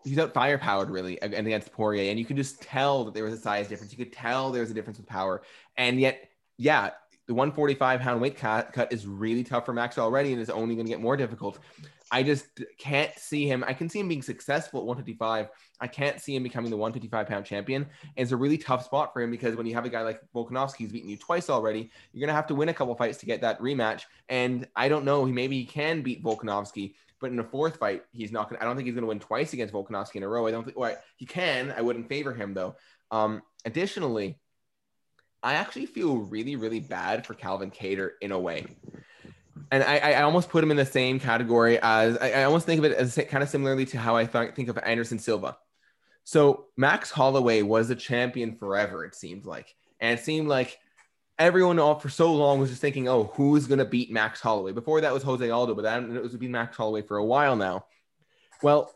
[0.03, 3.37] He's out firepowered really against Poirier, and you could just tell that there was a
[3.37, 3.91] size difference.
[3.91, 5.41] You could tell there was a difference with power,
[5.77, 6.91] and yet, yeah,
[7.27, 10.85] the 145 pound weight cut, is really tough for Max already, and is only going
[10.85, 11.59] to get more difficult.
[12.11, 12.45] I just
[12.77, 13.63] can't see him.
[13.67, 15.49] I can see him being successful at 155.
[15.81, 17.81] I can't see him becoming the 155 pound champion.
[17.81, 20.21] And it's a really tough spot for him because when you have a guy like
[20.33, 23.17] Volkanovski who's beaten you twice already, you're going to have to win a couple fights
[23.19, 24.03] to get that rematch.
[24.29, 28.31] And I don't know, maybe he can beat Volkanovski, but in a fourth fight, he's
[28.31, 30.27] not going to, I don't think he's going to win twice against Volkanovski in a
[30.27, 30.45] row.
[30.45, 31.73] I don't think, well, he can.
[31.75, 32.75] I wouldn't favor him though.
[33.09, 34.37] Um, additionally,
[35.45, 38.65] I actually feel really, really bad for Calvin Kattar in a way
[39.71, 42.79] and I, I almost put him in the same category as I, I almost think
[42.79, 45.57] of it as kind of similarly to how I th- think of Anderson Silva.
[46.23, 50.77] So Max Holloway was a champion forever, it seemed like, and it seemed like
[51.37, 54.71] everyone all for so long was just thinking, oh, who's gonna beat Max Holloway?
[54.71, 57.55] Before that was Jose Aldo, but that it was be Max Holloway for a while
[57.55, 57.85] now.
[58.61, 58.91] Well,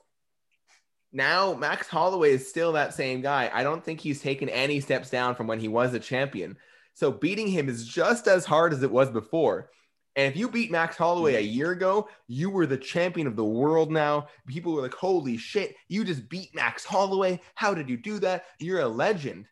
[1.11, 3.49] now Max Holloway is still that same guy.
[3.53, 6.57] I don't think he's taken any steps down from when he was a champion.
[6.93, 9.69] So beating him is just as hard as it was before.
[10.15, 11.53] And if you beat Max Holloway a mm.
[11.53, 14.27] year ago, you were the champion of the world now.
[14.47, 17.39] People were like, holy shit, you just beat Max Holloway.
[17.55, 18.45] How did you do that?
[18.59, 19.45] You're a legend.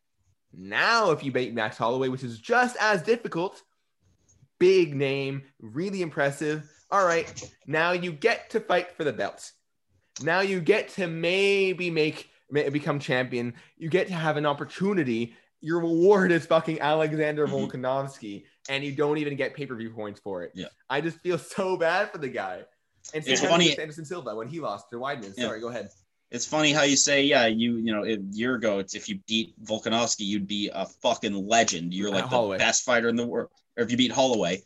[0.53, 3.61] Now, if you beat Max Holloway, which is just as difficult,
[4.59, 6.69] big name, really impressive.
[6.89, 9.51] All right, now you get to fight for the belt.
[10.21, 13.53] Now you get to maybe make become champion.
[13.77, 15.35] You get to have an opportunity.
[15.61, 17.55] Your reward is fucking Alexander mm-hmm.
[17.55, 20.51] Volkanovski and you don't even get pay per view points for it.
[20.53, 22.63] Yeah, I just feel so bad for the guy.
[23.13, 25.33] And it's funny, Anderson Silva when he lost to Weidman.
[25.33, 25.61] Sorry, yeah.
[25.61, 25.89] go ahead.
[26.29, 29.19] It's funny how you say, yeah, you you know, a year ago, it's if you
[29.27, 31.93] beat Volkanovski, you'd be a fucking legend.
[31.93, 33.49] You're like the best fighter in the world.
[33.77, 34.63] Or if you beat Holloway,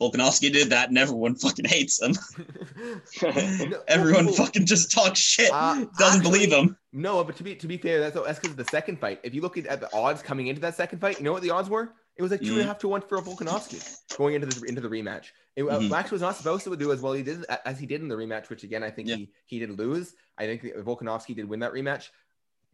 [0.00, 2.12] Volkanovski did that, and everyone fucking hates him.
[3.22, 5.50] no, everyone well, fucking just talks shit.
[5.52, 6.76] Uh, Doesn't actually, believe him.
[6.92, 9.20] No, but to be to be fair, that's that's because of the second fight.
[9.22, 11.42] If you look at, at the odds coming into that second fight, you know what
[11.42, 11.92] the odds were?
[12.16, 12.52] It was like two mm-hmm.
[12.54, 12.68] and a mm-hmm.
[12.68, 15.26] half to one for Volkanovski going into the into the rematch.
[15.56, 15.88] It, uh, mm-hmm.
[15.88, 18.16] Max was not supposed to do as well he did as he did in the
[18.16, 19.16] rematch, which again I think yeah.
[19.16, 20.14] he he did lose.
[20.36, 22.08] I think Volkanovski did win that rematch.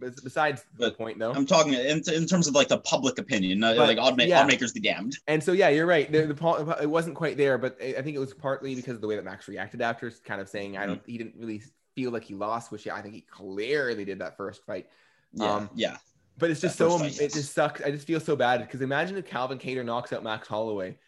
[0.00, 3.60] Besides but the point, though, I'm talking in, in terms of like the public opinion,
[3.60, 4.40] but, like odd, yeah.
[4.40, 5.18] odd makers be damned.
[5.28, 6.10] And so yeah, you're right.
[6.10, 9.06] The, the, it wasn't quite there, but I think it was partly because of the
[9.06, 11.00] way that Max reacted after, kind of saying I don't.
[11.00, 11.10] Mm-hmm.
[11.10, 11.62] He didn't really
[11.94, 14.88] feel like he lost, which I think he clearly did that first fight.
[15.32, 15.96] Yeah, um, yeah.
[16.36, 17.80] But it's just so it just sucks.
[17.80, 20.98] I just feel so bad because imagine if Calvin Kattar knocks out Max Holloway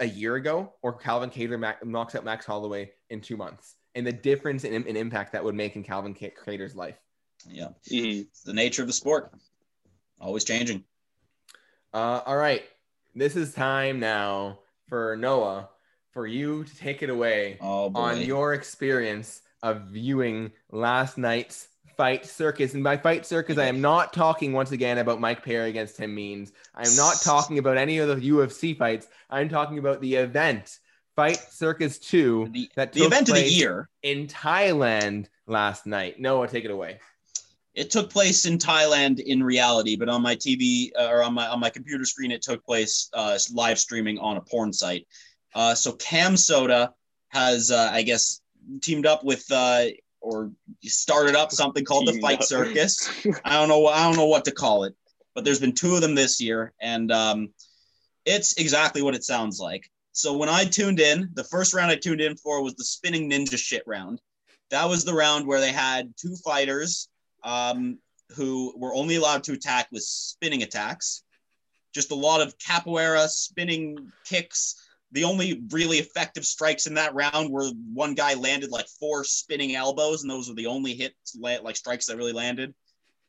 [0.00, 4.12] a year ago, or Calvin Kattar knocks out Max Holloway in two months, and the
[4.12, 6.98] difference in, in impact that would make in Calvin Kattar's life.
[7.46, 8.20] Yeah, mm-hmm.
[8.20, 9.32] it's the nature of the sport,
[10.20, 10.84] always changing.
[11.92, 12.62] Uh, all right,
[13.14, 15.68] this is time now for Noah
[16.12, 22.26] for you to take it away oh, on your experience of viewing last night's Fight
[22.26, 22.74] Circus.
[22.74, 26.14] And by Fight Circus, I am not talking once again about Mike Perry against Tim
[26.14, 26.52] Means.
[26.74, 29.08] I'm not talking about any of the UFC fights.
[29.28, 30.78] I'm talking about the event,
[31.16, 33.88] Fight Circus 2, The, that the event of the year.
[34.02, 36.20] in Thailand last night.
[36.20, 37.00] Noah, take it away.
[37.74, 41.46] It took place in Thailand in reality, but on my TV uh, or on my
[41.48, 45.06] on my computer screen, it took place uh, live streaming on a porn site.
[45.54, 46.92] Uh, so Cam Soda
[47.28, 48.40] has, uh, I guess,
[48.82, 49.84] teamed up with uh,
[50.20, 50.50] or
[50.82, 52.42] started up something called the Fight.
[52.42, 53.08] Circus.
[53.44, 53.86] I don't know.
[53.86, 54.94] I don't know what to call it,
[55.34, 57.48] but there's been two of them this year, and um,
[58.24, 59.90] it's exactly what it sounds like.
[60.12, 63.30] So when I tuned in, the first round I tuned in for was the spinning
[63.30, 64.20] ninja shit round.
[64.70, 67.08] That was the round where they had two fighters
[67.44, 67.98] um,
[68.36, 71.22] who were only allowed to attack with spinning attacks.
[71.94, 74.74] Just a lot of capoeira spinning kicks.
[75.12, 79.74] The only really effective strikes in that round were one guy landed like four spinning
[79.74, 82.74] elbows, and those were the only hits, like strikes that really landed.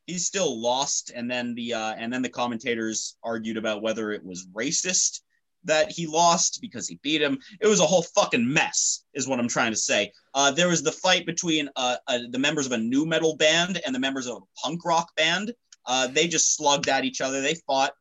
[0.05, 4.25] He still lost, and then the uh, and then the commentators argued about whether it
[4.25, 5.21] was racist
[5.63, 7.37] that he lost because he beat him.
[7.59, 10.11] It was a whole fucking mess, is what I'm trying to say.
[10.33, 13.81] Uh, there was the fight between uh, uh, the members of a new metal band
[13.85, 15.53] and the members of a punk rock band.
[15.85, 17.41] Uh, they just slugged at each other.
[17.41, 17.91] They fought.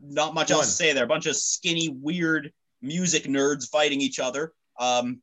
[0.00, 1.04] Not much else to say there.
[1.04, 4.52] A bunch of skinny, weird music nerds fighting each other.
[4.78, 5.20] Um,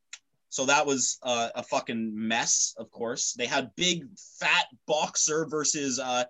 [0.49, 3.33] so that was uh, a fucking mess, of course.
[3.33, 4.05] They had big,
[4.39, 6.25] fat boxer versus uh,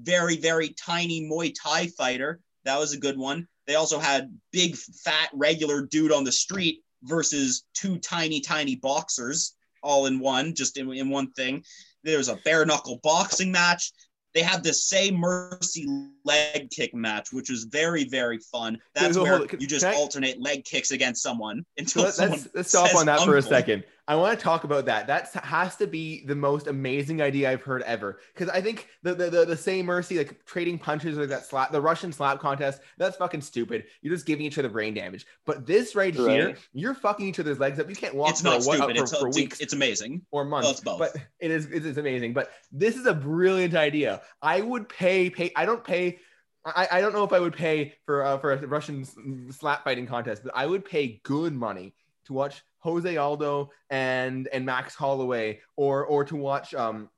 [0.00, 2.40] very, very tiny Muay Thai fighter.
[2.64, 3.48] That was a good one.
[3.70, 9.54] They also had big, fat, regular dude on the street versus two tiny, tiny boxers
[9.80, 11.62] all in one, just in, in one thing.
[12.02, 13.92] There's a bare knuckle boxing match.
[14.34, 15.86] They had the same mercy
[16.24, 18.76] leg kick match, which was very, very fun.
[18.96, 22.70] That's where you just I- alternate leg kicks against someone until Let, someone us let's
[22.70, 23.84] stop on that for a second.
[24.10, 25.06] I want to talk about that.
[25.06, 28.18] That has to be the most amazing idea I've heard ever.
[28.34, 31.70] Because I think the the, the the same mercy, like trading punches or that slap,
[31.70, 33.84] the Russian slap contest, that's fucking stupid.
[34.02, 35.26] You're just giving each other brain damage.
[35.46, 37.88] But this right, here, you're fucking each other's legs up.
[37.88, 38.96] You can't walk It's not what, stupid.
[38.96, 40.22] for, It's, for it's, weeks it's amazing.
[40.32, 40.64] or months.
[40.64, 40.98] Well, it's both.
[40.98, 42.32] But it is it is amazing.
[42.32, 44.22] But this is a brilliant idea.
[44.42, 45.52] I would pay pay.
[45.54, 46.18] I don't pay.
[46.64, 49.04] I, I don't know if I would pay for uh, for a Russian
[49.52, 51.94] slap fighting contest, but I would pay good money
[52.30, 57.10] to watch Jose Aldo and and Max Holloway, or or to watch um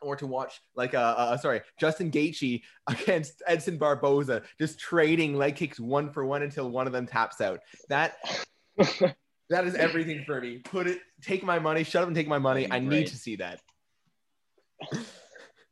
[0.00, 5.56] or to watch like uh, uh sorry Justin Gaethje against Edson Barboza, just trading leg
[5.56, 7.60] kicks one for one until one of them taps out.
[7.88, 8.16] That
[9.50, 10.58] that is everything for me.
[10.58, 12.70] Put it, take my money, shut up and take my money.
[12.70, 13.06] I need Right.
[13.08, 13.60] to see that.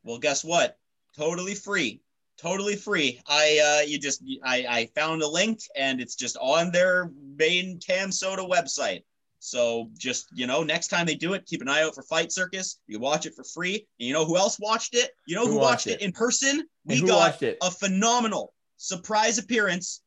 [0.04, 0.76] Well, guess what?
[1.16, 2.02] Totally free.
[2.42, 3.20] Totally free.
[3.28, 7.78] I uh you just I I found a link and it's just on their main
[7.78, 9.04] Cam Soda website.
[9.38, 12.32] So just you know, next time they do it, keep an eye out for Fight
[12.32, 12.80] Circus.
[12.88, 13.86] You watch it for free.
[14.00, 15.12] And you know who else watched it?
[15.26, 16.02] You know Who who, watched watched it?
[16.02, 16.02] it?
[16.02, 16.66] in person?
[16.84, 17.58] We got it?
[17.62, 20.02] a phenomenal surprise appearance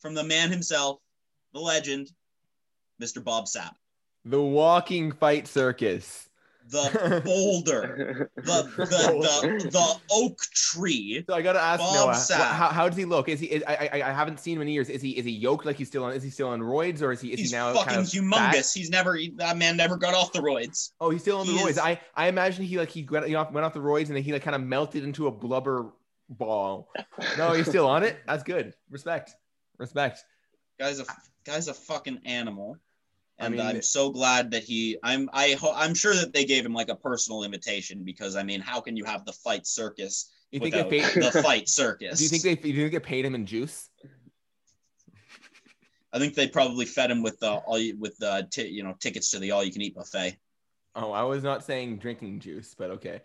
[0.00, 1.00] from the man himself,
[1.54, 2.10] the legend,
[3.02, 3.22] Mr.
[3.22, 3.72] Bob Sapp.
[4.24, 6.23] The walking fight circus.
[6.70, 8.42] The boulder, the
[8.76, 11.22] the, the the oak tree.
[11.28, 12.36] So I gotta ask Bob Noah, Sapp.
[12.52, 13.28] how, how does he look?
[13.28, 13.46] Is he?
[13.46, 14.88] Is, I, I I haven't seen him in years.
[14.88, 15.10] Is he?
[15.10, 16.12] Is he yoked like he's still on?
[16.14, 17.32] Is he still on roids or is he?
[17.32, 18.52] Is He's he now fucking kind of humongous.
[18.54, 18.70] fat?
[18.74, 20.92] He's never that man never got off the roids.
[21.00, 21.70] Oh, he's still on the He roids.
[21.70, 24.16] is- I I imagine he like he went, he off, went off the roids and
[24.16, 25.92] then he like kind of melted into a blubber
[26.30, 26.88] ball.
[27.36, 28.16] No, he's still on it.
[28.26, 28.72] That's good.
[28.90, 29.32] Respect.
[29.78, 30.24] Respect.
[30.80, 31.04] Guy's a
[31.44, 32.78] guy's a fucking animal.
[33.40, 36.44] I And mean- I'm so glad that he I'm I ho- I'm sure that they
[36.44, 39.66] gave him like a personal invitation because I mean how can you have the fight
[39.66, 41.22] circus You think they paid?
[41.22, 42.18] the fight circus?
[42.18, 42.54] Do you think they?
[42.54, 43.90] Do you think they paid him in juice?
[46.12, 48.94] I think they probably fed him with the all you with the t- you know
[49.00, 50.36] tickets to the all you can eat buffet.
[50.94, 53.20] Oh, I was not saying drinking juice, but okay.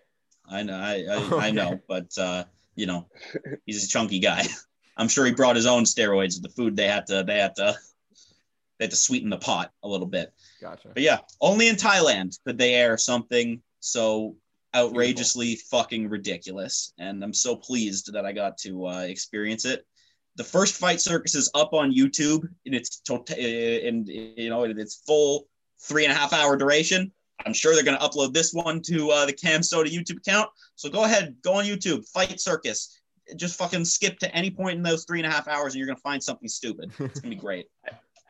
[0.49, 1.35] I know I I, Okay.
[1.47, 2.45] I know, but uh,
[2.75, 3.07] you know
[3.67, 4.43] he's a chunky guy.
[4.97, 6.41] I'm sure he brought his own steroids.
[6.41, 7.77] The food they had to they had to
[8.79, 10.33] they had to sweeten the pot a little bit.
[10.61, 10.89] Gotcha.
[10.93, 14.35] But yeah, only in Thailand could they air something so
[14.75, 16.93] outrageously fucking ridiculous.
[16.97, 19.85] And I'm so pleased that I got to uh, experience it.
[20.35, 24.79] The first fight circus is up on YouTube in its total, in you know, in
[24.79, 25.47] its full
[25.81, 27.11] three and a half hour duration.
[27.45, 30.49] I'm sure they're going to upload this one to uh, the Cam Soda YouTube account.
[30.75, 32.99] So go ahead, go on YouTube, Fight Circus.
[33.35, 35.85] Just fucking skip to any point in those three and a half hours, and you're
[35.85, 36.91] going to find something stupid.
[36.99, 37.67] It's going to be great.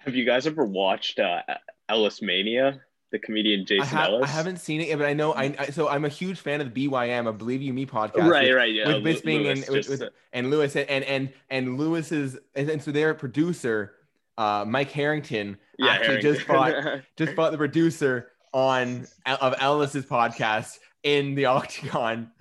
[0.05, 1.41] Have you guys ever watched uh,
[1.88, 2.81] Ellis Mania?
[3.11, 4.23] The comedian I, Jason ha- Ellis.
[4.26, 5.34] I haven't seen it, yet, but I know.
[5.34, 8.30] I, I so I'm a huge fan of the BYM, a Believe You Me podcast.
[8.30, 8.88] Right, with- right, yeah.
[8.88, 12.81] with Bisping Lewis and with, just, with, and Lewis and and and Lewis's and, and
[12.84, 13.93] so their producer,
[14.38, 16.84] uh, Mike Harrington, yeah, actually just Harrington.
[16.84, 22.31] fought just fought the producer on of Ellis's podcast in the octagon.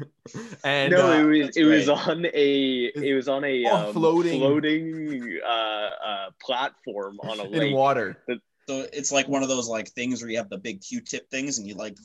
[0.64, 3.76] and no, uh, it was that's it was on a it was on a Oh,
[3.88, 4.40] um, floating.
[4.40, 7.74] floating uh, uh, platform on a in lake.
[7.74, 8.16] water.
[8.68, 11.58] So it's like one of those like things where you have the big Q-tip things
[11.58, 11.96] and you like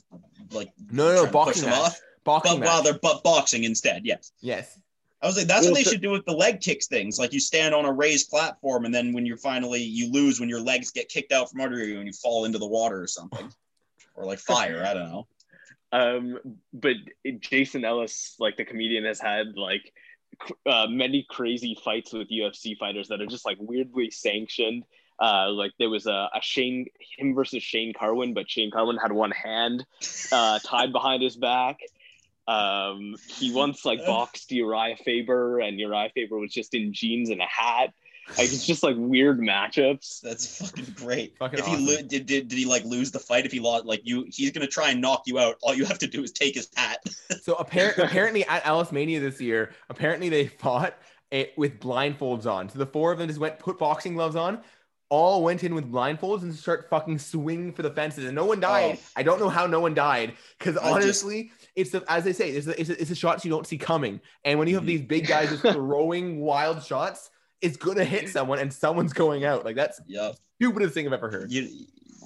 [0.52, 1.80] like No, no, no boxing them match.
[1.80, 2.00] off.
[2.24, 2.68] Boxing But match.
[2.68, 4.32] while they're but boxing instead, yes.
[4.40, 4.78] yes.
[5.20, 7.18] I was like, that's Well, what they so- should do with the leg kicks things.
[7.18, 10.48] Like you stand on a raised platform, and then when you're finally you lose when
[10.48, 13.06] your legs get kicked out from under you and you fall into the water or
[13.06, 13.50] something,
[14.14, 14.84] or like fire.
[14.86, 15.26] I don't know.
[15.94, 16.38] Um,
[16.72, 16.96] but
[17.38, 19.92] Jason Ellis, like the comedian, has had like
[20.66, 24.84] uh, many crazy fights with UFC fighters that are just like weirdly sanctioned.
[25.22, 29.12] Uh, like there was a, a Shane him versus Shane Carwin, but Shane Carwin had
[29.12, 29.86] one hand
[30.32, 31.78] uh, tied behind his back.
[32.48, 37.40] Um, he once like boxed Urijah Faber, and Urijah Faber was just in jeans and
[37.40, 37.94] a hat.
[38.30, 40.20] Like it's just like weird matchups.
[40.20, 41.36] That's fucking great.
[41.38, 41.86] Fucking if he awesome.
[41.86, 43.44] lo- did, did did he like lose the fight?
[43.46, 45.56] If he lost, like you, he's gonna try and knock you out.
[45.62, 46.98] All you have to do is take his hat.
[47.42, 50.94] So appar- apparently at Ellis Mania this year, apparently they fought
[51.30, 52.70] it with blindfolds on.
[52.70, 54.60] So the four of them just went put boxing gloves on,
[55.10, 58.60] all went in with blindfolds and start fucking swinging for the fences, and no one
[58.60, 58.98] died.
[58.98, 59.06] Oh.
[59.16, 62.32] I don't know how no one died because I just- honestly, it's the as they
[62.32, 64.20] say, it's the, it's, the, it's the shots you don't see coming.
[64.44, 64.88] And when you have Mhm.
[64.88, 67.28] these big guys just throwing wild shots,
[67.60, 69.64] it's gonna hit someone, and someone's going out.
[69.64, 70.36] Like that's Yep.
[70.60, 71.50] stupidest thing I've ever heard.
[71.52, 71.68] You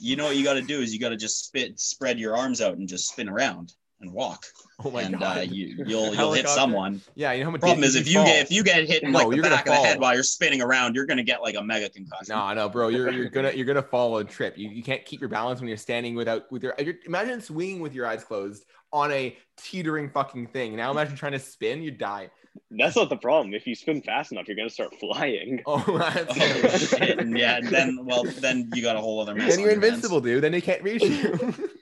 [0.01, 2.37] you know what you got to do is you got to just spit spread your
[2.37, 4.45] arms out and just spin around and walk.
[4.85, 5.39] Oh my and god!
[5.39, 7.01] uh, you you'll you'll hit someone.
[7.17, 8.27] yeah, you know how much Problem is if you fall?
[8.27, 10.15] get if you get hit in No, like the you're back of the head while
[10.15, 12.37] you're spinning around, you're gonna get like a mega concussion.
[12.37, 14.57] No, no, bro, you're you're gonna you're gonna fall and trip.
[14.57, 16.77] You, you can't keep your balance when you're standing without with your.
[17.07, 20.77] Imagine swinging with your eyes closed on a teetering fucking thing.
[20.77, 22.31] Now imagine trying to spin, you die.
[22.71, 23.55] That's not the problem.
[23.55, 25.63] If you spin fast enough, you're gonna start flying.
[25.67, 27.29] Oh, that's Oh shit!
[27.37, 29.51] Yeah, then well, then you got a whole other mess.
[29.51, 29.95] then you're your hands.
[29.95, 30.43] invincible, dude.
[30.43, 31.55] Then they can't reach you.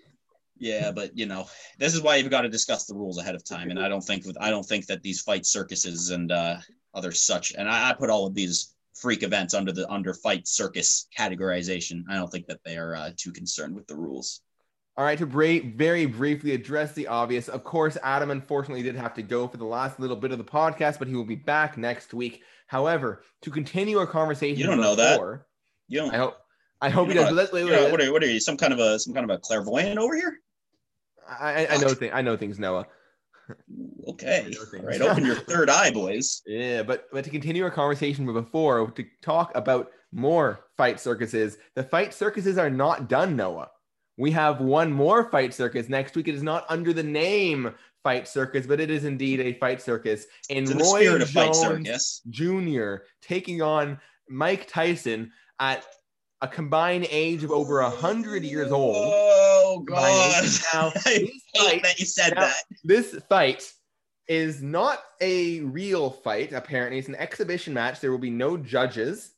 [0.58, 1.46] Yeah, but you know,
[1.78, 3.70] this is why you've got to discuss the rules ahead of time.
[3.70, 6.56] And I don't think with I don't think that these fight circuses and uh,
[6.94, 10.48] other such, and I, I put all of these freak events under the under fight
[10.48, 12.04] circus categorization.
[12.08, 14.40] I don't think that they are uh, too concerned with the rules.
[14.98, 17.48] All right, to very briefly address the obvious.
[17.48, 20.44] Of course, Adam unfortunately did have to go for the last little bit of the
[20.44, 22.42] podcast, but he will be back next week.
[22.66, 25.20] However, to continue our conversation, You don't know that.
[25.88, 26.14] You don't.
[26.14, 26.36] I hope.
[26.80, 27.30] I hope he does.
[27.34, 27.90] not- wait, wait, wait.
[27.90, 28.40] what, are, what are you?
[28.40, 30.40] Some kind of a some kind of a clairvoyant over here?
[31.28, 32.12] I, I- know things.
[32.14, 32.86] I know things, Noah.
[34.08, 34.82] Okay, I know things.
[34.82, 35.00] all right.
[35.02, 36.42] Open your third eye, boys.
[36.46, 41.58] Yeah, but but to continue our conversation with before, to talk about more fight circuses,
[41.74, 43.68] the fight circuses are not done, Noah.
[44.16, 46.28] We have one more fight circus next week.
[46.28, 50.26] It is not under the name Fight Circus, but it is indeed a fight circus.
[50.48, 52.22] And in Roy of fight Jones circus.
[52.30, 52.96] Jr.
[53.20, 53.98] taking on
[54.28, 55.84] Mike Tyson at
[56.40, 58.94] a combined age of over a hundred years old.
[58.96, 60.44] Oh god!
[60.72, 62.54] Now, I hate that you said now- that.
[62.84, 63.72] this fight
[64.28, 69.34] is not a real fight apparently it's an exhibition match there will be no judges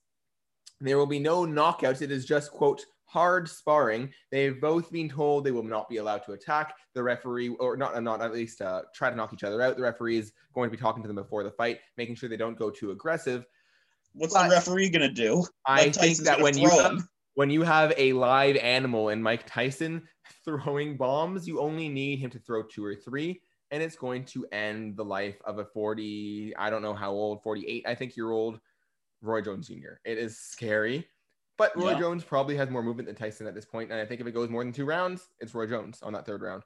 [0.81, 4.13] there will be no knockouts it is just quote hard sparring.
[4.31, 8.01] They've both been told they will not be allowed to attack the referee or not
[8.03, 9.77] not at least uh, try to knock each other out.
[9.77, 12.37] The referee is going to be talking to them before the fight making sure they
[12.37, 13.45] don't go too aggressive.
[14.13, 15.45] What's But- the referee gonna do?
[15.67, 17.03] i think that when you have,
[17.35, 20.03] when you have a live animal in mike tyson
[20.45, 23.41] throwing bombs you only need him to throw two or three
[23.71, 27.43] and it's going to end the life of a 40 i don't know how old
[27.43, 28.59] 48 i think year old
[29.23, 31.07] roy jones jr it is scary
[31.59, 31.99] but roy Yeah.
[31.99, 34.33] jones probably has more movement than tyson at this point and i think if it
[34.33, 36.63] goes more than two rounds it's roy jones on that third round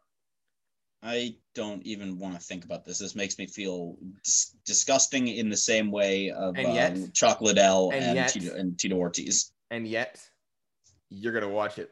[1.04, 3.00] I don't even want to think about this.
[3.00, 7.40] This makes me feel dis- disgusting in the same way of And yet- um, Chuck
[7.40, 9.50] Liddell and and, yet- Tito, and Tito Ortiz.
[9.72, 10.20] and yet
[11.10, 11.90] you're gonna watch it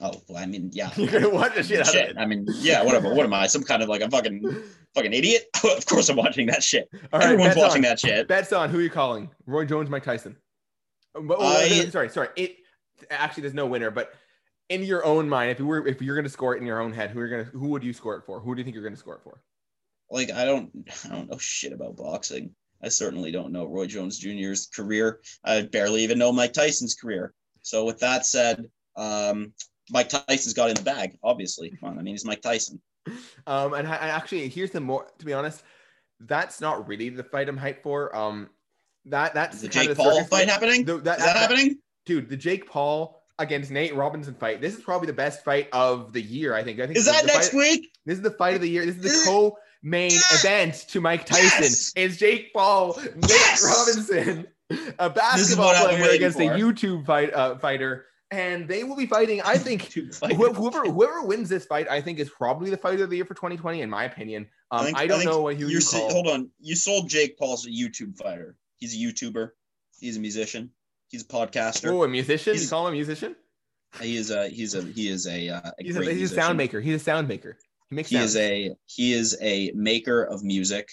[0.00, 0.90] Oh, well, I mean, yeah.
[0.96, 2.16] you're gonna watch the shit out Shit.
[2.16, 3.12] I mean, yeah, whatever.
[3.12, 3.48] What am I?
[3.48, 4.40] Some kind of like a fucking
[4.94, 5.46] fucking idiot?
[5.64, 6.88] of course I'm watching that shit.
[7.12, 7.88] All right, Everyone's watching on.
[7.90, 8.28] that shit.
[8.28, 9.30] Bets on who are you calling?
[9.46, 10.36] Roy Jones, Mike Tyson.
[11.16, 12.28] Oh, but- oh, I- no, no, sorry, sorry.
[12.36, 12.56] It
[13.10, 14.12] actually there's no winner, but
[14.68, 16.92] in your own mind, if you were if you're gonna score it in your own
[16.92, 18.40] head, who are you gonna who would you score it for?
[18.40, 19.40] Who do you think you're gonna score it for?
[20.10, 20.70] Like I don't
[21.04, 22.54] I don't know shit about boxing.
[22.82, 25.20] I certainly don't know Roy Jones Jr.'s career.
[25.44, 27.32] I barely even know Mike Tyson's career.
[27.62, 28.66] So with that said,
[28.96, 29.52] um,
[29.90, 31.70] Mike Tyson's got in the bag, obviously.
[31.80, 32.80] Come on, I mean he's Mike Tyson.
[33.46, 35.62] Um, and I, I actually here's the more to be honest,
[36.20, 38.14] that's not really the fight I'm hyped for.
[38.16, 38.50] Um,
[39.06, 40.84] that that's Is the Jake Paul fight happening?
[40.84, 41.78] The- that- Is that that- happening?
[42.04, 42.28] dude.
[42.28, 44.60] The Jake Paul against Nate Robinson fight.
[44.60, 46.54] This is probably the best fight of the year.
[46.54, 46.80] I think.
[46.80, 47.90] I think Is that next fight- week?
[48.06, 48.86] This is the fight of the year.
[48.86, 50.44] This is the co-main Yes.
[50.44, 51.62] event to Mike Tyson.
[51.64, 51.92] Yes.
[51.96, 53.64] It's Jake Paul, Nate Yes.
[53.64, 54.46] Robinson,
[54.98, 56.42] a basketball what I've been player against a.
[56.44, 58.06] YouTube fight uh, fighter.
[58.32, 59.40] and they will be fighting.
[59.42, 59.92] I think
[60.22, 63.34] whoever whoever wins this fight, I think is probably the fighter of the year for
[63.34, 64.48] 2020, in my opinion.
[64.70, 66.10] Um, I, think- don't think know what you you call.
[66.10, 66.50] hold on.
[66.60, 68.56] You sold Jake Paul's a YouTube fighter.
[68.78, 69.50] He's a YouTuber.
[70.00, 70.70] He's a musician.
[71.08, 71.90] He's a podcaster.
[71.92, 72.54] Oh, a musician?
[72.54, 73.36] You He's- call him a musician?
[74.02, 76.58] He is a he's a he is a, uh, a He's a, he's a sound
[76.58, 76.80] maker.
[76.80, 77.56] He's a sound maker.
[77.88, 80.88] He makes He is a he is a maker of music,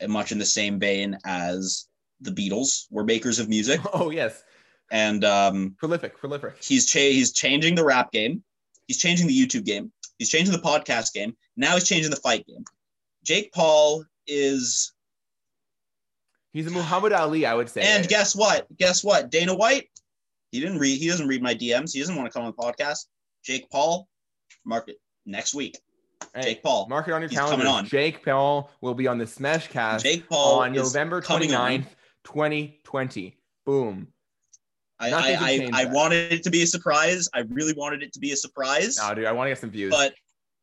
[0.00, 1.86] and much in the same vein as
[2.20, 3.80] the Beatles were makers of music.
[3.94, 4.44] oh yes,
[4.92, 6.62] And um, prolific, prolific.
[6.62, 8.44] he's cha- he's changing the rap game.
[8.86, 9.90] He's changing the YouTube game.
[10.18, 11.34] He's changing the podcast game.
[11.56, 12.64] Now he's changing the fight game.
[13.24, 14.92] Jake Paul is,
[16.56, 17.82] He's a Muhammad Ali, I would say.
[17.82, 18.66] and guess what?
[18.78, 19.30] Guess what?
[19.30, 19.90] Dana White.
[20.52, 20.98] He didn't read.
[20.98, 21.92] He doesn't read my DMs.
[21.92, 23.06] He doesn't want to come on the podcast.
[23.44, 24.08] Jake Paul,
[24.64, 24.96] mark it
[25.26, 25.76] next week.
[26.34, 26.86] Hey, Jake Paul.
[26.88, 27.64] mark it on your He's calendar.
[27.64, 27.84] coming on.
[27.86, 31.82] Jake Paul will be on the Smeshcast Jake Paul on November coming on.
[31.82, 31.86] 29th,
[32.24, 33.36] 2020.
[33.66, 34.08] Boom.
[34.98, 37.28] I, I, I, I wanted it to be a surprise.
[37.34, 39.70] I really wanted it to be a surprise, No, dude, I want to get some
[39.70, 39.90] views.
[39.90, 40.14] but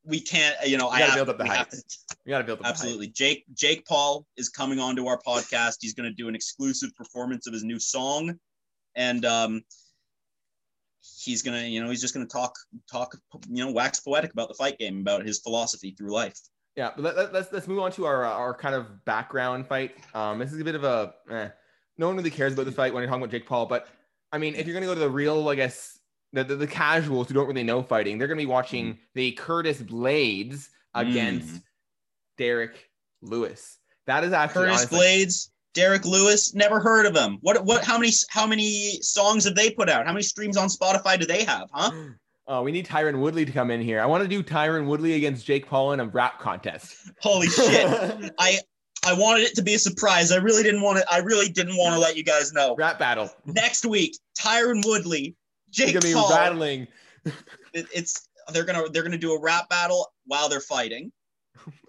[0.06, 0.56] we can't.
[0.66, 1.58] You know, We I gotta have, build up the hype.
[1.58, 1.84] have to-
[2.26, 2.72] we got to build the hype.
[2.72, 3.08] absolutely.
[3.08, 5.78] Jake Jake Paul is coming onto our podcast.
[5.82, 8.40] He's going to do an exclusive performance of his new song,
[8.96, 9.62] and um,
[11.22, 12.54] he's gonna, you know, he's just going to talk
[12.90, 13.16] talk,
[13.50, 16.40] you know, wax poetic about the fight game, about his philosophy through life.
[16.76, 19.96] Yeah, but let, let, let's let's move on to our our kind of background fight.
[20.14, 21.50] Um, this is a bit of a eh,
[21.98, 23.88] no one really cares about this fight when you're talking about Jake Paul, but
[24.32, 26.00] I mean, if you're gonna go to the real, I guess
[26.32, 29.82] the the, the casuals who don't really know fighting, they're gonna be watching the Curtis
[29.82, 31.64] Blaydes against Mm.
[32.38, 32.90] Derrick
[33.22, 33.80] Lewis.
[34.08, 37.38] That is actually Curtis honestly- Blaydes, Derrick Lewis, never heard of him.
[37.42, 37.84] What what?
[37.84, 40.06] How many how many songs have they put out?
[40.06, 41.70] How many streams on Spotify do they have?
[41.74, 41.92] Huh?
[42.46, 44.02] Oh, we need Tyron Woodley to come in here.
[44.02, 46.94] I want to do Tyron Woodley against Jake Paul in a rap contest.
[47.22, 47.88] Holy shit!
[48.38, 48.60] I
[49.06, 50.30] I wanted it to be a surprise.
[50.30, 51.06] I really didn't want to.
[51.10, 52.76] I really didn't want to let you guys know.
[52.78, 53.30] rap battle.
[53.46, 55.38] Next week, Tyron Woodley,
[55.70, 56.30] Jake Paul.
[56.36, 56.88] rattling.
[57.74, 61.14] It- it's they're gonna they're gonna do a rap battle while they're fighting.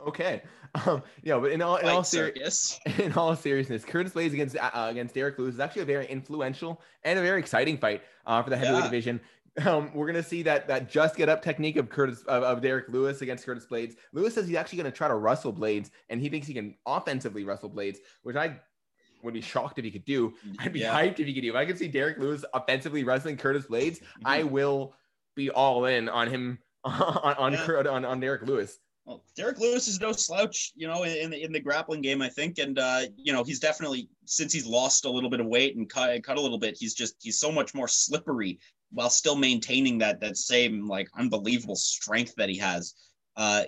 [0.06, 0.42] Okay.
[0.86, 2.32] Um, yeah, but in all in all ser-
[2.98, 6.80] in all seriousness, Curtis Blaydes against uh, against Derrick Lewis is actually a very influential
[7.02, 8.90] and a very exciting fight uh, for the heavyweight Yeah.
[8.90, 9.20] division.
[9.64, 12.86] Um, we're gonna see that that just get up technique of Curtis of, of Derrick
[12.88, 13.94] Lewis against Curtis Blaydes.
[14.12, 17.44] Lewis says he's actually gonna try to wrestle Blaydes, and he thinks he can offensively
[17.44, 18.56] wrestle Blaydes, which I
[19.22, 20.34] would be shocked if he could do.
[20.58, 20.92] I'd be Yeah.
[20.92, 21.50] hyped if he could do.
[21.50, 24.22] If I could see Derrick Lewis offensively wrestling Curtis Blaydes, Mm-hmm.
[24.26, 24.94] I will
[25.36, 27.84] be all in on him on on, Yeah.
[27.90, 28.78] On, on Derrick Lewis.
[29.04, 32.28] Well, Derrick Lewis is no slouch, you know, in the in the grappling game, I
[32.30, 35.76] think, and uh, you know he's definitely since he's lost a little bit of weight
[35.76, 38.58] and cut cut a little bit, he's just he's so much more slippery
[38.92, 42.94] while still maintaining that that same like unbelievable strength that he has.
[43.36, 43.64] Uh,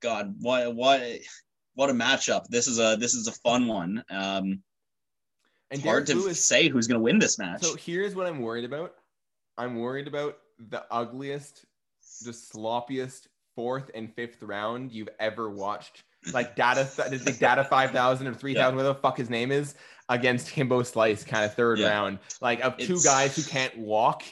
[0.00, 1.02] God, what what
[1.74, 2.46] what a matchup!
[2.48, 4.02] This is a this is a fun one.
[4.10, 4.62] Um,
[5.70, 7.62] And hard Derrick to Lewis say who's going to win this match.
[7.62, 8.94] So here's what I'm worried about.
[9.56, 11.66] I'm worried about the ugliest,
[12.22, 16.04] the sloppiest fourth and fifth round you've ever watched.
[16.32, 19.74] Like Dada, like Dada five thousand or three thousand, whatever the fuck his name is,
[20.08, 21.88] against Kimbo Slice, kind of third Yeah.
[21.90, 22.18] round.
[22.40, 24.22] Like of two It's- guys who can't walk,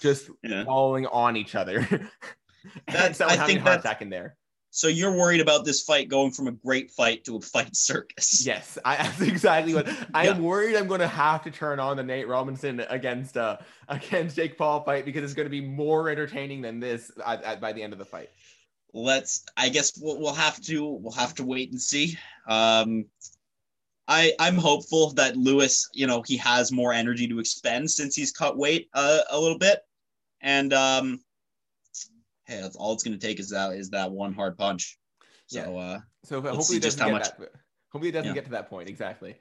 [0.00, 0.64] just Yeah.
[0.64, 1.80] falling on each other.
[2.86, 4.36] That's- I think that's- attack in there.
[4.70, 8.44] So you're worried about this fight going from a great fight to a fight circus?
[8.46, 10.38] Yes, I, that's exactly what I'm Yeah.
[10.38, 10.76] worried.
[10.76, 13.56] I'm going to have to turn on the Nate Robinson against uh
[13.88, 17.60] against Jake Paul fight because it's going to be more entertaining than this at, at,
[17.60, 18.28] by the end of the fight.
[18.94, 22.16] Let's i guess we'll, we'll have to we'll have to wait and see
[22.48, 23.04] um
[24.08, 28.32] i i'm hopeful that lewis you know he has more energy to expend since he's
[28.32, 29.80] cut weight uh, a little bit
[30.40, 31.20] and um
[32.46, 34.98] hey that's all it's going to take is that is that one hard punch
[35.46, 37.50] so uh So hopefully it just doesn't how get that.
[37.90, 38.34] Hopefully it doesn't Yeah.
[38.34, 39.34] get to that point exactly.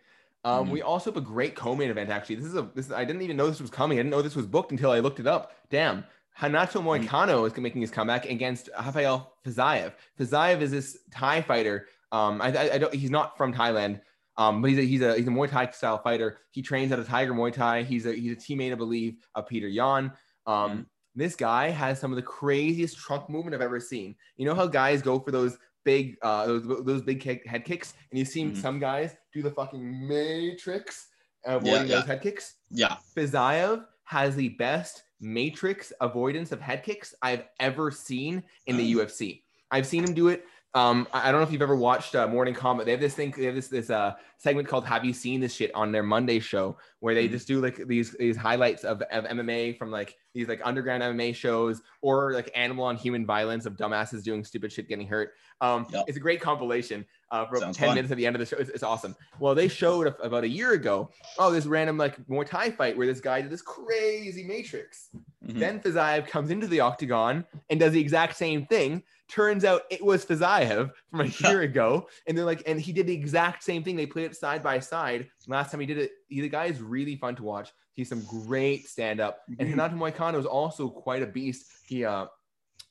[0.45, 0.71] Um, Mhm.
[0.71, 2.09] We also have a great co-main event.
[2.09, 2.91] Actually, this is a this.
[2.91, 3.97] I didn't even know this was coming.
[3.97, 5.51] I didn't know this was booked until I looked it up.
[5.69, 6.05] Damn,
[6.41, 7.07] Renato Mm-hmm.
[7.07, 9.93] Moicano is making his comeback against Rafael Fiziev.
[10.19, 11.87] Fiziev is this Thai fighter.
[12.11, 12.93] Um, I, I, I don't.
[12.93, 14.01] He's not from Thailand.
[14.37, 16.37] Um, but he's a, he's a he's a Muay Thai style fighter.
[16.51, 17.83] He trains at a Tiger Muay Thai.
[17.83, 20.11] He's a he's a teammate, I believe, of Petr Yan.
[20.45, 20.85] Um, Mhm.
[21.15, 24.15] this guy has some of the craziest trunk movement I've ever seen.
[24.37, 27.95] You know how guys go for those big uh those, those big kick, head kicks,
[28.11, 28.57] and you've seen Mhm.
[28.61, 31.07] some guys do the fucking matrix
[31.45, 32.55] avoiding Yeah, those head kicks.
[32.69, 38.93] yeah Fiziev has the best matrix avoidance of head kicks I've ever seen in the
[38.93, 38.97] Mm.
[38.97, 39.43] UFC.
[39.71, 40.45] I've seen him do it.
[40.77, 42.85] Um, I don't know if you've ever watched uh, Morning Combat.
[42.85, 43.33] They have this thing.
[43.35, 46.39] They have this this uh segment called "Have You Seen This Shit" on their Monday
[46.39, 47.31] show, where they Mhm.
[47.31, 51.33] just do like these these highlights of, of MMA from like these like underground MMA
[51.33, 55.31] shows or like animal on human violence of dumbasses doing stupid shit, getting hurt.
[55.61, 56.05] Um, Yep.
[56.09, 57.95] it's a great compilation uh, for Sounds ten fun.
[57.95, 58.57] minutes at the end of the show.
[58.57, 59.15] It's, it's awesome.
[59.39, 61.09] Well, they showed a- about a year ago.
[61.39, 65.09] Oh, this random like Muay Thai fight where this guy did this crazy matrix.
[65.47, 65.59] Mhm.
[65.59, 69.03] Then Fiziev comes into the octagon and does the exact same thing.
[69.29, 71.25] Turns out it was Fiziev from a
[71.55, 73.95] year ago, and they're like, and he did the exact same thing.
[73.95, 75.29] They played it side by side.
[75.47, 77.71] Last time he did it, he, the guy is really fun to watch.
[77.93, 79.71] He's some great stand up, and Mhm.
[79.71, 81.65] Renato Moicano is also quite a beast.
[81.85, 82.27] He uh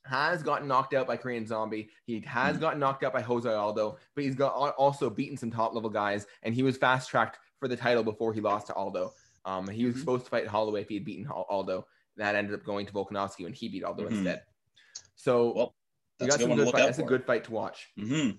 [0.05, 1.91] has gotten knocked out by Korean Zombie.
[2.05, 2.61] He has Mhm.
[2.61, 6.27] gotten knocked out by Jose Aldo, but he's got also beaten some top level guys,
[6.45, 9.13] and he was fast tracked for the title before he lost to Aldo.
[9.45, 9.99] Um, he was Mhm.
[10.01, 11.87] supposed to fight Holloway if he had beaten Aldo.
[12.17, 14.11] That ended up going to Volkanovski when he beat Aldo Mhm.
[14.11, 14.43] instead.
[15.15, 15.75] So Well,
[16.19, 16.85] That's a good some one to good fight.
[16.87, 17.89] That's a good fight to watch.
[17.97, 18.31] hmm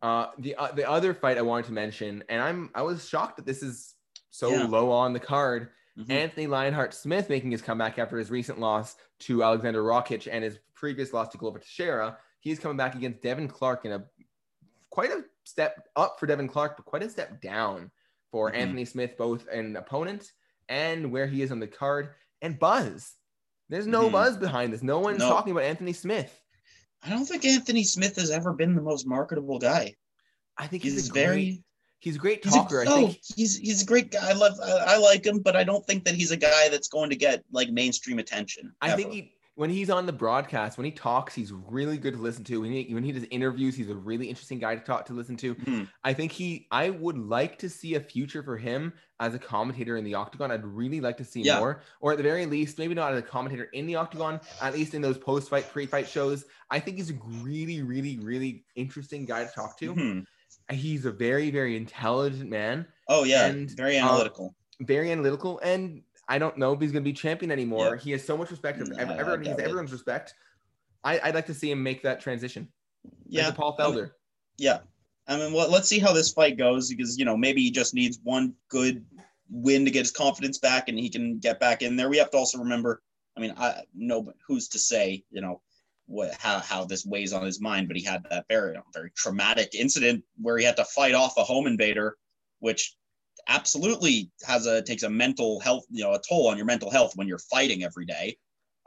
[0.00, 3.36] Uh, the uh, the other fight I wanted to mention, and I'm I was shocked
[3.36, 3.94] that this is
[4.30, 4.64] so Yeah.
[4.66, 5.70] low on the card.
[5.96, 6.10] Mhm.
[6.10, 10.58] Anthony Lionheart Smith making his comeback after his recent loss to Alexander Rakic and his
[10.74, 12.18] previous loss to Glover Teixeira.
[12.40, 14.08] He's coming back against Devin Clark in a
[14.90, 17.90] quite a step up for Devin Clark, but quite a step down
[18.30, 18.54] for Mhm.
[18.56, 20.32] Anthony Smith, both an opponent
[20.68, 22.14] and where he is on the card.
[22.42, 23.14] And buzz.
[23.70, 24.12] There's no Mhm.
[24.12, 24.82] buzz behind this.
[24.82, 25.30] No one's No.
[25.30, 26.38] talking about Anthony Smith.
[27.02, 29.94] I don't think Anthony Smith has ever been the most marketable guy.
[30.58, 31.62] I think He's, he's, a very great,
[32.00, 32.82] he's a great talker.
[32.82, 34.28] I no, think he's he's a great guy.
[34.28, 36.88] I love I, I like him, but I don't think that he's a guy that's
[36.88, 38.74] going to get like mainstream attention.
[38.82, 42.20] I think he when he's on the broadcast, when he talks, he's really good to
[42.20, 42.60] listen to.
[42.62, 45.36] When he when he does interviews, he's a really interesting guy to talk to listen
[45.36, 45.54] to.
[45.54, 45.88] Mhm.
[46.02, 49.96] I think he I would like to see a future for him as a commentator
[49.96, 50.50] in the octagon.
[50.50, 51.60] I'd really like to see Yeah.
[51.60, 51.80] more.
[52.00, 54.94] Or at the very least, maybe not as a commentator in the octagon, at least
[54.94, 56.44] in those post-fight, pre-fight shows.
[56.70, 59.94] I think he's a really, really, really interesting guy to talk to.
[59.94, 60.26] Mhm.
[60.72, 64.56] He's a very, very intelligent man, Oh yeah, And, very uh, analytical.
[64.80, 67.96] very analytical, and I don't know if he's going to be champion anymore.
[67.96, 68.00] Yeah.
[68.02, 69.42] He has so much respect of Nah, ev- everyone.
[69.42, 69.64] He has it.
[69.64, 70.34] everyone's respect.
[71.04, 72.68] I, I'd like to see him make that transition.
[73.26, 74.10] Yeah, the Paul I mean, Felder.
[74.58, 74.78] yeah.
[75.26, 77.94] I mean, let, let's see how this fight goes because you know maybe he just
[77.94, 79.04] needs one good
[79.50, 82.08] win to get his confidence back and he can get back in there.
[82.08, 83.02] We have to also remember.
[83.36, 85.24] I mean, I no, but who's to say?
[85.30, 85.60] You know,
[86.06, 87.88] what how how this weighs on his mind?
[87.88, 91.42] But he had that very very traumatic incident where he had to fight off a
[91.44, 92.16] home invader,
[92.60, 92.94] which
[93.48, 97.12] absolutely has a takes a mental health you know a toll on your mental health
[97.16, 98.36] when you're fighting every day.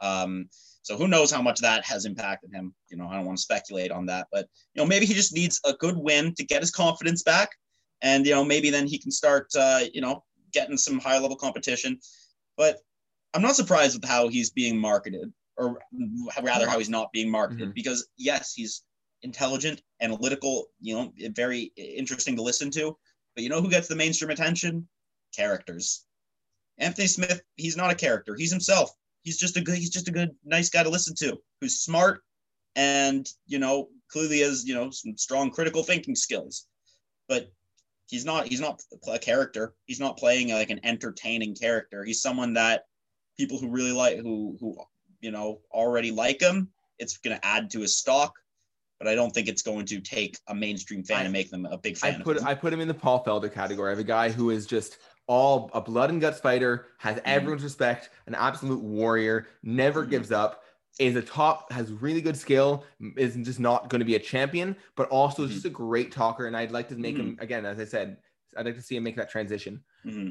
[0.02, 0.50] Um,
[0.82, 2.76] so who knows how much that has impacted him?
[2.90, 5.34] You know, I don't want to speculate on that, but you know, maybe he just
[5.34, 7.50] needs a good win to get his confidence back,
[8.02, 11.38] and you know, maybe then he can start, uh, you know, getting some high level
[11.38, 12.00] competition.
[12.56, 12.80] But
[13.34, 15.80] I'm not surprised with how he's being marketed, or
[16.44, 17.74] rather, how he's not being marketed, Mhm.
[17.74, 18.84] because yes, he's
[19.24, 22.96] intelligent, analytical, you know, very interesting to listen to.
[23.36, 24.88] But you know who gets the mainstream attention?
[25.36, 26.06] Characters.
[26.78, 28.36] Anthony Smith, he's not a character.
[28.36, 28.92] He's himself.
[29.24, 29.78] He's just a good.
[29.78, 31.38] He's just a good, nice guy to listen to.
[31.60, 32.22] Who's smart,
[32.76, 36.68] and you know, clearly has you know some strong critical thinking skills.
[37.28, 37.52] But
[38.08, 38.48] he's not.
[38.48, 38.82] He's not
[39.12, 39.74] a character.
[39.86, 42.04] He's not playing like an entertaining character.
[42.04, 42.84] He's someone that
[43.38, 44.78] people who really like, who who
[45.22, 46.70] you know already like him.
[47.00, 48.34] It's going to add to his stock.
[49.00, 51.66] But I don't think it's going to take a mainstream fan I- and make them
[51.66, 52.22] a big fan.
[52.22, 52.46] I put of.
[52.46, 53.92] I put him in the Paul Felder category.
[53.92, 54.98] Have a guy who is just
[55.28, 60.10] all a blood and guts fighter, has everyone's respect, an absolute warrior, never Mhm.
[60.12, 60.64] gives up,
[61.00, 62.86] is a top, has really good skill,
[63.18, 65.50] is just not going to be a champion, but also Mhm.
[65.52, 66.46] just a great talker.
[66.48, 68.18] And I'd like to make him again, as I said,
[68.56, 69.84] I'd like to see him make that transition.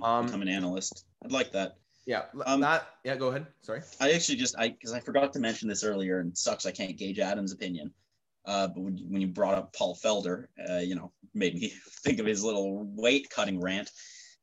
[0.02, 1.04] Um, become an analyst.
[1.24, 1.76] I'd like that.
[2.06, 2.86] Yeah, Um, that.
[3.02, 3.46] Yeah, go ahead.
[3.62, 3.82] Sorry.
[4.00, 6.96] I actually just I because I forgot to mention this earlier, and sucks I can't
[6.96, 7.92] gauge Adam's opinion.
[8.46, 11.72] Uh, but when you, when you brought up Paul Felder, uh, you know, made me
[12.04, 13.90] think of his little weight cutting rant.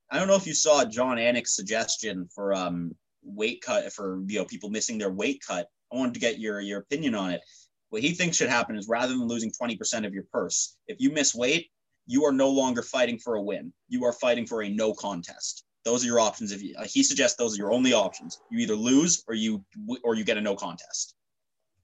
[0.10, 4.40] I don't know if you saw Jon Anik's suggestion for um weight cut for you
[4.40, 5.68] know people missing their weight cut.
[5.92, 7.42] I wanted to get your your opinion on it.
[7.90, 11.12] What he thinks should happen is rather than losing 20% of your purse, if you
[11.12, 11.68] miss weight,
[12.08, 13.74] you are no longer fighting for a win.
[13.90, 15.66] You are fighting for a no contest.
[15.84, 16.54] Those are your options.
[16.54, 19.66] If you, uh, he suggests those are your only options, you either lose or you
[20.04, 21.16] or you get a no contest.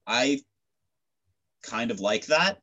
[0.06, 0.40] I
[1.64, 2.60] kind of like that.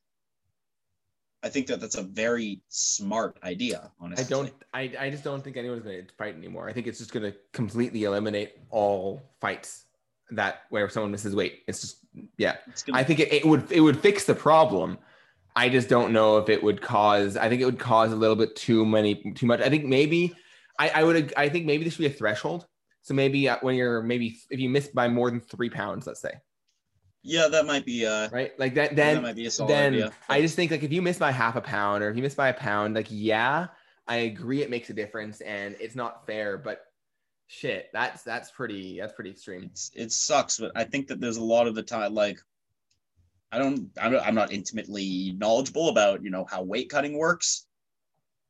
[1.43, 3.91] I think that that's a very smart idea.
[4.01, 4.53] Honestly, I don't.
[4.73, 6.69] I, I just don't think anyone's going to fight anymore.
[6.69, 9.85] I think it's just going to completely eliminate all fights
[10.31, 11.63] that where someone misses weight.
[11.69, 11.99] It's just
[12.39, 12.57] yeah.
[12.69, 14.99] It's gonna, I think it, it would it would fix the problem.
[15.57, 17.37] I just don't know if it would cause.
[17.37, 19.61] I think it would cause a little bit too many too much.
[19.61, 20.35] I think maybe
[20.79, 21.35] I, I would.
[21.37, 22.67] I think maybe this should be a threshold.
[23.03, 26.21] So maybe uh, when you're maybe if you miss by more than three pounds, let's
[26.21, 26.33] say,
[27.25, 28.07] yeah, that might be.
[28.07, 28.53] Uh, right?
[28.59, 28.95] Like that.
[28.95, 30.13] then that might be a solid then idea.
[30.29, 32.35] I just think like if you miss by half a pound or if you miss
[32.35, 33.69] by a pound, like yeah,
[34.07, 36.83] I agree it makes a difference and it's not fair, but
[37.47, 39.65] shit, that's that's pretty that's pretty extreme.
[39.65, 42.39] it's it sucks, but I think that there's a lot of the time like
[43.51, 47.67] I don't I'm not, I'm not intimately knowledgeable about you know how weight cutting works,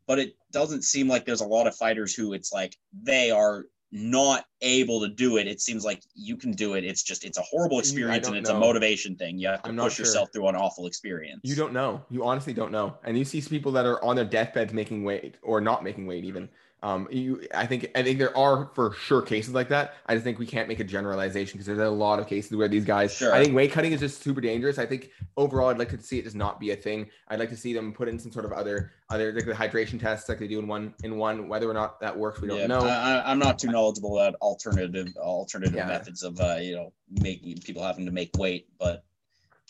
[0.08, 3.66] but it doesn't seem like there's a lot of fighters who it's like they are
[3.92, 6.84] not able to do it, it seems like you can do it.
[6.84, 8.56] It's just it's a horrible experience and it's know.
[8.56, 9.38] a motivation thing.
[9.38, 10.06] You have to I'm push sure.
[10.06, 11.40] yourself through an awful experience.
[11.44, 12.04] You don't know.
[12.10, 12.96] You honestly don't know.
[13.04, 16.24] And you see people that are on their deathbeds making weight or not making weight
[16.24, 16.48] even.
[16.84, 19.94] Um, you, I think, I think there are for sure cases like that.
[20.04, 22.68] I just think we can't make a generalization because there's a lot of cases where
[22.68, 23.14] these guys.
[23.16, 23.34] Sure.
[23.34, 24.78] I think weight cutting is just super dangerous.
[24.78, 27.08] I think overall, I'd like to see it just not be a thing.
[27.28, 29.98] I'd like to see them put in some sort of other, other like the hydration
[29.98, 31.48] tests like they do in one, in one.
[31.48, 32.80] Whether or not that works, we don't yeah, know.
[32.80, 35.86] I, am not too knowledgeable about alternative, alternative yeah.
[35.86, 38.68] methods of, uh, you know, making people having to make weight.
[38.78, 39.04] But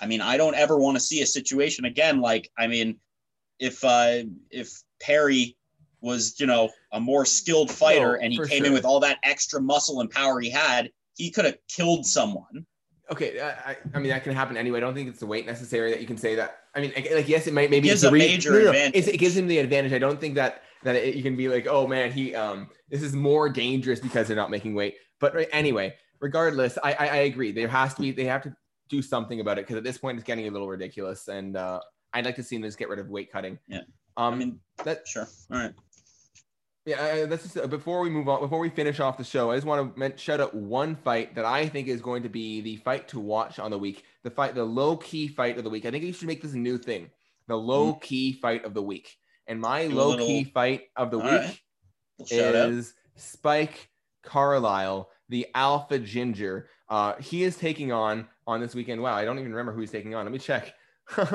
[0.01, 2.21] I mean, I don't ever want to see a situation again.
[2.21, 2.97] Like, I mean,
[3.61, 5.57] if, uh, if Perry
[6.05, 8.67] was, you know, a more skilled fighter no, and he came sure.
[8.67, 12.67] in with all that extra muscle and power he had, he could have killed someone.
[13.11, 14.79] Okay, I, I mean that can happen anyway.
[14.79, 16.61] I don't think it's the weight necessary that you can say that.
[16.75, 19.09] I mean, like yes, it might maybe it gives a re- major no, no, advantage.
[19.09, 19.93] it gives him the advantage.
[19.93, 23.03] I don't think that that it, you can be like, oh man, he um this
[23.03, 24.95] is more dangerous because they're not making weight.
[25.21, 27.53] But anyway, regardless, I, I I, agree.
[27.53, 28.57] There has to be they have to
[28.89, 31.81] do something about it because at this point it's getting a little ridiculous, and uh,
[32.15, 33.59] I'd like to see them just get rid of weight cutting.
[33.69, 33.83] Yeah.
[34.17, 35.29] Um, I mean that sure.
[35.51, 35.75] All right.
[36.87, 38.41] Yeah, that's just uh, before we move on.
[38.41, 41.47] Before we finish off the show, I just want to shout out one fight that
[41.47, 44.05] I think is going to be the fight to watch on the week.
[44.23, 45.87] The fight, the low key fight of the week.
[45.87, 47.11] I think you should make this a new thing.
[47.49, 49.17] The low key fight of the week.
[49.47, 50.27] And my low little...
[50.27, 51.63] key fight of the All week
[52.21, 52.31] right.
[52.31, 53.89] is Spike
[54.23, 56.69] Carlyle, the Alpha Ginger.
[56.91, 59.01] Uh, he is taking on on this weekend.
[59.01, 60.27] Wow, I don't even remember who he's taking on.
[60.27, 60.75] Let me check.
[61.19, 61.27] You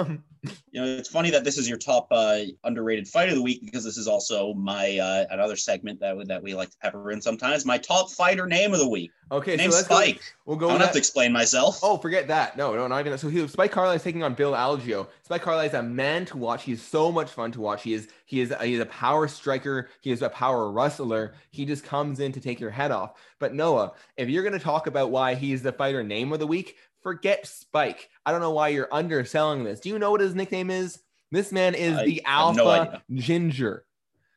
[0.73, 3.83] know, it's funny that this is your top uh, underrated fight of the week because
[3.83, 7.65] this is also my uh, another segment that that we like to pepper in sometimes.
[7.65, 9.11] My top fighter name of the week.
[9.31, 10.15] Okay, name so Spike.
[10.15, 10.69] Go, we'll go.
[10.69, 11.79] I don't have to explain myself.
[11.83, 12.57] Oh, forget that.
[12.57, 13.19] No, no, not even that.
[13.19, 15.07] So he, Spike Carlyle is taking on Bill Algeo.
[15.21, 16.63] Spike Carlyle is a man to watch.
[16.63, 17.83] He's so much fun to watch.
[17.83, 19.89] He is he is he is a power striker.
[20.01, 21.35] He is a power wrestler.
[21.51, 23.13] He just comes in to take your head off.
[23.37, 26.47] But Noah, if you're going to talk about why he's the fighter name of the
[26.47, 28.09] week, forget Spike.
[28.25, 29.79] I don't know why you're underselling this.
[29.79, 30.99] Do you know what his nickname is?
[31.31, 33.85] This man is I the Alpha no Ginger.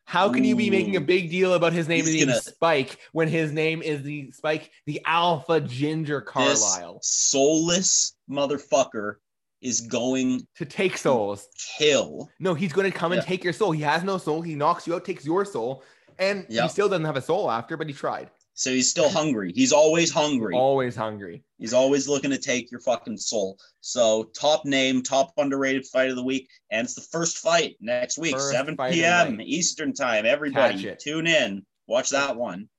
[0.05, 0.49] How can Ooh.
[0.49, 2.39] you be making a big deal about his name being gonna...
[2.39, 6.99] Spike when his name is the Spike, the Alpha Ginger Carlyle?
[7.01, 9.15] soulless motherfucker
[9.61, 11.47] is going to take souls.
[11.77, 12.29] Kill.
[12.39, 13.19] No, he's going to come yeah.
[13.19, 13.71] and take your soul.
[13.71, 14.41] He has no soul.
[14.41, 15.83] He knocks you out, takes your soul,
[16.19, 16.63] and yep.
[16.63, 18.29] he still doesn't have a soul after, but he tried.
[18.55, 19.51] So he's still hungry.
[19.55, 20.55] He's always hungry.
[20.55, 21.43] Always hungry.
[21.57, 23.57] He's always looking to take your fucking soul.
[23.81, 28.17] So top name, top underrated fight of the week, and it's the first fight next
[28.17, 29.41] week, first 7 p.m.
[29.41, 30.25] Eastern time.
[30.25, 31.65] Everybody tune in.
[31.87, 32.69] Watch that one.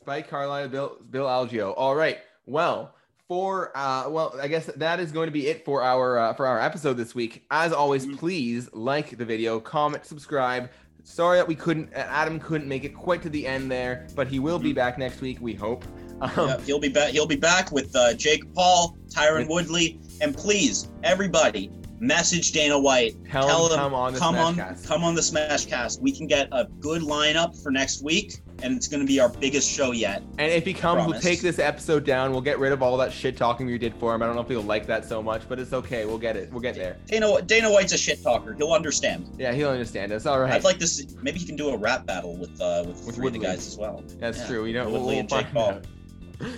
[0.00, 1.74] Spike Carlyle, Bill Bill Algeo.
[1.76, 2.18] All right.
[2.46, 2.94] Well,
[3.26, 6.46] for uh well i guess that is going to be it for our uh, for
[6.46, 8.16] our episode this week as always mm-hmm.
[8.16, 10.68] please like the video comment subscribe
[11.04, 14.38] Sorry that we couldn't, Adam couldn't make it quite to the end there, but he
[14.38, 14.76] will be mm-hmm.
[14.76, 15.38] back next week.
[15.40, 15.84] We hope.
[16.20, 17.10] Um, yeah, he'll be back.
[17.10, 21.70] He'll be back with uh, Jake Paul, Tyron Woodley, and please, everybody,
[22.00, 23.16] message Dana White.
[23.30, 26.00] Tell, tell him, come on the come on, come on the Smashcast.
[26.00, 29.28] We can get a good lineup for next week and it's going to be our
[29.28, 30.22] biggest show yet.
[30.38, 32.32] And if he comes, we'll take this episode down.
[32.32, 34.22] We'll get rid of all that shit talking we did for him.
[34.22, 36.06] I don't know if he'll like that so much, but it's okay.
[36.06, 36.50] We'll get it.
[36.50, 36.96] We'll get there.
[37.06, 38.54] Dana Dana White's a shit talker.
[38.54, 39.30] He'll understand.
[39.38, 40.12] Yeah, he'll understand.
[40.12, 40.52] It's all right.
[40.52, 41.06] I'd like to see.
[41.20, 43.66] Maybe he can do a rap battle with uh with, with three of the guys
[43.66, 44.02] as well.
[44.18, 44.46] That's yeah.
[44.46, 44.64] true.
[44.64, 45.82] You know, Woodley we'll, and Jake Paul.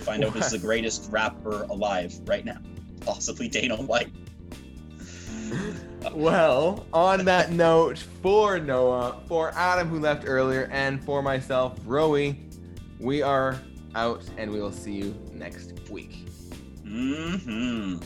[0.01, 2.57] Find out who's the greatest rapper alive right now.
[3.01, 4.11] Possibly Dana White
[6.15, 12.39] well, on that note, for Noah, for Adam who left earlier, and for myself, Roey,
[12.99, 13.59] we are
[13.95, 16.27] out and we will see you next week.
[16.83, 17.97] Mm-hmm.